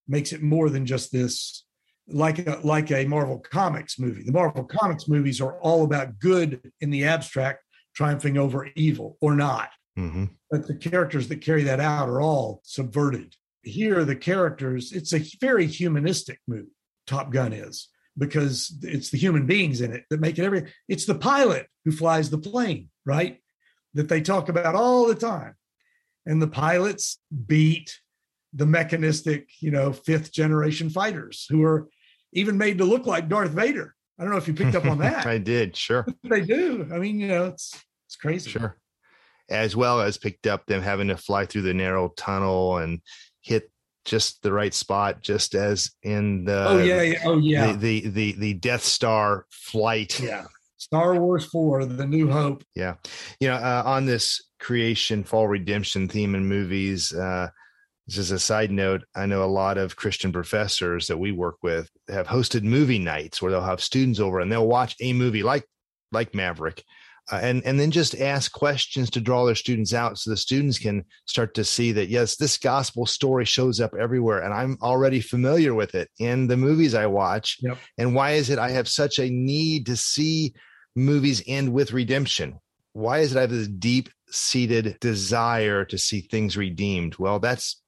Makes 0.08 0.32
it 0.32 0.42
more 0.42 0.68
than 0.68 0.84
just 0.84 1.12
this, 1.12 1.64
like 2.08 2.46
a, 2.46 2.60
like 2.64 2.90
a 2.90 3.06
Marvel 3.06 3.38
Comics 3.38 3.98
movie. 3.98 4.24
The 4.24 4.32
Marvel 4.32 4.64
Comics 4.64 5.08
movies 5.08 5.40
are 5.40 5.58
all 5.60 5.84
about 5.84 6.18
good 6.18 6.72
in 6.80 6.90
the 6.90 7.04
abstract, 7.04 7.64
triumphing 7.94 8.36
over 8.36 8.68
evil 8.74 9.16
or 9.20 9.36
not. 9.36 9.70
Mm-hmm. 9.98 10.24
But 10.50 10.66
the 10.66 10.74
characters 10.74 11.28
that 11.28 11.40
carry 11.40 11.62
that 11.64 11.80
out 11.80 12.08
are 12.08 12.20
all 12.20 12.60
subverted 12.64 13.34
here 13.62 14.04
the 14.04 14.16
characters 14.16 14.92
it's 14.92 15.12
a 15.12 15.24
very 15.40 15.66
humanistic 15.66 16.40
movie 16.48 16.72
top 17.06 17.32
gun 17.32 17.52
is 17.52 17.88
because 18.18 18.76
it's 18.82 19.10
the 19.10 19.18
human 19.18 19.46
beings 19.46 19.80
in 19.80 19.92
it 19.92 20.04
that 20.10 20.20
make 20.20 20.38
it 20.38 20.44
every 20.44 20.72
it's 20.88 21.06
the 21.06 21.14
pilot 21.14 21.66
who 21.84 21.92
flies 21.92 22.30
the 22.30 22.38
plane 22.38 22.88
right? 23.04 23.38
That 23.94 24.08
they 24.08 24.20
talk 24.20 24.48
about 24.48 24.74
all 24.74 25.06
the 25.06 25.14
time. 25.14 25.54
And 26.24 26.40
the 26.40 26.48
pilots 26.48 27.18
beat 27.46 27.98
the 28.54 28.66
mechanistic 28.66 29.48
you 29.60 29.70
know 29.70 29.92
fifth 29.92 30.30
generation 30.30 30.90
fighters 30.90 31.46
who 31.48 31.62
are 31.64 31.88
even 32.34 32.58
made 32.58 32.78
to 32.78 32.84
look 32.84 33.06
like 33.06 33.28
darth 33.28 33.50
vader. 33.50 33.94
I 34.18 34.22
don't 34.22 34.30
know 34.30 34.38
if 34.38 34.46
you 34.46 34.54
picked 34.54 34.76
up 34.76 34.84
on 34.84 34.98
that. 34.98 35.26
I 35.26 35.38
did 35.38 35.76
sure. 35.76 36.06
They 36.22 36.42
do. 36.42 36.88
I 36.92 36.98
mean 36.98 37.18
you 37.18 37.28
know 37.28 37.46
it's 37.46 37.74
it's 38.06 38.16
crazy. 38.16 38.50
Sure. 38.50 38.76
As 39.50 39.74
well 39.74 40.00
as 40.00 40.16
picked 40.16 40.46
up 40.46 40.66
them 40.66 40.82
having 40.82 41.08
to 41.08 41.16
fly 41.16 41.44
through 41.46 41.62
the 41.62 41.74
narrow 41.74 42.08
tunnel 42.16 42.78
and 42.78 43.00
hit 43.42 43.70
just 44.04 44.42
the 44.42 44.52
right 44.52 44.74
spot, 44.74 45.22
just 45.22 45.54
as 45.54 45.90
in 46.02 46.44
the 46.44 46.68
oh 46.68 46.78
yeah, 46.78 47.02
yeah. 47.02 47.18
oh 47.24 47.38
yeah 47.38 47.72
the, 47.72 48.00
the 48.00 48.08
the 48.08 48.32
the 48.32 48.54
Death 48.54 48.82
Star 48.82 49.46
flight. 49.50 50.18
Yeah, 50.20 50.46
Star 50.76 51.14
Wars 51.14 51.44
Four: 51.44 51.84
The 51.84 52.06
New 52.06 52.30
Hope. 52.30 52.64
Yeah, 52.74 52.94
you 53.40 53.48
know, 53.48 53.54
uh, 53.54 53.82
on 53.84 54.06
this 54.06 54.42
creation, 54.58 55.24
fall, 55.24 55.48
redemption 55.48 56.08
theme 56.08 56.34
in 56.34 56.46
movies. 56.46 57.12
Uh, 57.12 57.48
just 58.08 58.32
a 58.32 58.38
side 58.38 58.70
note, 58.70 59.04
I 59.14 59.26
know 59.26 59.44
a 59.44 59.46
lot 59.46 59.78
of 59.78 59.96
Christian 59.96 60.32
professors 60.32 61.06
that 61.06 61.18
we 61.18 61.30
work 61.30 61.56
with 61.62 61.88
have 62.08 62.26
hosted 62.26 62.64
movie 62.64 62.98
nights 62.98 63.40
where 63.40 63.52
they'll 63.52 63.62
have 63.62 63.80
students 63.80 64.18
over 64.18 64.40
and 64.40 64.50
they'll 64.50 64.66
watch 64.66 64.96
a 65.00 65.12
movie 65.12 65.42
like 65.42 65.64
like 66.10 66.34
Maverick, 66.34 66.84
uh, 67.32 67.40
and 67.42 67.64
and 67.64 67.80
then 67.80 67.90
just 67.90 68.14
ask 68.20 68.52
questions 68.52 69.08
to 69.10 69.20
draw 69.20 69.46
their 69.46 69.54
students 69.54 69.94
out 69.94 70.18
so 70.18 70.30
the 70.30 70.36
students 70.36 70.78
can 70.78 71.04
start 71.24 71.54
to 71.54 71.64
see 71.64 71.90
that 71.90 72.08
yes 72.08 72.36
this 72.36 72.58
gospel 72.58 73.06
story 73.06 73.44
shows 73.44 73.80
up 73.80 73.94
everywhere 73.98 74.40
and 74.40 74.52
i'm 74.52 74.76
already 74.82 75.20
familiar 75.20 75.72
with 75.72 75.94
it 75.94 76.10
in 76.18 76.46
the 76.46 76.56
movies 76.56 76.94
i 76.94 77.06
watch. 77.06 77.56
Yep. 77.60 77.78
and 77.96 78.14
why 78.14 78.32
is 78.32 78.50
it 78.50 78.58
i 78.58 78.70
have 78.70 78.86
such 78.86 79.18
a 79.18 79.30
need 79.30 79.86
to 79.86 79.96
see 79.96 80.52
movies 80.94 81.42
end 81.46 81.72
with 81.72 81.92
redemption? 81.92 82.58
Why 82.92 83.20
is 83.20 83.34
it 83.34 83.38
i 83.38 83.42
have 83.42 83.50
this 83.50 83.68
deep 83.68 84.10
seated 84.30 84.98
desire 85.00 85.84
to 85.86 85.98
see 85.98 86.20
things 86.20 86.56
redeemed? 86.56 87.16
Well 87.18 87.38
that's 87.38 87.82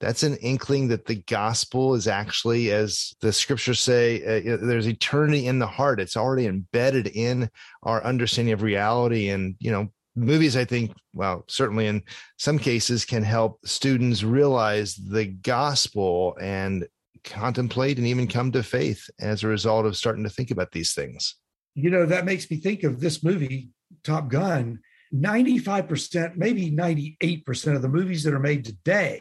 that's 0.00 0.22
an 0.22 0.36
inkling 0.36 0.88
that 0.88 1.06
the 1.06 1.16
gospel 1.26 1.94
is 1.94 2.08
actually 2.08 2.72
as 2.72 3.14
the 3.20 3.32
scriptures 3.32 3.80
say 3.80 4.22
uh, 4.22 4.56
there's 4.60 4.88
eternity 4.88 5.46
in 5.46 5.58
the 5.58 5.66
heart. 5.66 6.00
It's 6.00 6.16
already 6.16 6.46
embedded 6.46 7.08
in 7.08 7.50
our 7.82 8.02
understanding 8.02 8.52
of 8.52 8.62
reality. 8.62 9.28
And 9.28 9.56
you 9.58 9.70
know 9.70 9.88
movies 10.16 10.56
i 10.56 10.64
think 10.64 10.92
well 11.14 11.44
certainly 11.46 11.86
in 11.86 12.02
some 12.36 12.58
cases 12.58 13.04
can 13.04 13.22
help 13.22 13.60
students 13.64 14.24
realize 14.24 14.96
the 14.96 15.24
gospel 15.24 16.36
and 16.40 16.84
contemplate 17.24 17.98
and 17.98 18.06
even 18.06 18.26
come 18.26 18.52
to 18.52 18.62
faith 18.62 19.08
as 19.20 19.42
a 19.42 19.48
result 19.48 19.86
of 19.86 19.96
starting 19.96 20.24
to 20.24 20.30
think 20.30 20.50
about 20.50 20.72
these 20.72 20.94
things. 20.94 21.36
You 21.74 21.90
know, 21.90 22.06
that 22.06 22.24
makes 22.24 22.50
me 22.50 22.56
think 22.58 22.82
of 22.82 23.00
this 23.00 23.22
movie, 23.22 23.70
Top 24.04 24.28
Gun. 24.28 24.80
95%, 25.14 26.36
maybe 26.36 26.70
98% 26.70 27.74
of 27.74 27.82
the 27.82 27.88
movies 27.88 28.22
that 28.22 28.34
are 28.34 28.40
made 28.40 28.64
today 28.64 29.20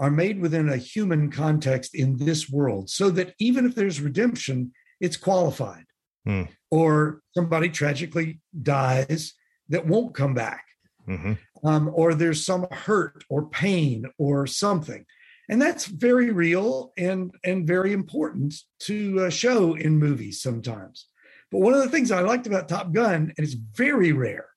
are 0.00 0.10
made 0.10 0.40
within 0.40 0.68
a 0.68 0.76
human 0.76 1.30
context 1.30 1.94
in 1.94 2.16
this 2.16 2.50
world, 2.50 2.90
so 2.90 3.10
that 3.10 3.34
even 3.38 3.66
if 3.66 3.74
there's 3.76 4.00
redemption, 4.00 4.72
it's 5.00 5.16
qualified. 5.16 5.84
Hmm. 6.24 6.44
Or 6.70 7.20
somebody 7.34 7.68
tragically 7.68 8.40
dies 8.60 9.34
that 9.68 9.86
won't 9.86 10.14
come 10.14 10.34
back. 10.34 10.64
hmm 11.06 11.34
um, 11.62 11.90
or 11.92 12.14
there's 12.14 12.44
some 12.44 12.66
hurt 12.70 13.24
or 13.28 13.48
pain 13.48 14.06
or 14.18 14.46
something 14.46 15.04
and 15.48 15.60
that's 15.60 15.86
very 15.86 16.30
real 16.30 16.92
and 16.96 17.32
and 17.44 17.66
very 17.66 17.92
important 17.92 18.54
to 18.80 19.20
uh, 19.20 19.30
show 19.30 19.74
in 19.74 19.98
movies 19.98 20.40
sometimes 20.40 21.06
but 21.50 21.60
one 21.60 21.74
of 21.74 21.80
the 21.80 21.88
things 21.88 22.10
i 22.10 22.20
liked 22.20 22.46
about 22.46 22.68
top 22.68 22.92
gun 22.92 23.32
and 23.36 23.44
it's 23.46 23.54
very 23.54 24.12
rare 24.12 24.48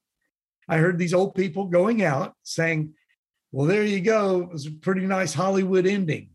i 0.70 0.78
heard 0.78 0.98
these 0.98 1.14
old 1.14 1.36
people 1.36 1.66
going 1.66 2.04
out 2.04 2.34
saying 2.44 2.94
well 3.54 3.66
there 3.68 3.84
you 3.86 4.02
go 4.02 4.42
it 4.42 4.50
was 4.52 4.66
a 4.68 4.72
pretty 4.72 5.06
nice 5.06 5.34
hollywood 5.34 5.86
ending 5.86 6.30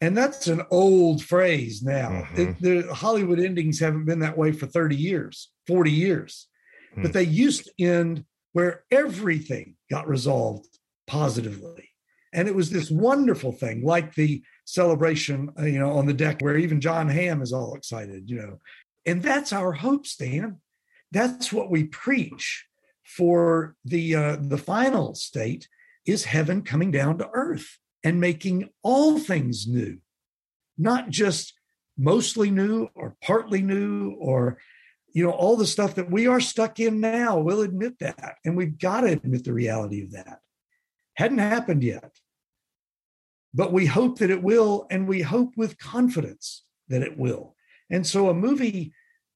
and 0.00 0.16
that's 0.16 0.46
an 0.48 0.62
old 0.72 1.22
phrase 1.22 1.82
now 1.82 2.10
Mhm. 2.32 2.38
It- 2.38 2.60
the 2.60 2.94
hollywood 2.94 3.38
endings 3.38 3.78
haven't 3.78 4.06
been 4.06 4.20
that 4.20 4.36
way 4.36 4.50
for 4.50 4.66
30 4.66 4.96
years 4.96 5.52
40 5.68 5.92
years 5.92 6.48
Hmm. 6.94 7.02
but 7.02 7.12
they 7.12 7.22
used 7.22 7.64
to 7.66 7.72
end 7.84 8.24
where 8.52 8.82
everything 8.90 9.76
got 9.88 10.08
resolved 10.08 10.72
positively. 11.06 11.88
And 12.32 12.48
it 12.48 12.54
was 12.54 12.70
this 12.70 12.90
wonderful 12.90 13.52
thing, 13.52 13.84
like 13.84 14.14
the 14.14 14.42
celebration, 14.64 15.50
uh, 15.58 15.66
you 15.66 15.78
know, 15.78 15.92
on 15.98 16.06
the 16.06 16.12
deck 16.24 16.40
where 16.40 16.56
even 16.56 16.80
John 16.80 17.08
Hamm 17.08 17.42
is 17.42 17.52
all 17.52 17.74
excited, 17.76 18.28
you 18.30 18.38
know. 18.38 18.58
And 19.06 19.22
that's 19.22 19.52
our 19.52 19.72
hope, 19.72 20.04
Stan. 20.06 20.60
That's 21.12 21.52
what 21.52 21.70
we 21.70 21.84
preach 21.84 22.66
for 23.04 23.76
the 23.84 24.14
uh, 24.16 24.36
the 24.40 24.58
final 24.58 25.14
state 25.14 25.68
is 26.06 26.24
heaven 26.24 26.62
coming 26.62 26.90
down 26.90 27.18
to 27.18 27.28
earth 27.32 27.78
and 28.02 28.20
making 28.20 28.68
all 28.82 29.18
things 29.18 29.66
new, 29.66 29.98
not 30.78 31.10
just 31.10 31.54
mostly 31.98 32.50
new 32.50 32.88
or 32.94 33.16
partly 33.22 33.60
new 33.60 34.12
or 34.18 34.58
you 35.12 35.24
know 35.24 35.32
all 35.32 35.56
the 35.56 35.66
stuff 35.66 35.96
that 35.96 36.10
we 36.10 36.26
are 36.26 36.40
stuck 36.40 36.80
in 36.80 37.00
now 37.00 37.38
we'll 37.38 37.62
admit 37.62 37.98
that. 37.98 38.36
And 38.44 38.56
we've 38.56 38.78
got 38.78 39.02
to 39.02 39.08
admit 39.08 39.44
the 39.44 39.52
reality 39.52 40.02
of 40.02 40.12
that. 40.12 40.38
Hadn't 41.14 41.38
happened 41.38 41.84
yet. 41.84 42.12
But 43.52 43.72
we 43.72 43.86
hope 43.86 44.18
that 44.20 44.30
it 44.30 44.42
will 44.42 44.86
and 44.90 45.08
we 45.08 45.22
hope 45.22 45.56
with 45.56 45.78
confidence 45.78 46.64
that 46.88 47.02
it 47.02 47.18
will. 47.18 47.56
And 47.90 48.06
so 48.06 48.28
a 48.28 48.34
movie 48.34 48.92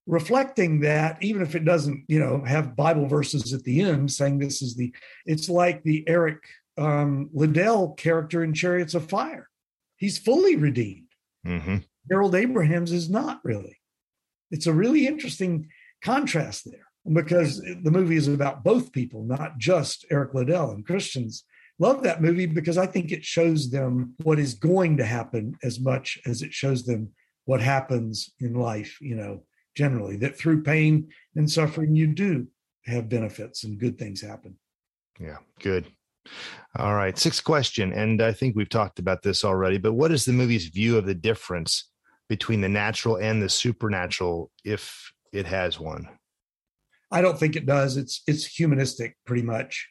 reflecting 0.07 0.81
that 0.81 1.21
even 1.21 1.41
if 1.41 1.55
it 1.55 1.65
doesn't 1.65 2.03
you 2.07 2.19
know 2.19 2.43
have 2.45 2.75
bible 2.75 3.07
verses 3.07 3.53
at 3.53 3.63
the 3.63 3.81
end 3.81 4.11
saying 4.11 4.37
this 4.37 4.61
is 4.61 4.75
the 4.75 4.93
it's 5.25 5.49
like 5.49 5.81
the 5.83 6.07
eric 6.07 6.37
um, 6.77 7.29
liddell 7.33 7.93
character 7.93 8.43
in 8.43 8.53
chariots 8.53 8.93
of 8.93 9.09
fire. 9.09 9.49
He's 9.97 10.17
fully 10.17 10.55
redeemed. 10.55 11.07
Hmm 11.45 11.77
harold 12.09 12.35
abrahams 12.35 12.91
is 12.91 13.09
not 13.09 13.39
really. 13.43 13.79
It's 14.51 14.67
a 14.67 14.73
really 14.73 15.07
interesting 15.07 15.69
contrast 16.03 16.69
there 16.69 16.87
because 17.11 17.59
the 17.59 17.91
movie 17.91 18.15
is 18.15 18.27
about 18.27 18.63
both 18.63 18.91
people, 18.91 19.23
not 19.23 19.57
just 19.57 20.05
Eric 20.11 20.33
Liddell. 20.33 20.71
And 20.71 20.85
Christians. 20.85 21.43
Love 21.77 22.03
that 22.03 22.21
movie 22.21 22.45
because 22.45 22.77
I 22.77 22.85
think 22.85 23.11
it 23.11 23.25
shows 23.25 23.69
them 23.69 24.13
what 24.23 24.39
is 24.39 24.53
going 24.53 24.95
to 24.97 25.05
happen 25.05 25.57
as 25.61 25.77
much 25.77 26.17
as 26.25 26.41
it 26.41 26.53
shows 26.53 26.85
them 26.85 27.09
what 27.43 27.59
happens 27.59 28.29
in 28.39 28.53
life, 28.53 28.97
you 29.01 29.15
know, 29.15 29.43
generally, 29.75 30.17
that 30.17 30.37
through 30.37 30.63
pain 30.63 31.09
and 31.35 31.49
suffering, 31.49 31.95
you 31.95 32.07
do 32.07 32.47
have 32.85 33.09
benefits 33.09 33.63
and 33.63 33.79
good 33.79 33.97
things 33.97 34.21
happen. 34.21 34.57
Yeah, 35.19 35.37
good. 35.59 35.85
All 36.77 36.95
right, 36.95 37.17
sixth 37.17 37.43
question, 37.43 37.93
and 37.93 38.21
I 38.21 38.31
think 38.31 38.55
we've 38.55 38.69
talked 38.69 38.99
about 38.99 39.21
this 39.21 39.45
already. 39.45 39.77
But 39.77 39.93
what 39.93 40.11
is 40.11 40.25
the 40.25 40.33
movie's 40.33 40.67
view 40.67 40.97
of 40.97 41.05
the 41.05 41.13
difference 41.13 41.89
between 42.27 42.61
the 42.61 42.69
natural 42.69 43.17
and 43.17 43.41
the 43.41 43.49
supernatural, 43.49 44.51
if 44.63 45.11
it 45.31 45.45
has 45.45 45.79
one? 45.79 46.07
I 47.11 47.21
don't 47.21 47.39
think 47.39 47.55
it 47.55 47.67
does. 47.67 47.97
It's 47.97 48.23
it's 48.27 48.45
humanistic, 48.45 49.15
pretty 49.25 49.43
much. 49.43 49.87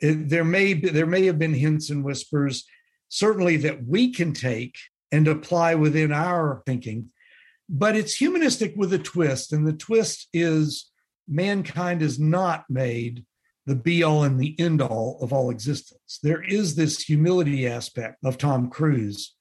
It, 0.00 0.28
there 0.28 0.44
may 0.44 0.74
be, 0.74 0.88
there 0.88 1.06
may 1.06 1.26
have 1.26 1.38
been 1.38 1.54
hints 1.54 1.90
and 1.90 2.04
whispers, 2.04 2.64
certainly 3.08 3.56
that 3.58 3.84
we 3.84 4.12
can 4.12 4.32
take 4.32 4.76
and 5.10 5.28
apply 5.28 5.74
within 5.74 6.12
our 6.12 6.62
thinking, 6.66 7.10
but 7.68 7.96
it's 7.96 8.14
humanistic 8.14 8.74
with 8.76 8.92
a 8.92 8.98
twist, 8.98 9.52
and 9.52 9.66
the 9.66 9.72
twist 9.72 10.28
is 10.32 10.90
mankind 11.26 12.02
is 12.02 12.18
not 12.18 12.64
made 12.68 13.24
the 13.66 13.74
be 13.74 14.02
all 14.02 14.24
and 14.24 14.38
the 14.38 14.58
end 14.60 14.82
all 14.82 15.18
of 15.22 15.32
all 15.32 15.50
existence. 15.50 16.18
There 16.22 16.42
is 16.42 16.74
this 16.74 17.02
humility 17.02 17.66
aspect 17.66 18.18
of 18.24 18.36
Tom 18.36 18.68
Cruise 18.68 19.34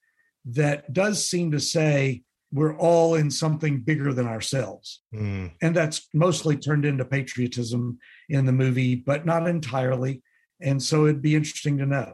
that 0.45 0.93
does 0.93 1.28
seem 1.28 1.51
to 1.51 1.59
say 1.59 2.24
we're 2.51 2.78
all 2.78 3.15
in 3.15 3.32
something 3.32 3.82
bigger 3.82 4.13
than 4.13 4.28
ourselves 4.28 5.01
Mm, 5.13 5.51
and 5.61 5.76
that's 5.76 6.07
mostly 6.13 6.55
turned 6.55 6.86
into 6.86 7.03
patriotism 7.03 7.97
in 8.30 8.45
the 8.45 8.51
movie, 8.51 8.95
but 8.95 9.26
not 9.26 9.47
entirely. 9.47 10.21
And 10.61 10.82
so 10.82 11.05
it'd 11.05 11.21
be 11.21 11.36
interesting 11.36 11.78
to 11.80 11.86
know. 11.86 12.13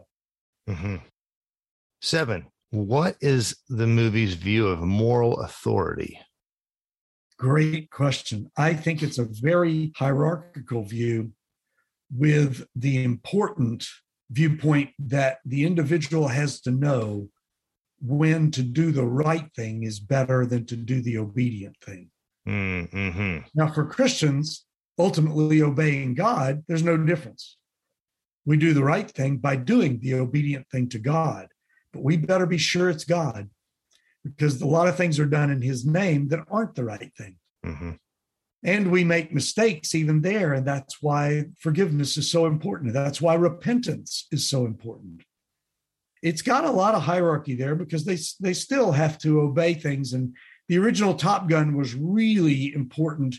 hmm 0.67 0.95
Seven. 2.01 2.47
What 2.71 3.15
is 3.19 3.55
the 3.67 3.87
movie's 3.87 4.35
view 4.35 4.67
of 4.67 4.79
moral 4.81 5.41
authority? 5.41 6.19
Great 7.37 7.89
question. 7.89 8.51
I 8.57 8.73
think 8.73 9.01
it's 9.01 9.17
a 9.17 9.27
very 9.29 9.91
hierarchical 9.95 10.83
view 10.83 11.31
with 12.11 12.67
the 12.75 13.03
important 13.03 13.87
viewpoint 14.29 14.91
that 14.99 15.39
the 15.45 15.65
individual 15.65 16.27
has 16.27 16.61
to 16.61 16.71
know 16.71 17.29
when 18.01 18.51
to 18.51 18.61
do 18.61 18.91
the 18.91 19.05
right 19.05 19.49
thing 19.55 19.83
is 19.83 19.99
better 19.99 20.45
than 20.45 20.65
to 20.65 20.75
do 20.75 21.01
the 21.01 21.17
obedient 21.17 21.75
thing. 21.83 22.09
Mm-hmm. 22.47 23.39
Now, 23.55 23.71
for 23.71 23.85
Christians, 23.85 24.65
ultimately 24.97 25.61
obeying 25.61 26.13
God, 26.13 26.63
there's 26.67 26.83
no 26.83 26.97
difference. 26.97 27.57
We 28.45 28.57
do 28.57 28.73
the 28.73 28.83
right 28.83 29.09
thing 29.09 29.37
by 29.37 29.55
doing 29.55 29.99
the 29.99 30.15
obedient 30.15 30.67
thing 30.69 30.89
to 30.89 30.99
God, 30.99 31.47
but 31.93 32.03
we 32.03 32.17
better 32.17 32.45
be 32.45 32.57
sure 32.57 32.89
it's 32.89 33.05
God 33.05 33.49
because 34.23 34.61
a 34.61 34.67
lot 34.67 34.87
of 34.87 34.95
things 34.95 35.19
are 35.19 35.25
done 35.25 35.49
in 35.49 35.61
His 35.61 35.85
name 35.85 36.27
that 36.29 36.45
aren't 36.49 36.75
the 36.75 36.83
right 36.83 37.11
thing. 37.17 37.37
Mm-hmm. 37.65 37.91
And 38.63 38.91
we 38.91 39.03
make 39.03 39.33
mistakes 39.33 39.95
even 39.95 40.21
there. 40.21 40.53
And 40.53 40.67
that's 40.67 41.01
why 41.01 41.45
forgiveness 41.59 42.17
is 42.17 42.29
so 42.29 42.45
important. 42.45 42.93
That's 42.93 43.21
why 43.21 43.35
repentance 43.35 44.27
is 44.31 44.47
so 44.47 44.65
important. 44.65 45.23
It's 46.21 46.41
got 46.41 46.65
a 46.65 46.71
lot 46.71 46.95
of 46.95 47.03
hierarchy 47.03 47.55
there 47.55 47.75
because 47.75 48.03
they, 48.03 48.17
they 48.41 48.53
still 48.53 48.91
have 48.91 49.17
to 49.19 49.39
obey 49.39 49.75
things. 49.75 50.11
And 50.11 50.35
the 50.67 50.77
original 50.77 51.13
Top 51.13 51.47
Gun 51.47 51.77
was 51.77 51.95
really 51.95 52.73
important 52.73 53.37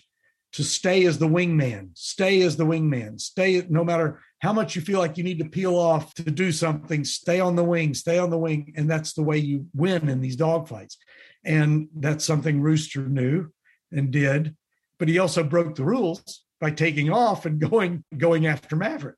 to 0.53 0.65
stay 0.65 1.05
as 1.05 1.19
the 1.19 1.29
wingman, 1.29 1.91
stay 1.95 2.41
as 2.41 2.57
the 2.57 2.67
wingman, 2.67 3.21
stay 3.21 3.65
no 3.69 3.85
matter 3.85 4.21
how 4.41 4.53
much 4.53 4.75
you 4.75 4.83
feel 4.83 4.99
like 4.99 5.19
you 5.19 5.25
need 5.25 5.39
to 5.39 5.49
peel 5.49 5.77
off 5.77 6.15
to 6.15 6.23
do 6.25 6.51
something, 6.51 7.05
stay 7.05 7.41
on 7.41 7.57
the 7.57 7.65
wing, 7.65 7.95
stay 7.95 8.19
on 8.19 8.31
the 8.31 8.39
wing. 8.39 8.73
And 8.75 8.91
that's 8.91 9.13
the 9.13 9.23
way 9.23 9.37
you 9.37 9.67
win 9.75 10.09
in 10.09 10.21
these 10.21 10.37
dogfights. 10.37 10.97
And 11.45 11.89
that's 11.95 12.25
something 12.25 12.61
Rooster 12.61 13.07
knew 13.07 13.51
and 13.93 14.11
did. 14.11 14.57
But 14.99 15.09
he 15.09 15.19
also 15.19 15.45
broke 15.45 15.75
the 15.75 15.85
rules 15.85 16.43
by 16.59 16.71
taking 16.71 17.11
off 17.11 17.47
and 17.47 17.61
going 17.71 18.05
going 18.17 18.47
after 18.47 18.77
Maverick. 18.77 19.17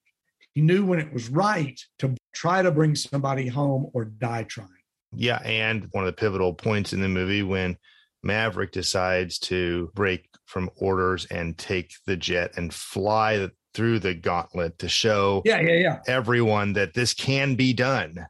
He 0.54 0.60
knew 0.60 0.84
when 0.84 0.98
it 0.98 1.12
was 1.12 1.30
right 1.30 1.80
to 2.00 2.14
try 2.34 2.62
to 2.62 2.70
bring 2.70 2.94
somebody 2.94 3.46
home 3.46 3.90
or 3.94 4.04
die 4.04 4.42
trying. 4.42 4.68
Yeah, 5.14 5.40
and 5.44 5.88
one 5.92 6.04
of 6.04 6.14
the 6.14 6.20
pivotal 6.20 6.52
points 6.52 6.92
in 6.92 7.00
the 7.00 7.08
movie 7.08 7.42
when 7.42 7.76
Maverick 8.22 8.72
decides 8.72 9.38
to 9.40 9.90
break 9.94 10.28
from 10.46 10.70
orders 10.76 11.26
and 11.26 11.56
take 11.56 11.92
the 12.06 12.16
jet 12.16 12.52
and 12.56 12.72
fly 12.72 13.38
through 13.74 13.98
the 13.98 14.14
gauntlet 14.14 14.78
to 14.78 14.88
show 14.88 15.42
yeah, 15.44 15.60
yeah, 15.60 15.74
yeah. 15.74 15.98
everyone 16.06 16.74
that 16.74 16.94
this 16.94 17.14
can 17.14 17.54
be 17.54 17.72
done. 17.72 18.26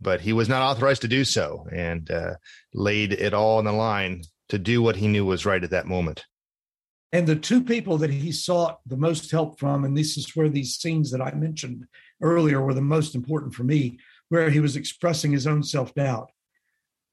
But 0.00 0.20
he 0.20 0.32
was 0.32 0.48
not 0.48 0.62
authorized 0.62 1.02
to 1.02 1.08
do 1.08 1.24
so 1.24 1.66
and 1.70 2.10
uh, 2.10 2.34
laid 2.72 3.12
it 3.12 3.34
all 3.34 3.58
on 3.58 3.64
the 3.64 3.72
line 3.72 4.22
to 4.48 4.58
do 4.58 4.82
what 4.82 4.96
he 4.96 5.08
knew 5.08 5.24
was 5.24 5.46
right 5.46 5.62
at 5.62 5.70
that 5.70 5.86
moment. 5.86 6.24
And 7.12 7.26
the 7.26 7.36
two 7.36 7.62
people 7.62 7.98
that 7.98 8.10
he 8.10 8.32
sought 8.32 8.78
the 8.86 8.96
most 8.96 9.30
help 9.30 9.58
from, 9.58 9.84
and 9.84 9.96
this 9.96 10.16
is 10.16 10.34
where 10.36 10.48
these 10.48 10.76
scenes 10.76 11.10
that 11.10 11.20
I 11.20 11.32
mentioned 11.32 11.86
earlier 12.22 12.60
were 12.60 12.74
the 12.74 12.80
most 12.80 13.14
important 13.14 13.54
for 13.54 13.64
me, 13.64 13.98
where 14.28 14.48
he 14.48 14.60
was 14.60 14.76
expressing 14.76 15.32
his 15.32 15.46
own 15.46 15.62
self 15.62 15.92
doubt. 15.94 16.30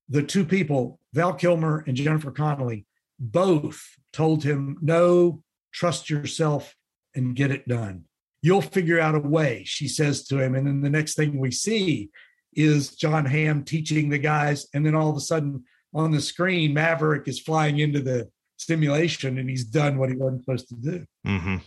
The 0.07 0.23
two 0.23 0.45
people, 0.45 0.99
Val 1.13 1.33
Kilmer 1.33 1.83
and 1.87 1.97
Jennifer 1.97 2.31
Connelly, 2.31 2.85
both 3.19 3.83
told 4.13 4.43
him, 4.43 4.77
No, 4.81 5.43
trust 5.73 6.09
yourself 6.09 6.75
and 7.17 7.35
get 7.35 7.51
it 7.51 7.67
done. 7.67 8.05
You'll 8.41 8.61
figure 8.61 8.99
out 8.99 9.15
a 9.15 9.19
way, 9.19 9.63
she 9.65 9.87
says 9.87 10.25
to 10.27 10.39
him. 10.39 10.55
And 10.55 10.65
then 10.67 10.81
the 10.81 10.89
next 10.89 11.15
thing 11.15 11.39
we 11.39 11.51
see 11.51 12.09
is 12.53 12.95
John 12.95 13.25
Hamm 13.25 13.63
teaching 13.63 14.09
the 14.09 14.19
guys. 14.19 14.67
And 14.73 14.85
then 14.85 14.95
all 14.95 15.09
of 15.09 15.17
a 15.17 15.21
sudden 15.21 15.65
on 15.93 16.11
the 16.11 16.21
screen, 16.21 16.73
Maverick 16.73 17.27
is 17.27 17.39
flying 17.39 17.79
into 17.79 17.99
the 17.99 18.29
simulation 18.57 19.37
and 19.37 19.49
he's 19.49 19.65
done 19.65 19.97
what 19.97 20.09
he 20.09 20.15
wasn't 20.15 20.43
supposed 20.43 20.69
to 20.69 20.75
do. 20.75 21.05
Mm-hmm. 21.25 21.57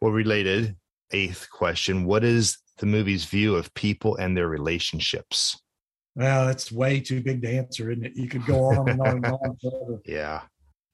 Well, 0.00 0.12
related, 0.12 0.76
eighth 1.12 1.48
question 1.50 2.04
What 2.04 2.24
is 2.24 2.58
the 2.78 2.86
movie's 2.86 3.24
view 3.24 3.54
of 3.54 3.72
people 3.74 4.16
and 4.16 4.36
their 4.36 4.48
relationships? 4.48 5.58
Well, 6.14 6.46
that's 6.46 6.70
way 6.70 7.00
too 7.00 7.22
big 7.22 7.42
to 7.42 7.48
answer, 7.48 7.90
isn't 7.90 8.04
it? 8.04 8.16
You 8.16 8.28
could 8.28 8.44
go 8.44 8.64
on 8.64 8.88
and 8.88 9.00
on 9.00 9.16
and 9.16 9.26
on 9.26 9.56
forever. 9.62 10.02
Yeah. 10.04 10.42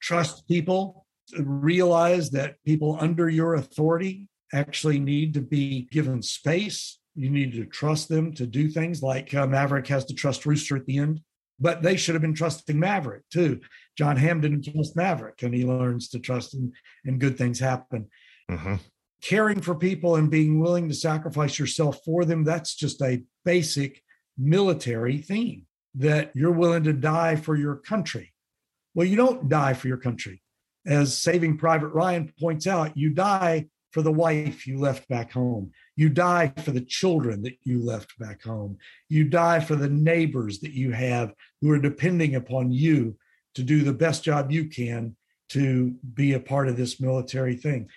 Trust 0.00 0.46
people, 0.46 1.06
realize 1.38 2.30
that 2.30 2.62
people 2.64 2.96
under 3.00 3.28
your 3.28 3.54
authority 3.54 4.28
actually 4.52 4.98
need 4.98 5.34
to 5.34 5.40
be 5.40 5.88
given 5.90 6.22
space. 6.22 6.98
You 7.14 7.30
need 7.30 7.52
to 7.52 7.64
trust 7.66 8.08
them 8.08 8.32
to 8.34 8.46
do 8.46 8.68
things 8.68 9.02
like 9.02 9.34
uh, 9.34 9.46
Maverick 9.46 9.86
has 9.88 10.04
to 10.06 10.14
trust 10.14 10.46
Rooster 10.46 10.76
at 10.76 10.86
the 10.86 10.98
end 10.98 11.20
but 11.60 11.82
they 11.82 11.96
should 11.96 12.14
have 12.14 12.22
been 12.22 12.34
trusting 12.34 12.78
Maverick 12.78 13.28
too. 13.30 13.60
John 13.96 14.16
Hamm 14.16 14.40
didn't 14.40 14.64
trust 14.64 14.96
Maverick, 14.96 15.42
and 15.42 15.54
he 15.54 15.64
learns 15.64 16.08
to 16.10 16.18
trust 16.18 16.54
him, 16.54 16.72
and 17.04 17.20
good 17.20 17.36
things 17.36 17.58
happen. 17.58 18.08
Mm-hmm. 18.50 18.76
Caring 19.22 19.60
for 19.60 19.74
people 19.74 20.16
and 20.16 20.30
being 20.30 20.60
willing 20.60 20.88
to 20.88 20.94
sacrifice 20.94 21.58
yourself 21.58 21.98
for 22.04 22.24
them, 22.24 22.44
that's 22.44 22.74
just 22.74 23.02
a 23.02 23.22
basic 23.44 24.02
military 24.36 25.18
theme 25.18 25.66
that 25.96 26.30
you're 26.34 26.52
willing 26.52 26.84
to 26.84 26.92
die 26.92 27.34
for 27.34 27.56
your 27.56 27.76
country. 27.76 28.32
Well, 28.94 29.06
you 29.06 29.16
don't 29.16 29.48
die 29.48 29.74
for 29.74 29.88
your 29.88 29.96
country. 29.96 30.42
As 30.88 31.18
Saving 31.18 31.58
Private 31.58 31.88
Ryan 31.88 32.32
points 32.40 32.66
out, 32.66 32.96
you 32.96 33.10
die 33.10 33.66
for 33.92 34.00
the 34.00 34.10
wife 34.10 34.66
you 34.66 34.78
left 34.78 35.06
back 35.08 35.30
home. 35.30 35.70
You 35.96 36.08
die 36.08 36.54
for 36.64 36.70
the 36.70 36.80
children 36.80 37.42
that 37.42 37.58
you 37.62 37.84
left 37.84 38.18
back 38.18 38.42
home. 38.42 38.78
You 39.10 39.24
die 39.24 39.60
for 39.60 39.76
the 39.76 39.90
neighbors 39.90 40.60
that 40.60 40.72
you 40.72 40.92
have 40.92 41.34
who 41.60 41.70
are 41.72 41.78
depending 41.78 42.36
upon 42.36 42.72
you 42.72 43.18
to 43.54 43.62
do 43.62 43.82
the 43.82 43.92
best 43.92 44.24
job 44.24 44.50
you 44.50 44.68
can 44.68 45.14
to 45.50 45.94
be 46.14 46.32
a 46.32 46.40
part 46.40 46.68
of 46.68 46.78
this 46.78 47.00
military 47.00 47.56
thing. 47.56 47.88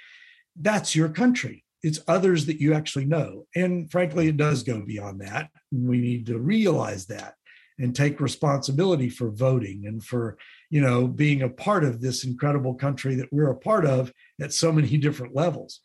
That's 0.57 0.93
your 0.93 1.09
country. 1.09 1.63
It's 1.83 2.01
others 2.09 2.45
that 2.47 2.59
you 2.59 2.73
actually 2.73 3.05
know. 3.05 3.47
And 3.55 3.89
frankly, 3.89 4.27
it 4.27 4.37
does 4.37 4.63
go 4.63 4.81
beyond 4.81 5.21
that. 5.21 5.49
We 5.71 5.99
need 5.99 6.25
to 6.27 6.37
realize 6.37 7.05
that 7.07 7.35
and 7.81 7.95
take 7.95 8.19
responsibility 8.19 9.09
for 9.09 9.29
voting 9.29 9.83
and 9.85 10.03
for 10.03 10.37
you 10.69 10.81
know 10.81 11.07
being 11.07 11.41
a 11.41 11.49
part 11.49 11.83
of 11.83 12.01
this 12.01 12.23
incredible 12.23 12.75
country 12.75 13.15
that 13.15 13.31
we're 13.31 13.49
a 13.49 13.55
part 13.55 13.85
of 13.85 14.11
at 14.39 14.53
so 14.53 14.71
many 14.71 14.97
different 15.05 15.35
levels. 15.35 15.81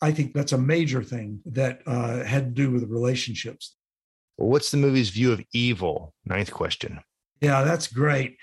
I 0.00 0.12
think 0.12 0.34
that's 0.34 0.52
a 0.52 0.58
major 0.58 1.02
thing 1.02 1.40
that 1.46 1.80
uh, 1.86 2.24
had 2.24 2.44
to 2.44 2.62
do 2.62 2.70
with 2.70 2.90
relationships. 2.90 3.76
Well, 4.36 4.50
what's 4.50 4.70
the 4.70 4.76
movie's 4.76 5.10
view 5.10 5.32
of 5.32 5.42
evil? 5.52 6.14
Ninth 6.24 6.52
question. 6.52 7.00
Yeah 7.40 7.64
that's 7.64 7.86
great. 7.86 8.38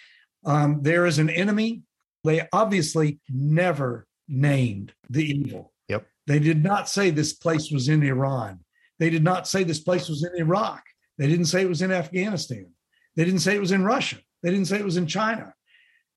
Um, 0.46 0.82
there 0.82 1.06
is 1.06 1.20
an 1.20 1.30
enemy 1.30 1.84
they 2.24 2.48
obviously 2.54 3.20
never 3.30 4.06
named 4.28 4.94
the 5.10 5.24
evil. 5.24 5.74
Yep. 5.90 6.06
They 6.28 6.38
did 6.38 6.64
not 6.64 6.88
say 6.88 7.10
this 7.10 7.34
place 7.34 7.72
was 7.72 7.90
in 7.90 8.04
iran. 8.04 8.60
They 9.00 9.10
did 9.10 9.24
not 9.24 9.48
say 9.48 9.64
this 9.64 9.80
place 9.80 10.08
was 10.08 10.24
in 10.24 10.40
iraq. 10.40 10.84
They 11.18 11.28
didn't 11.28 11.46
say 11.46 11.64
it 11.64 11.70
was 11.70 11.82
in 11.82 11.92
afghanistan 11.92 12.68
they 13.16 13.26
didn't 13.26 13.40
say 13.40 13.56
it 13.56 13.62
was 13.62 13.72
in 13.72 13.84
Russia. 13.84 14.18
They 14.44 14.52
didn't 14.52 14.68
say 14.68 14.78
it 14.78 14.86
was 14.86 14.98
in 14.98 15.08
China. 15.08 15.54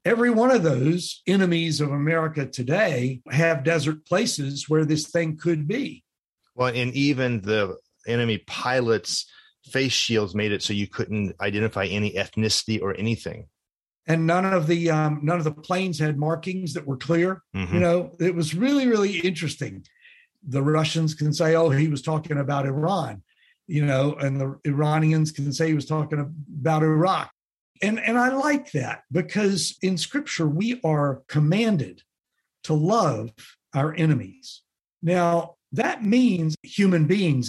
Every 0.04 0.30
one 0.30 0.50
of 0.50 0.62
those 0.62 1.22
enemies 1.26 1.80
of 1.80 1.90
America 1.90 2.46
today 2.46 3.22
have 3.30 3.64
desert 3.64 4.04
places 4.04 4.68
where 4.68 4.84
this 4.84 5.08
thing 5.08 5.36
could 5.36 5.66
be. 5.66 6.04
Well, 6.54 6.74
and 6.74 6.92
even 6.94 7.40
the 7.40 7.76
enemy 8.06 8.38
pilots' 8.46 9.26
face 9.66 9.92
shields 9.92 10.34
made 10.34 10.52
it 10.52 10.62
so 10.62 10.72
you 10.72 10.86
couldn't 10.86 11.34
identify 11.40 11.86
any 11.86 12.12
ethnicity 12.12 12.80
or 12.80 12.94
anything. 12.96 13.48
And 14.06 14.26
none 14.26 14.44
of 14.44 14.66
the 14.66 14.90
um, 14.90 15.20
none 15.22 15.38
of 15.38 15.44
the 15.44 15.52
planes 15.52 15.98
had 15.98 16.18
markings 16.18 16.74
that 16.74 16.86
were 16.86 16.98
clear. 16.98 17.42
Mm-hmm. 17.56 17.74
You 17.74 17.80
know, 17.80 18.12
it 18.20 18.34
was 18.34 18.54
really 18.54 18.86
really 18.86 19.18
interesting. 19.20 19.86
The 20.46 20.62
Russians 20.62 21.14
can 21.14 21.32
say, 21.32 21.56
"Oh, 21.56 21.70
he 21.70 21.88
was 21.88 22.02
talking 22.02 22.36
about 22.36 22.66
Iran," 22.66 23.22
you 23.66 23.84
know, 23.84 24.14
and 24.14 24.40
the 24.40 24.58
Iranians 24.64 25.32
can 25.32 25.52
say 25.52 25.68
he 25.68 25.74
was 25.74 25.86
talking 25.86 26.20
about 26.60 26.82
Iraq. 26.82 27.30
And, 27.82 27.98
and 27.98 28.18
I 28.18 28.30
like 28.30 28.72
that 28.72 29.02
because 29.10 29.76
in 29.82 29.98
scripture, 29.98 30.48
we 30.48 30.80
are 30.84 31.22
commanded 31.28 32.02
to 32.64 32.74
love 32.74 33.30
our 33.74 33.94
enemies. 33.94 34.62
Now, 35.02 35.56
that 35.72 36.04
means 36.04 36.54
human 36.62 37.06
beings, 37.06 37.48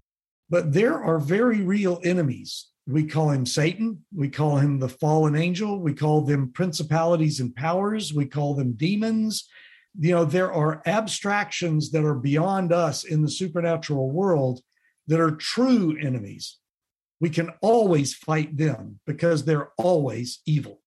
but 0.50 0.74
there 0.74 1.02
are 1.02 1.20
very 1.20 1.62
real 1.62 2.02
enemies. 2.04 2.68
We 2.88 3.06
call 3.06 3.32
him 3.32 3.46
Satan. 3.46 4.04
We 4.14 4.30
call 4.30 4.58
him 4.58 4.80
the 4.80 4.90
fallen 4.90 5.36
angel. 5.36 5.80
We 5.80 5.94
call 5.94 6.22
them 6.22 6.52
principalities 6.52 7.40
and 7.40 7.56
powers. 7.56 8.14
We 8.14 8.26
call 8.26 8.56
them 8.56 8.74
demons. 8.74 9.48
You 9.98 10.12
know, 10.12 10.26
there 10.26 10.52
are 10.52 10.82
abstractions 10.86 11.92
that 11.92 12.04
are 12.04 12.16
beyond 12.16 12.74
us 12.74 13.04
in 13.04 13.22
the 13.22 13.30
supernatural 13.30 14.12
world 14.12 14.62
that 15.08 15.20
are 15.20 15.32
true 15.32 15.98
enemies, 16.00 16.58
we 17.20 17.30
can 17.30 17.52
always 17.62 18.14
fight 18.14 18.58
them 18.58 19.00
because 19.06 19.46
they're 19.46 19.72
always 19.78 20.42
evil. 20.46 20.82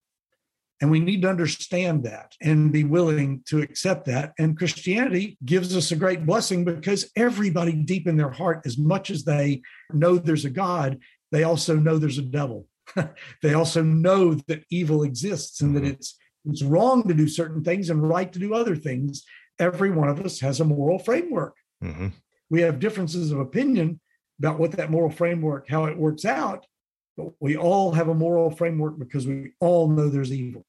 And 0.81 0.91
we 0.91 1.01
need 1.01 1.23
to 1.23 1.29
understand 1.29 2.05
that 2.05 2.35
and 2.41 2.71
be 2.71 2.85
willing 2.85 3.43
to 3.47 3.61
accept 3.61 4.07
that. 4.07 4.33
And 4.39 4.57
Christianity 4.57 5.37
gives 5.45 5.77
us 5.77 5.91
a 5.91 5.97
great 5.97 6.25
blessing 6.25 6.65
because 6.65 7.11
everybody 7.17 7.73
deep 7.73 8.07
in 8.07 8.17
their 8.17 8.31
heart, 8.31 8.63
as 8.65 8.79
much 8.79 9.11
as 9.11 9.25
they 9.25 9.63
know 9.93 10.19
there's 10.19 10.45
a 10.45 10.51
God, 10.51 10.99
they 11.33 11.43
also 11.43 11.75
know 11.77 11.99
there's 11.99 12.19
a 12.19 12.23
devil. 12.23 12.67
they 13.43 13.55
also 13.55 13.83
know 13.83 14.35
that 14.47 14.65
evil 14.71 15.03
exists 15.03 15.61
and 15.61 15.75
that 15.75 15.83
mm-hmm. 15.83 15.93
it's 15.93 16.17
it's 16.45 16.63
wrong 16.63 17.07
to 17.07 17.15
do 17.15 17.29
certain 17.29 17.63
things 17.63 17.91
and 17.91 18.09
right 18.09 18.33
to 18.33 18.39
do 18.39 18.55
other 18.55 18.77
things. 18.77 19.25
Every 19.59 19.91
one 19.91 20.09
of 20.09 20.25
us 20.25 20.41
has 20.41 20.61
a 20.61 20.65
moral 20.65 20.99
framework. 20.99 21.55
Mm-hmm. 21.83 22.09
We 22.49 22.63
have 22.63 22.79
differences 22.79 23.33
of 23.33 23.41
opinion, 23.41 24.01
about 24.39 24.59
what 24.59 24.73
that 24.73 24.91
moral 24.91 25.11
framework, 25.11 25.69
how 25.69 25.85
it 25.85 25.97
works 25.97 26.25
out. 26.25 26.67
But 27.17 27.31
we 27.41 27.57
all 27.57 27.93
have 27.93 28.09
a 28.09 28.15
moral 28.15 28.51
framework 28.51 28.99
because 28.99 29.27
we 29.27 29.53
all 29.61 29.89
know 29.89 30.09
there's 30.09 30.33
evil. 30.33 30.65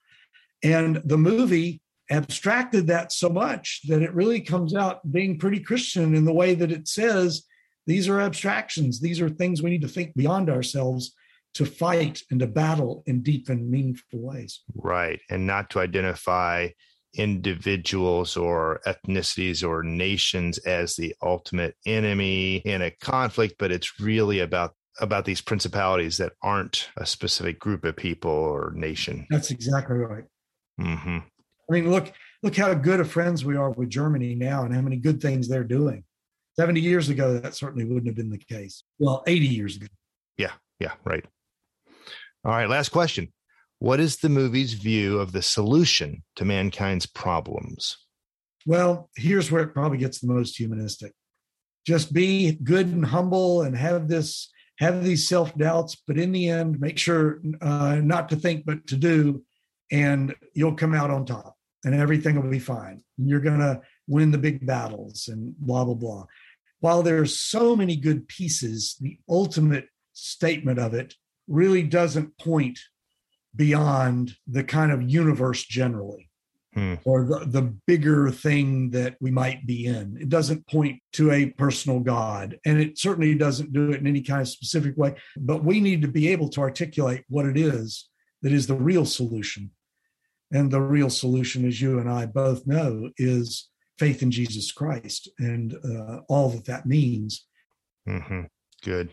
And 0.64 1.02
the 1.06 1.18
movie 1.18 1.82
abstracted 2.12 2.88
that 2.88 3.12
so 3.12 3.30
much 3.30 3.82
that 3.88 4.02
it 4.02 4.14
really 4.14 4.42
comes 4.42 4.76
out 4.76 5.12
being 5.12 5.38
pretty 5.38 5.60
Christian 5.60 6.16
in 6.16 6.26
the 6.26 6.34
way 6.34 6.56
that 6.56 6.72
it 6.72 6.88
says 6.88 7.44
these 7.86 8.10
are 8.10 8.20
abstractions. 8.20 9.00
These 9.00 9.22
are 9.22 9.30
things 9.30 9.62
we 9.62 9.70
need 9.70 9.82
to 9.82 9.88
think 9.88 10.16
beyond 10.16 10.50
ourselves 10.50 11.14
to 11.56 11.66
fight 11.66 12.22
and 12.30 12.40
to 12.40 12.48
battle 12.48 13.04
in 13.08 13.22
deep 13.22 13.50
and 13.50 13.70
meaningful 13.70 14.20
ways. 14.20 14.62
Right. 14.76 15.20
And 15.30 15.48
not 15.48 15.70
to 15.72 15.80
identify 15.80 16.70
individuals 17.16 18.38
or 18.38 18.82
ethnicities 18.86 19.68
or 19.68 19.84
nations 19.84 20.58
as 20.60 20.96
the 20.96 21.16
ultimate 21.22 21.76
enemy 21.86 22.58
in 22.58 22.82
a 22.82 22.92
conflict, 23.02 23.56
but 23.58 23.72
it's 23.72 24.00
really 24.00 24.40
about 24.40 24.74
about 25.02 25.26
these 25.26 25.42
principalities 25.42 26.18
that 26.18 26.34
aren't 26.44 26.90
a 26.98 27.06
specific 27.06 27.58
group 27.58 27.86
of 27.86 27.96
people 27.96 28.32
or 28.32 28.74
nation. 28.76 29.26
That's 29.30 29.50
exactly 29.50 29.98
right. 29.98 30.26
Mm-hmm. 30.80 31.20
I 31.20 31.74
mean, 31.74 31.90
look 31.90 32.12
look 32.44 32.56
how 32.56 32.74
good 32.74 33.00
of 33.00 33.10
friends 33.10 33.46
we 33.46 33.56
are 33.56 33.72
with 33.72 33.90
Germany 33.90 34.36
now, 34.36 34.64
and 34.64 34.74
how 34.74 34.82
many 34.82 34.98
good 34.98 35.22
things 35.22 35.48
they're 35.48 35.64
doing. 35.64 36.04
Seventy 36.56 36.82
years 36.82 37.10
ago, 37.10 37.40
that 37.40 37.56
certainly 37.56 37.86
wouldn't 37.86 38.08
have 38.08 38.16
been 38.16 38.30
the 38.30 38.38
case. 38.38 38.84
Well, 38.98 39.24
eighty 39.28 39.48
years 39.48 39.78
ago. 39.78 39.88
Yeah, 40.38 40.52
yeah, 40.80 40.94
right. 41.06 41.26
All 42.46 42.52
right, 42.52 42.70
last 42.70 42.90
question. 42.90 43.32
What 43.80 44.00
is 44.00 44.18
the 44.18 44.30
movie's 44.30 44.74
view 44.74 45.20
of 45.20 45.32
the 45.32 45.42
solution 45.42 46.24
to 46.36 46.46
mankind's 46.46 47.06
problems? 47.06 47.98
Well, 48.66 49.10
here's 49.16 49.52
where 49.52 49.64
it 49.64 49.74
probably 49.74 49.98
gets 49.98 50.20
the 50.20 50.32
most 50.32 50.58
humanistic. 50.58 51.14
Just 51.88 52.14
be 52.14 52.52
good 52.52 52.88
and 52.88 53.06
humble 53.06 53.62
and 53.62 53.76
have 53.76 54.08
this 54.10 54.52
have 54.80 55.04
these 55.04 55.28
self 55.28 55.56
doubts, 55.58 55.96
but 56.08 56.18
in 56.18 56.32
the 56.32 56.50
end, 56.50 56.80
make 56.80 56.98
sure 56.98 57.42
uh, 57.62 57.96
not 57.96 58.30
to 58.30 58.36
think 58.36 58.66
but 58.66 58.88
to 58.88 58.96
do, 58.96 59.44
and 59.92 60.36
you'll 60.54 60.76
come 60.76 60.94
out 60.94 61.10
on 61.10 61.26
top 61.26 61.56
and 61.84 61.96
everything 61.96 62.36
will 62.36 62.50
be 62.50 62.60
fine. 62.60 63.02
You're 63.18 63.40
to 63.42 63.82
win 64.08 64.32
the 64.32 64.38
big 64.38 64.66
battles 64.66 65.28
and 65.28 65.56
blah, 65.58 65.86
blah, 65.86 65.94
blah. 65.94 66.26
While 66.82 67.04
there's 67.04 67.40
so 67.40 67.76
many 67.76 67.96
good 67.96 68.28
pieces, 68.28 68.96
the 69.00 69.18
ultimate 69.30 69.88
statement 70.14 70.80
of 70.80 70.94
it 70.94 71.16
really 71.48 71.84
doesn't 71.84 72.38
point 72.38 72.80
beyond 73.56 74.36
the 74.48 74.64
kind 74.64 74.92
of 74.92 75.10
universe 75.10 75.64
generally 75.64 76.30
hmm. 76.74 76.96
or 77.04 77.26
the, 77.26 77.46
the 77.46 77.62
bigger 77.88 78.30
thing 78.30 78.92
that 78.92 79.16
we 79.20 79.32
might 79.32 79.66
be 79.66 79.86
in. 79.86 80.18
It 80.20 80.30
doesn't 80.30 80.68
point 80.68 81.02
to 81.14 81.32
a 81.32 81.48
personal 81.48 82.00
God, 82.00 82.58
and 82.66 82.80
it 82.80 82.98
certainly 82.98 83.36
doesn't 83.36 83.74
do 83.74 83.92
it 83.92 84.00
in 84.00 84.08
any 84.08 84.22
kind 84.22 84.42
of 84.42 84.48
specific 84.48 84.96
way. 84.98 85.16
But 85.38 85.64
we 85.64 85.80
need 85.80 86.02
to 86.02 86.08
be 86.08 86.28
able 86.30 86.50
to 86.50 86.62
articulate 86.62 87.24
what 87.28 87.46
it 87.46 87.58
is 87.58 88.10
that 88.42 88.54
is 88.54 88.68
the 88.68 88.76
real 88.76 89.06
solution. 89.06 89.72
And 90.52 90.72
the 90.72 90.82
real 90.82 91.12
solution, 91.12 91.68
as 91.68 91.80
you 91.80 92.00
and 92.00 92.10
I 92.10 92.26
both 92.26 92.66
know, 92.66 93.12
is 93.18 93.70
faith 94.00 94.24
in 94.24 94.32
Jesus 94.32 94.72
Christ 94.72 95.30
and 95.38 95.76
uh, 95.76 96.22
all 96.28 96.50
that 96.50 96.66
that 96.66 96.88
means. 96.88 97.46
Mm-hmm. 98.08 98.44
Good. 98.84 99.12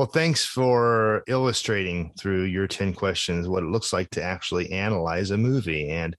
Well, 0.00 0.08
thanks 0.08 0.46
for 0.46 1.22
illustrating 1.26 2.12
through 2.18 2.44
your 2.44 2.66
10 2.66 2.94
questions 2.94 3.46
what 3.46 3.62
it 3.62 3.66
looks 3.68 3.92
like 3.92 4.08
to 4.12 4.22
actually 4.22 4.72
analyze 4.72 5.30
a 5.30 5.36
movie. 5.36 5.90
And 5.90 6.16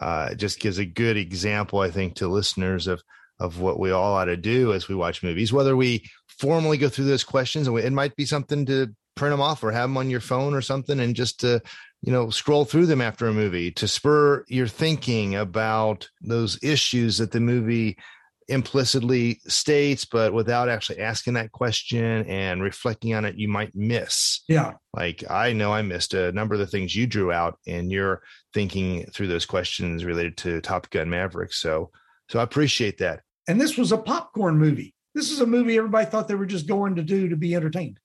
uh, 0.00 0.28
it 0.30 0.36
just 0.36 0.60
gives 0.60 0.78
a 0.78 0.84
good 0.84 1.16
example, 1.16 1.80
I 1.80 1.90
think, 1.90 2.14
to 2.14 2.28
listeners 2.28 2.86
of 2.86 3.02
of 3.40 3.58
what 3.58 3.80
we 3.80 3.90
all 3.90 4.12
ought 4.12 4.26
to 4.26 4.36
do 4.36 4.72
as 4.72 4.86
we 4.86 4.94
watch 4.94 5.24
movies, 5.24 5.52
whether 5.52 5.76
we 5.76 6.08
formally 6.38 6.78
go 6.78 6.88
through 6.88 7.06
those 7.06 7.24
questions 7.24 7.66
and 7.66 7.76
it 7.76 7.92
might 7.92 8.14
be 8.14 8.26
something 8.26 8.64
to 8.66 8.94
print 9.16 9.32
them 9.32 9.40
off 9.40 9.64
or 9.64 9.72
have 9.72 9.88
them 9.88 9.96
on 9.96 10.08
your 10.08 10.20
phone 10.20 10.54
or 10.54 10.62
something 10.62 11.00
and 11.00 11.16
just 11.16 11.40
to 11.40 11.60
you 12.02 12.12
know 12.12 12.30
scroll 12.30 12.64
through 12.64 12.86
them 12.86 13.00
after 13.00 13.26
a 13.26 13.32
movie 13.32 13.72
to 13.72 13.88
spur 13.88 14.44
your 14.46 14.68
thinking 14.68 15.34
about 15.34 16.08
those 16.20 16.62
issues 16.62 17.18
that 17.18 17.32
the 17.32 17.40
movie 17.40 17.96
implicitly 18.48 19.40
states 19.46 20.04
but 20.04 20.32
without 20.32 20.68
actually 20.68 21.00
asking 21.00 21.34
that 21.34 21.50
question 21.50 22.24
and 22.26 22.62
reflecting 22.62 23.14
on 23.14 23.24
it 23.24 23.36
you 23.36 23.48
might 23.48 23.74
miss. 23.74 24.42
Yeah. 24.48 24.74
Like 24.94 25.24
i 25.30 25.52
know 25.52 25.72
i 25.72 25.82
missed 25.82 26.14
a 26.14 26.32
number 26.32 26.54
of 26.54 26.60
the 26.60 26.66
things 26.66 26.94
you 26.94 27.06
drew 27.06 27.32
out 27.32 27.58
in 27.66 27.90
your 27.90 28.22
thinking 28.54 29.06
through 29.06 29.28
those 29.28 29.46
questions 29.46 30.04
related 30.04 30.36
to 30.38 30.60
top 30.60 30.88
gun 30.90 31.10
maverick. 31.10 31.52
So 31.52 31.90
so 32.28 32.38
i 32.38 32.42
appreciate 32.42 32.98
that. 32.98 33.22
And 33.48 33.60
this 33.60 33.76
was 33.76 33.92
a 33.92 33.98
popcorn 33.98 34.58
movie. 34.58 34.94
This 35.14 35.30
is 35.30 35.40
a 35.40 35.46
movie 35.46 35.76
everybody 35.76 36.06
thought 36.06 36.28
they 36.28 36.34
were 36.34 36.46
just 36.46 36.66
going 36.66 36.96
to 36.96 37.02
do 37.02 37.28
to 37.28 37.36
be 37.36 37.54
entertained. 37.54 37.98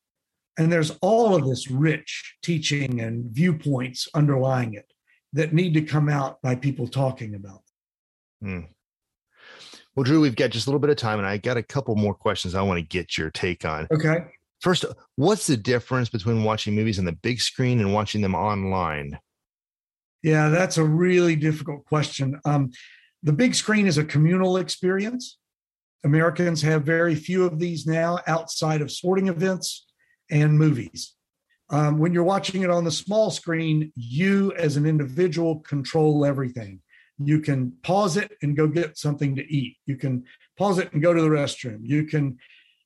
And 0.58 0.72
there's 0.72 0.92
all 1.02 1.36
of 1.36 1.48
this 1.48 1.70
rich 1.70 2.36
teaching 2.44 3.02
and 3.02 3.26
viewpoints 3.26 4.08
underlying 4.14 4.74
it 4.74 4.92
that 5.34 5.54
need 5.54 5.74
to 5.74 5.82
come 5.82 6.10
out 6.10 6.42
by 6.42 6.56
people 6.56 6.88
talking 6.88 7.36
about. 7.36 7.62
Hmm. 8.42 8.62
Well, 9.96 10.04
Drew, 10.04 10.22
we've 10.22 10.36
got 10.36 10.52
just 10.52 10.68
a 10.68 10.70
little 10.70 10.80
bit 10.80 10.90
of 10.90 10.96
time, 10.96 11.20
and 11.20 11.28
I 11.28 11.38
got 11.38 11.58
a 11.58 11.64
couple 11.64 11.96
more 11.96 12.14
questions 12.14 12.56
I 12.56 12.62
want 12.62 12.78
to 12.78 12.86
get 12.86 13.18
your 13.18 13.30
take 13.30 13.66
on. 13.66 13.88
Okay. 13.92 14.26
First, 14.62 14.86
what's 15.16 15.48
the 15.48 15.58
difference 15.58 16.08
between 16.08 16.44
watching 16.44 16.76
movies 16.76 17.00
on 17.00 17.06
the 17.06 17.12
big 17.12 17.42
screen 17.42 17.80
and 17.80 17.94
watching 17.94 18.22
them 18.22 18.36
online? 18.36 19.20
Yeah, 20.24 20.50
that's 20.50 20.78
a 20.78 20.84
really 20.84 21.36
difficult 21.36 21.86
question. 21.86 22.40
Um, 22.46 22.72
the 23.24 23.34
big 23.34 23.56
screen 23.56 23.88
is 23.88 23.98
a 23.98 24.06
communal 24.06 24.58
experience. 24.58 25.38
Americans 26.04 26.62
have 26.62 26.84
very 26.84 27.16
few 27.16 27.44
of 27.44 27.60
these 27.60 27.86
now 27.86 28.20
outside 28.28 28.82
of 28.82 28.92
sporting 28.92 29.28
events 29.28 29.88
and 30.30 30.58
movies. 30.58 31.16
Um, 31.70 32.00
when 32.00 32.14
you're 32.14 32.24
watching 32.24 32.64
it 32.64 32.70
on 32.70 32.84
the 32.84 32.92
small 32.92 33.32
screen, 33.32 33.92
you 33.96 34.54
as 34.54 34.78
an 34.78 34.86
individual 34.86 35.60
control 35.60 36.26
everything. 36.26 36.82
You 37.26 37.42
can 37.42 37.74
pause 37.84 38.18
it 38.18 38.32
and 38.42 38.56
go 38.56 38.68
get 38.68 38.98
something 38.98 39.36
to 39.36 39.54
eat. 39.54 39.78
You 39.86 39.98
can 39.98 40.26
pause 40.58 40.78
it 40.80 40.92
and 40.94 41.02
go 41.02 41.14
to 41.14 41.22
the 41.22 41.30
restroom. 41.30 41.80
You 41.84 42.06
can 42.06 42.38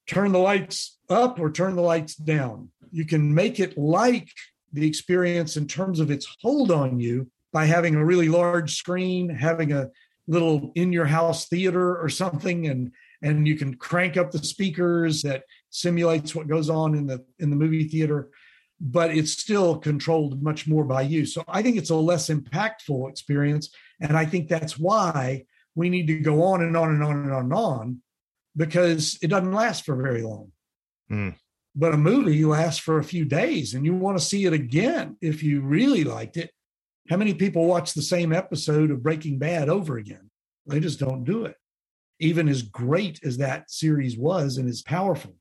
turn 0.07 0.31
the 0.31 0.39
lights 0.39 0.97
up 1.09 1.39
or 1.39 1.51
turn 1.51 1.75
the 1.75 1.81
lights 1.81 2.15
down. 2.15 2.69
You 2.91 3.05
can 3.05 3.33
make 3.33 3.59
it 3.59 3.77
like 3.77 4.29
the 4.71 4.87
experience 4.87 5.57
in 5.57 5.67
terms 5.67 5.99
of 5.99 6.11
its 6.11 6.27
hold 6.41 6.71
on 6.71 6.99
you 6.99 7.29
by 7.51 7.65
having 7.65 7.95
a 7.95 8.05
really 8.05 8.29
large 8.29 8.75
screen, 8.75 9.29
having 9.29 9.71
a 9.71 9.89
little 10.27 10.71
in 10.75 10.91
your 10.91 11.05
house 11.05 11.47
theater 11.47 11.97
or 11.97 12.09
something 12.09 12.67
and 12.67 12.91
and 13.21 13.47
you 13.47 13.55
can 13.55 13.75
crank 13.75 14.17
up 14.17 14.31
the 14.31 14.39
speakers 14.39 15.21
that 15.21 15.43
simulates 15.69 16.35
what 16.35 16.47
goes 16.47 16.69
on 16.69 16.95
in 16.95 17.05
the 17.05 17.23
in 17.39 17.49
the 17.49 17.55
movie 17.55 17.87
theater 17.87 18.29
but 18.81 19.15
it's 19.15 19.31
still 19.31 19.77
controlled 19.77 20.41
much 20.41 20.67
more 20.67 20.83
by 20.83 21.01
you 21.01 21.25
so 21.25 21.43
i 21.47 21.61
think 21.61 21.77
it's 21.77 21.91
a 21.91 21.95
less 21.95 22.29
impactful 22.29 23.09
experience 23.09 23.69
and 23.99 24.17
i 24.17 24.25
think 24.25 24.47
that's 24.47 24.77
why 24.77 25.43
we 25.75 25.89
need 25.89 26.07
to 26.07 26.19
go 26.19 26.43
on 26.43 26.61
and 26.61 26.75
on 26.75 26.89
and 26.89 27.03
on 27.03 27.17
and 27.17 27.31
on 27.31 27.43
and 27.43 27.53
on 27.53 28.01
because 28.55 29.19
it 29.21 29.27
doesn't 29.27 29.51
last 29.51 29.85
for 29.85 29.95
very 29.95 30.23
long. 30.23 30.51
Mm. 31.11 31.35
but 31.75 31.93
a 31.93 31.97
movie 31.97 32.45
lasts 32.45 32.79
for 32.79 32.97
a 32.97 33.03
few 33.03 33.25
days 33.25 33.75
and 33.75 33.85
you 33.85 33.93
want 33.93 34.17
to 34.17 34.25
see 34.25 34.45
it 34.45 34.53
again 34.53 35.17
if 35.21 35.43
you 35.43 35.61
really 35.61 36.03
liked 36.03 36.35
it. 36.35 36.49
How 37.11 37.17
many 37.17 37.35
people 37.35 37.67
watch 37.67 37.93
the 37.93 38.01
same 38.01 38.33
episode 38.33 38.89
of 38.89 39.03
breaking 39.03 39.37
bad 39.37 39.69
over 39.69 39.97
again? 39.97 40.31
They 40.65 40.79
just 40.79 40.99
don't 40.99 41.23
do 41.23 41.45
it. 41.45 41.57
Even 42.19 42.49
as 42.49 42.63
great 42.63 43.19
as 43.23 43.37
that 43.37 43.69
series 43.69 44.17
was 44.17 44.57
and 44.57 44.67
as 44.67 44.81
powerful. 44.81 45.35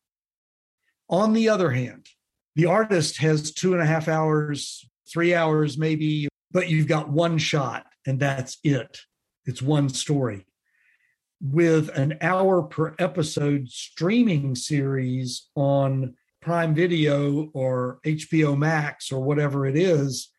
On 1.09 1.33
the 1.33 1.49
other 1.49 1.71
hand, 1.71 2.07
the 2.57 2.67
artist 2.67 3.17
has 3.19 3.51
two 3.51 3.73
and 3.73 3.83
a 3.83 3.87
half 3.87 4.07
hours, 4.07 4.87
three 5.11 5.35
hours 5.35 5.79
maybe, 5.79 6.29
but 6.51 6.69
you've 6.69 6.89
got 6.89 7.09
one 7.09 7.39
shot 7.39 7.87
and 8.07 8.21
that's 8.21 8.59
it. 8.63 9.01
It's 9.47 9.63
one 9.63 9.89
story. 9.89 10.47
With 11.41 11.89
an 11.91 12.19
hour 12.21 12.63
per 12.63 12.95
episode 12.99 13.69
streaming 13.69 14.55
series 14.55 15.49
on 15.55 16.15
Prime 16.41 16.75
Video 16.75 17.51
or 17.55 17.99
HBO 18.05 18.57
Max 18.57 19.11
or 19.11 19.23
whatever 19.23 19.67
it 19.67 19.77
is, 19.77 20.31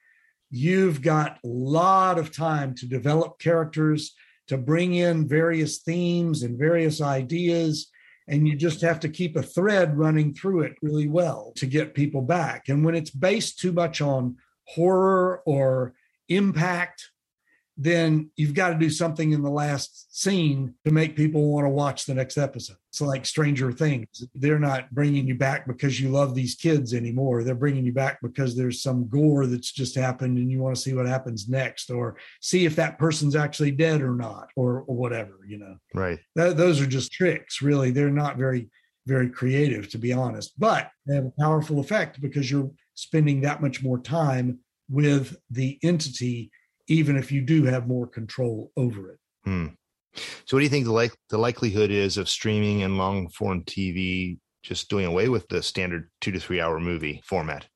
you've 0.49 1.01
got 1.01 1.39
a 1.43 1.47
lot 1.47 2.17
of 2.17 2.35
time 2.35 2.75
to 2.75 2.87
develop 2.87 3.39
characters, 3.39 4.13
to 4.47 4.57
bring 4.57 4.93
in 4.93 5.27
various 5.27 5.79
themes 5.79 6.43
and 6.43 6.57
various 6.57 7.01
ideas. 7.01 7.89
And 8.27 8.47
you 8.47 8.55
just 8.55 8.81
have 8.81 8.99
to 9.01 9.09
keep 9.09 9.35
a 9.35 9.43
thread 9.43 9.97
running 9.97 10.33
through 10.33 10.61
it 10.61 10.73
really 10.81 11.07
well 11.07 11.53
to 11.57 11.65
get 11.65 11.93
people 11.93 12.21
back. 12.21 12.69
And 12.69 12.83
when 12.83 12.95
it's 12.95 13.11
based 13.11 13.59
too 13.59 13.71
much 13.71 14.01
on 14.01 14.37
horror 14.67 15.41
or 15.45 15.93
impact 16.29 17.09
then 17.77 18.29
you've 18.37 18.53
got 18.53 18.69
to 18.69 18.79
do 18.79 18.89
something 18.89 19.33
in 19.33 19.41
the 19.41 19.49
last 19.49 20.17
scene 20.17 20.73
to 20.85 20.91
make 20.91 21.15
people 21.15 21.51
want 21.51 21.65
to 21.65 21.69
watch 21.69 22.05
the 22.05 22.13
next 22.13 22.37
episode. 22.37 22.77
It's 22.89 23.01
like 23.01 23.25
Stranger 23.25 23.71
Things. 23.71 24.25
They're 24.33 24.59
not 24.59 24.93
bringing 24.93 25.27
you 25.27 25.35
back 25.35 25.67
because 25.67 25.99
you 25.99 26.09
love 26.09 26.35
these 26.35 26.55
kids 26.55 26.93
anymore. 26.93 27.43
They're 27.43 27.53
bringing 27.53 27.85
you 27.85 27.91
back 27.91 28.19
because 28.21 28.55
there's 28.55 28.81
some 28.81 29.09
gore 29.09 29.45
that's 29.45 29.73
just 29.73 29.95
happened 29.95 30.37
and 30.37 30.49
you 30.49 30.61
want 30.61 30.75
to 30.75 30.81
see 30.81 30.93
what 30.93 31.05
happens 31.05 31.49
next 31.49 31.89
or 31.89 32.15
see 32.39 32.65
if 32.65 32.77
that 32.77 32.97
person's 32.97 33.35
actually 33.35 33.71
dead 33.71 34.01
or 34.01 34.15
not 34.15 34.47
or, 34.55 34.85
or 34.87 34.95
whatever, 34.95 35.39
you 35.45 35.57
know. 35.57 35.75
Right. 35.93 36.19
That, 36.35 36.55
those 36.55 36.79
are 36.79 36.87
just 36.87 37.11
tricks, 37.11 37.61
really. 37.61 37.91
They're 37.91 38.09
not 38.09 38.37
very, 38.37 38.69
very 39.05 39.29
creative, 39.29 39.89
to 39.89 39.97
be 39.97 40.13
honest, 40.13 40.57
but 40.57 40.89
they 41.05 41.15
have 41.15 41.25
a 41.25 41.41
powerful 41.41 41.81
effect 41.81 42.21
because 42.21 42.49
you're 42.49 42.71
spending 42.93 43.41
that 43.41 43.61
much 43.61 43.83
more 43.83 43.99
time 43.99 44.59
with 44.89 45.35
the 45.49 45.77
entity 45.83 46.51
even 46.87 47.15
if 47.17 47.31
you 47.31 47.41
do 47.41 47.63
have 47.63 47.87
more 47.87 48.07
control 48.07 48.71
over 48.77 49.11
it. 49.11 49.19
Hmm. 49.43 49.67
So, 50.45 50.55
what 50.55 50.59
do 50.59 50.63
you 50.63 50.69
think 50.69 50.85
the 50.85 50.91
like 50.91 51.13
the 51.29 51.37
likelihood 51.37 51.91
is 51.91 52.17
of 52.17 52.29
streaming 52.29 52.83
and 52.83 52.97
long 52.97 53.29
form 53.29 53.63
TV 53.63 54.37
just 54.63 54.89
doing 54.89 55.05
away 55.05 55.29
with 55.29 55.47
the 55.49 55.61
standard 55.61 56.09
two 56.21 56.31
to 56.31 56.39
three 56.39 56.61
hour 56.61 56.79
movie 56.79 57.21
format? 57.25 57.67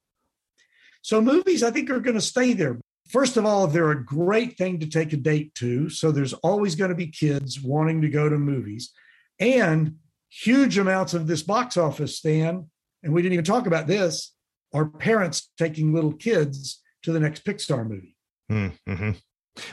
So, 1.02 1.22
movies 1.22 1.64
I 1.64 1.72
think 1.72 1.90
are 1.90 2.00
going 2.00 2.16
to 2.16 2.22
stay 2.22 2.54
there. 2.54 2.80
First 3.10 3.38
of 3.38 3.46
all, 3.46 3.68
they're 3.68 3.92
a 3.92 4.06
great 4.06 4.58
thing 4.58 4.80
to 4.80 4.88
take 4.88 5.14
a 5.14 5.18
date 5.18 5.54
to. 5.56 5.90
So, 5.90 6.12
there's 6.12 6.34
always 6.34 6.76
going 6.76 6.90
to 6.90 6.96
be 6.96 7.08
kids 7.08 7.60
wanting 7.60 8.02
to 8.02 8.10
go 8.10 8.30
to 8.30 8.38
movies, 8.38 8.92
and 9.40 9.96
huge 10.30 10.78
amounts 10.78 11.14
of 11.14 11.28
this 11.28 11.44
box 11.44 11.76
office 11.76 12.18
stand. 12.18 12.66
And 13.04 13.14
we 13.14 13.22
didn't 13.22 13.34
even 13.34 13.46
talk 13.46 13.66
about 13.66 13.88
this. 13.88 14.34
Are 14.74 14.86
parents 14.86 15.50
taking 15.58 15.94
little 15.94 16.14
kids 16.14 16.82
to 17.04 17.12
the 17.12 17.20
next 17.20 17.44
Pixar 17.46 17.88
movie? 17.88 18.16
Mm-hmm. 18.50 19.12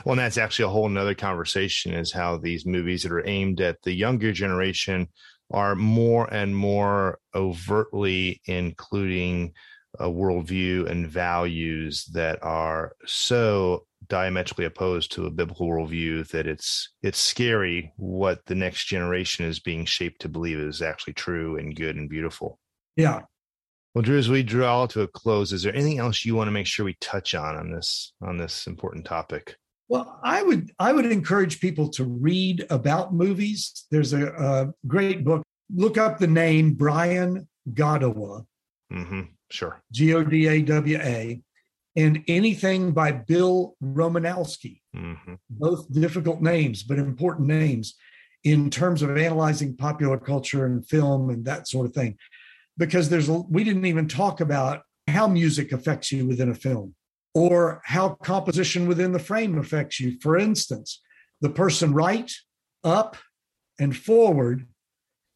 Well, 0.03 0.13
and 0.13 0.19
that's 0.19 0.37
actually 0.37 0.65
a 0.65 0.69
whole 0.69 0.89
nother 0.89 1.15
conversation 1.15 1.93
is 1.93 2.11
how 2.11 2.37
these 2.37 2.65
movies 2.65 3.03
that 3.03 3.11
are 3.11 3.27
aimed 3.27 3.61
at 3.61 3.81
the 3.83 3.93
younger 3.93 4.31
generation 4.31 5.07
are 5.51 5.75
more 5.75 6.31
and 6.33 6.55
more 6.55 7.19
overtly 7.33 8.41
including 8.45 9.53
a 9.99 10.07
worldview 10.07 10.89
and 10.89 11.07
values 11.07 12.05
that 12.13 12.43
are 12.43 12.93
so 13.05 13.85
diametrically 14.09 14.65
opposed 14.65 15.11
to 15.11 15.25
a 15.25 15.31
biblical 15.31 15.67
worldview 15.67 16.27
that 16.29 16.45
it's 16.45 16.93
it's 17.01 17.17
scary 17.17 17.91
what 17.97 18.39
the 18.45 18.55
next 18.55 18.85
generation 18.85 19.45
is 19.45 19.59
being 19.59 19.85
shaped 19.85 20.21
to 20.21 20.29
believe 20.29 20.59
is 20.59 20.81
actually 20.81 21.13
true 21.13 21.57
and 21.57 21.75
good 21.75 21.95
and 21.95 22.09
beautiful. 22.09 22.59
Yeah. 22.95 23.21
Well, 23.97 24.03
Drew, 24.03 24.19
as 24.19 24.29
we 24.29 24.43
draw 24.43 24.85
to 24.85 25.01
a 25.01 25.07
close, 25.07 25.51
is 25.51 25.63
there 25.63 25.73
anything 25.73 25.97
else 25.97 26.23
you 26.23 26.35
want 26.35 26.49
to 26.49 26.51
make 26.51 26.67
sure 26.67 26.85
we 26.85 26.95
touch 27.01 27.33
on 27.33 27.55
on 27.55 27.71
this 27.71 28.13
on 28.21 28.37
this 28.37 28.67
important 28.67 29.05
topic? 29.05 29.55
Well, 29.89 30.19
I 30.23 30.43
would 30.43 30.71
I 30.77 30.93
would 30.93 31.07
encourage 31.07 31.59
people 31.59 31.89
to 31.93 32.03
read 32.03 32.67
about 32.69 33.15
movies. 33.15 33.87
There's 33.89 34.13
a, 34.13 34.27
a 34.27 34.73
great 34.85 35.25
book. 35.25 35.41
Look 35.73 35.97
up 35.97 36.19
the 36.19 36.27
name 36.27 36.75
Brian 36.75 37.47
Godawa. 37.73 38.45
Mm-hmm. 38.93 39.21
Sure. 39.49 39.81
G 39.91 40.13
O 40.13 40.23
D 40.23 40.47
A 40.47 40.61
W 40.61 40.99
A, 41.01 41.41
and 41.95 42.23
anything 42.27 42.91
by 42.91 43.13
Bill 43.13 43.75
Romanowski. 43.83 44.81
Mm-hmm. 44.95 45.33
Both 45.49 45.91
difficult 45.91 46.39
names, 46.39 46.83
but 46.83 46.99
important 46.99 47.47
names 47.47 47.95
in 48.43 48.69
terms 48.69 49.01
of 49.01 49.17
analyzing 49.17 49.75
popular 49.75 50.19
culture 50.19 50.67
and 50.67 50.87
film 50.87 51.31
and 51.31 51.45
that 51.45 51.67
sort 51.67 51.87
of 51.87 51.93
thing. 51.93 52.15
Because 52.77 53.09
there's 53.09 53.29
we 53.29 53.63
didn't 53.63 53.85
even 53.85 54.07
talk 54.07 54.39
about 54.39 54.81
how 55.07 55.27
music 55.27 55.71
affects 55.71 56.11
you 56.11 56.27
within 56.27 56.49
a 56.49 56.55
film 56.55 56.93
or 57.33 57.81
how 57.85 58.09
composition 58.09 58.87
within 58.87 59.11
the 59.11 59.19
frame 59.19 59.57
affects 59.57 59.99
you. 59.99 60.17
For 60.21 60.37
instance, 60.37 61.01
the 61.41 61.49
person 61.49 61.93
right, 61.93 62.31
up, 62.83 63.17
and 63.79 63.95
forward 63.95 64.65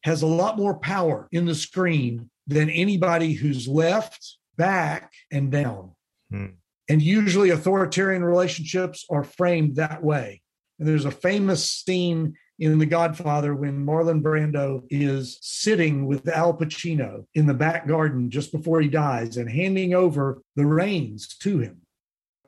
has 0.04 0.22
a 0.22 0.26
lot 0.26 0.56
more 0.56 0.78
power 0.78 1.28
in 1.30 1.46
the 1.46 1.54
screen 1.54 2.28
than 2.46 2.68
anybody 2.70 3.32
who's 3.32 3.68
left, 3.68 4.36
back, 4.56 5.12
and 5.30 5.50
down. 5.50 5.92
Hmm. 6.30 6.46
And 6.88 7.00
usually 7.00 7.50
authoritarian 7.50 8.24
relationships 8.24 9.06
are 9.08 9.22
framed 9.22 9.76
that 9.76 10.02
way. 10.02 10.42
And 10.78 10.88
there's 10.88 11.04
a 11.04 11.12
famous 11.12 11.70
scene 11.70 12.34
in 12.62 12.78
The 12.78 12.86
Godfather 12.86 13.56
when 13.56 13.84
Marlon 13.84 14.22
Brando 14.22 14.84
is 14.88 15.36
sitting 15.40 16.06
with 16.06 16.28
Al 16.28 16.56
Pacino 16.56 17.26
in 17.34 17.46
the 17.46 17.54
back 17.54 17.88
garden 17.88 18.30
just 18.30 18.52
before 18.52 18.80
he 18.80 18.86
dies 18.86 19.36
and 19.36 19.50
handing 19.50 19.94
over 19.94 20.40
the 20.54 20.64
reins 20.64 21.36
to 21.38 21.58
him. 21.58 21.80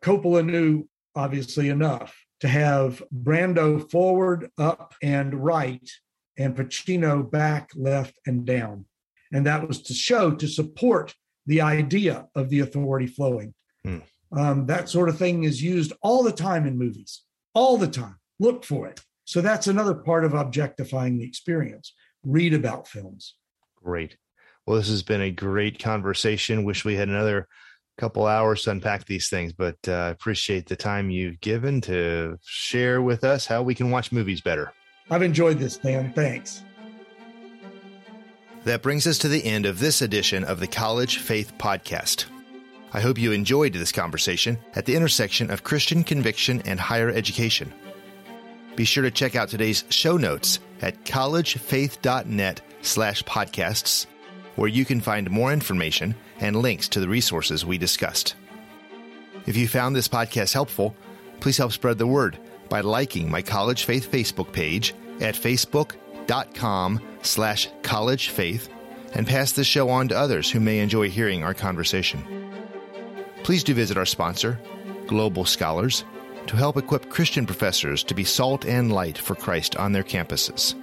Coppola 0.02 0.46
knew 0.46 0.88
obviously 1.16 1.68
enough 1.68 2.16
to 2.38 2.46
have 2.46 3.02
Brando 3.12 3.90
forward, 3.90 4.52
up, 4.56 4.94
and 5.02 5.34
right, 5.34 5.90
and 6.38 6.56
Pacino 6.56 7.28
back, 7.28 7.70
left, 7.74 8.14
and 8.24 8.46
down. 8.46 8.86
And 9.32 9.44
that 9.46 9.66
was 9.66 9.82
to 9.82 9.94
show, 9.94 10.30
to 10.30 10.46
support 10.46 11.12
the 11.46 11.60
idea 11.60 12.28
of 12.36 12.50
the 12.50 12.60
authority 12.60 13.08
flowing. 13.08 13.52
Hmm. 13.84 13.98
Um, 14.30 14.66
that 14.66 14.88
sort 14.88 15.08
of 15.08 15.18
thing 15.18 15.42
is 15.42 15.60
used 15.60 15.92
all 16.02 16.22
the 16.22 16.30
time 16.30 16.66
in 16.66 16.78
movies, 16.78 17.22
all 17.52 17.78
the 17.78 17.88
time. 17.88 18.20
Look 18.38 18.64
for 18.64 18.86
it. 18.86 19.00
So 19.24 19.40
that's 19.40 19.66
another 19.66 19.94
part 19.94 20.24
of 20.24 20.34
objectifying 20.34 21.18
the 21.18 21.24
experience. 21.24 21.94
Read 22.24 22.54
about 22.54 22.88
films. 22.88 23.34
Great. 23.82 24.16
Well, 24.66 24.76
this 24.78 24.88
has 24.88 25.02
been 25.02 25.20
a 25.20 25.30
great 25.30 25.78
conversation. 25.78 26.64
Wish 26.64 26.84
we 26.84 26.96
had 26.96 27.08
another 27.08 27.48
couple 27.98 28.26
hours 28.26 28.62
to 28.62 28.70
unpack 28.70 29.06
these 29.06 29.28
things, 29.28 29.52
but 29.52 29.76
uh, 29.86 29.92
I 29.92 30.08
uh, 30.08 30.10
appreciate 30.10 30.66
the 30.66 30.76
time 30.76 31.10
you've 31.10 31.40
given 31.40 31.80
to 31.82 32.38
share 32.44 33.00
with 33.02 33.24
us 33.24 33.46
how 33.46 33.62
we 33.62 33.74
can 33.74 33.90
watch 33.90 34.10
movies 34.10 34.40
better. 34.40 34.72
I've 35.10 35.22
enjoyed 35.22 35.58
this, 35.58 35.74
Stan. 35.74 36.12
Thanks. 36.12 36.64
That 38.64 38.82
brings 38.82 39.06
us 39.06 39.18
to 39.18 39.28
the 39.28 39.44
end 39.44 39.66
of 39.66 39.78
this 39.78 40.00
edition 40.00 40.42
of 40.42 40.58
the 40.58 40.66
College 40.66 41.18
Faith 41.18 41.52
Podcast. 41.58 42.24
I 42.92 43.00
hope 43.00 43.18
you 43.18 43.32
enjoyed 43.32 43.74
this 43.74 43.92
conversation 43.92 44.58
at 44.74 44.86
the 44.86 44.96
intersection 44.96 45.50
of 45.50 45.64
Christian 45.64 46.02
conviction 46.02 46.62
and 46.64 46.80
higher 46.80 47.10
education. 47.10 47.72
Be 48.76 48.84
sure 48.84 49.02
to 49.04 49.10
check 49.10 49.36
out 49.36 49.48
today's 49.48 49.84
show 49.88 50.16
notes 50.16 50.58
at 50.82 51.04
collegefaith.net 51.04 52.60
slash 52.82 53.22
podcasts 53.24 54.06
where 54.56 54.68
you 54.68 54.84
can 54.84 55.00
find 55.00 55.30
more 55.30 55.52
information 55.52 56.14
and 56.40 56.56
links 56.56 56.88
to 56.88 57.00
the 57.00 57.08
resources 57.08 57.64
we 57.64 57.78
discussed. 57.78 58.34
If 59.46 59.56
you 59.56 59.68
found 59.68 59.94
this 59.94 60.08
podcast 60.08 60.52
helpful, 60.52 60.96
please 61.40 61.58
help 61.58 61.72
spread 61.72 61.98
the 61.98 62.06
word 62.06 62.38
by 62.68 62.80
liking 62.80 63.30
my 63.30 63.42
College 63.42 63.84
Faith 63.84 64.10
Facebook 64.10 64.52
page 64.52 64.94
at 65.20 65.34
facebook.com 65.34 67.00
slash 67.22 67.68
collegefaith 67.82 68.68
and 69.14 69.26
pass 69.26 69.52
this 69.52 69.66
show 69.66 69.88
on 69.90 70.08
to 70.08 70.18
others 70.18 70.50
who 70.50 70.60
may 70.60 70.80
enjoy 70.80 71.08
hearing 71.08 71.44
our 71.44 71.54
conversation. 71.54 72.24
Please 73.42 73.62
do 73.62 73.74
visit 73.74 73.96
our 73.96 74.06
sponsor, 74.06 74.58
Global 75.06 75.44
Scholars, 75.44 76.04
to 76.46 76.56
help 76.56 76.76
equip 76.76 77.10
Christian 77.10 77.46
professors 77.46 78.02
to 78.04 78.14
be 78.14 78.24
salt 78.24 78.64
and 78.64 78.92
light 78.92 79.18
for 79.18 79.34
Christ 79.34 79.76
on 79.76 79.92
their 79.92 80.02
campuses. 80.02 80.74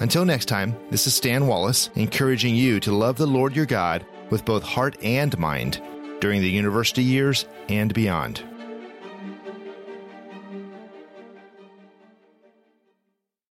Until 0.00 0.24
next 0.24 0.46
time, 0.46 0.76
this 0.90 1.06
is 1.06 1.14
Stan 1.14 1.46
Wallace 1.46 1.90
encouraging 1.94 2.56
you 2.56 2.80
to 2.80 2.92
love 2.92 3.16
the 3.16 3.26
Lord 3.26 3.54
your 3.54 3.66
God 3.66 4.04
with 4.30 4.44
both 4.44 4.62
heart 4.62 4.96
and 5.02 5.36
mind 5.38 5.80
during 6.20 6.40
the 6.40 6.50
university 6.50 7.02
years 7.02 7.46
and 7.68 7.92
beyond. 7.94 8.42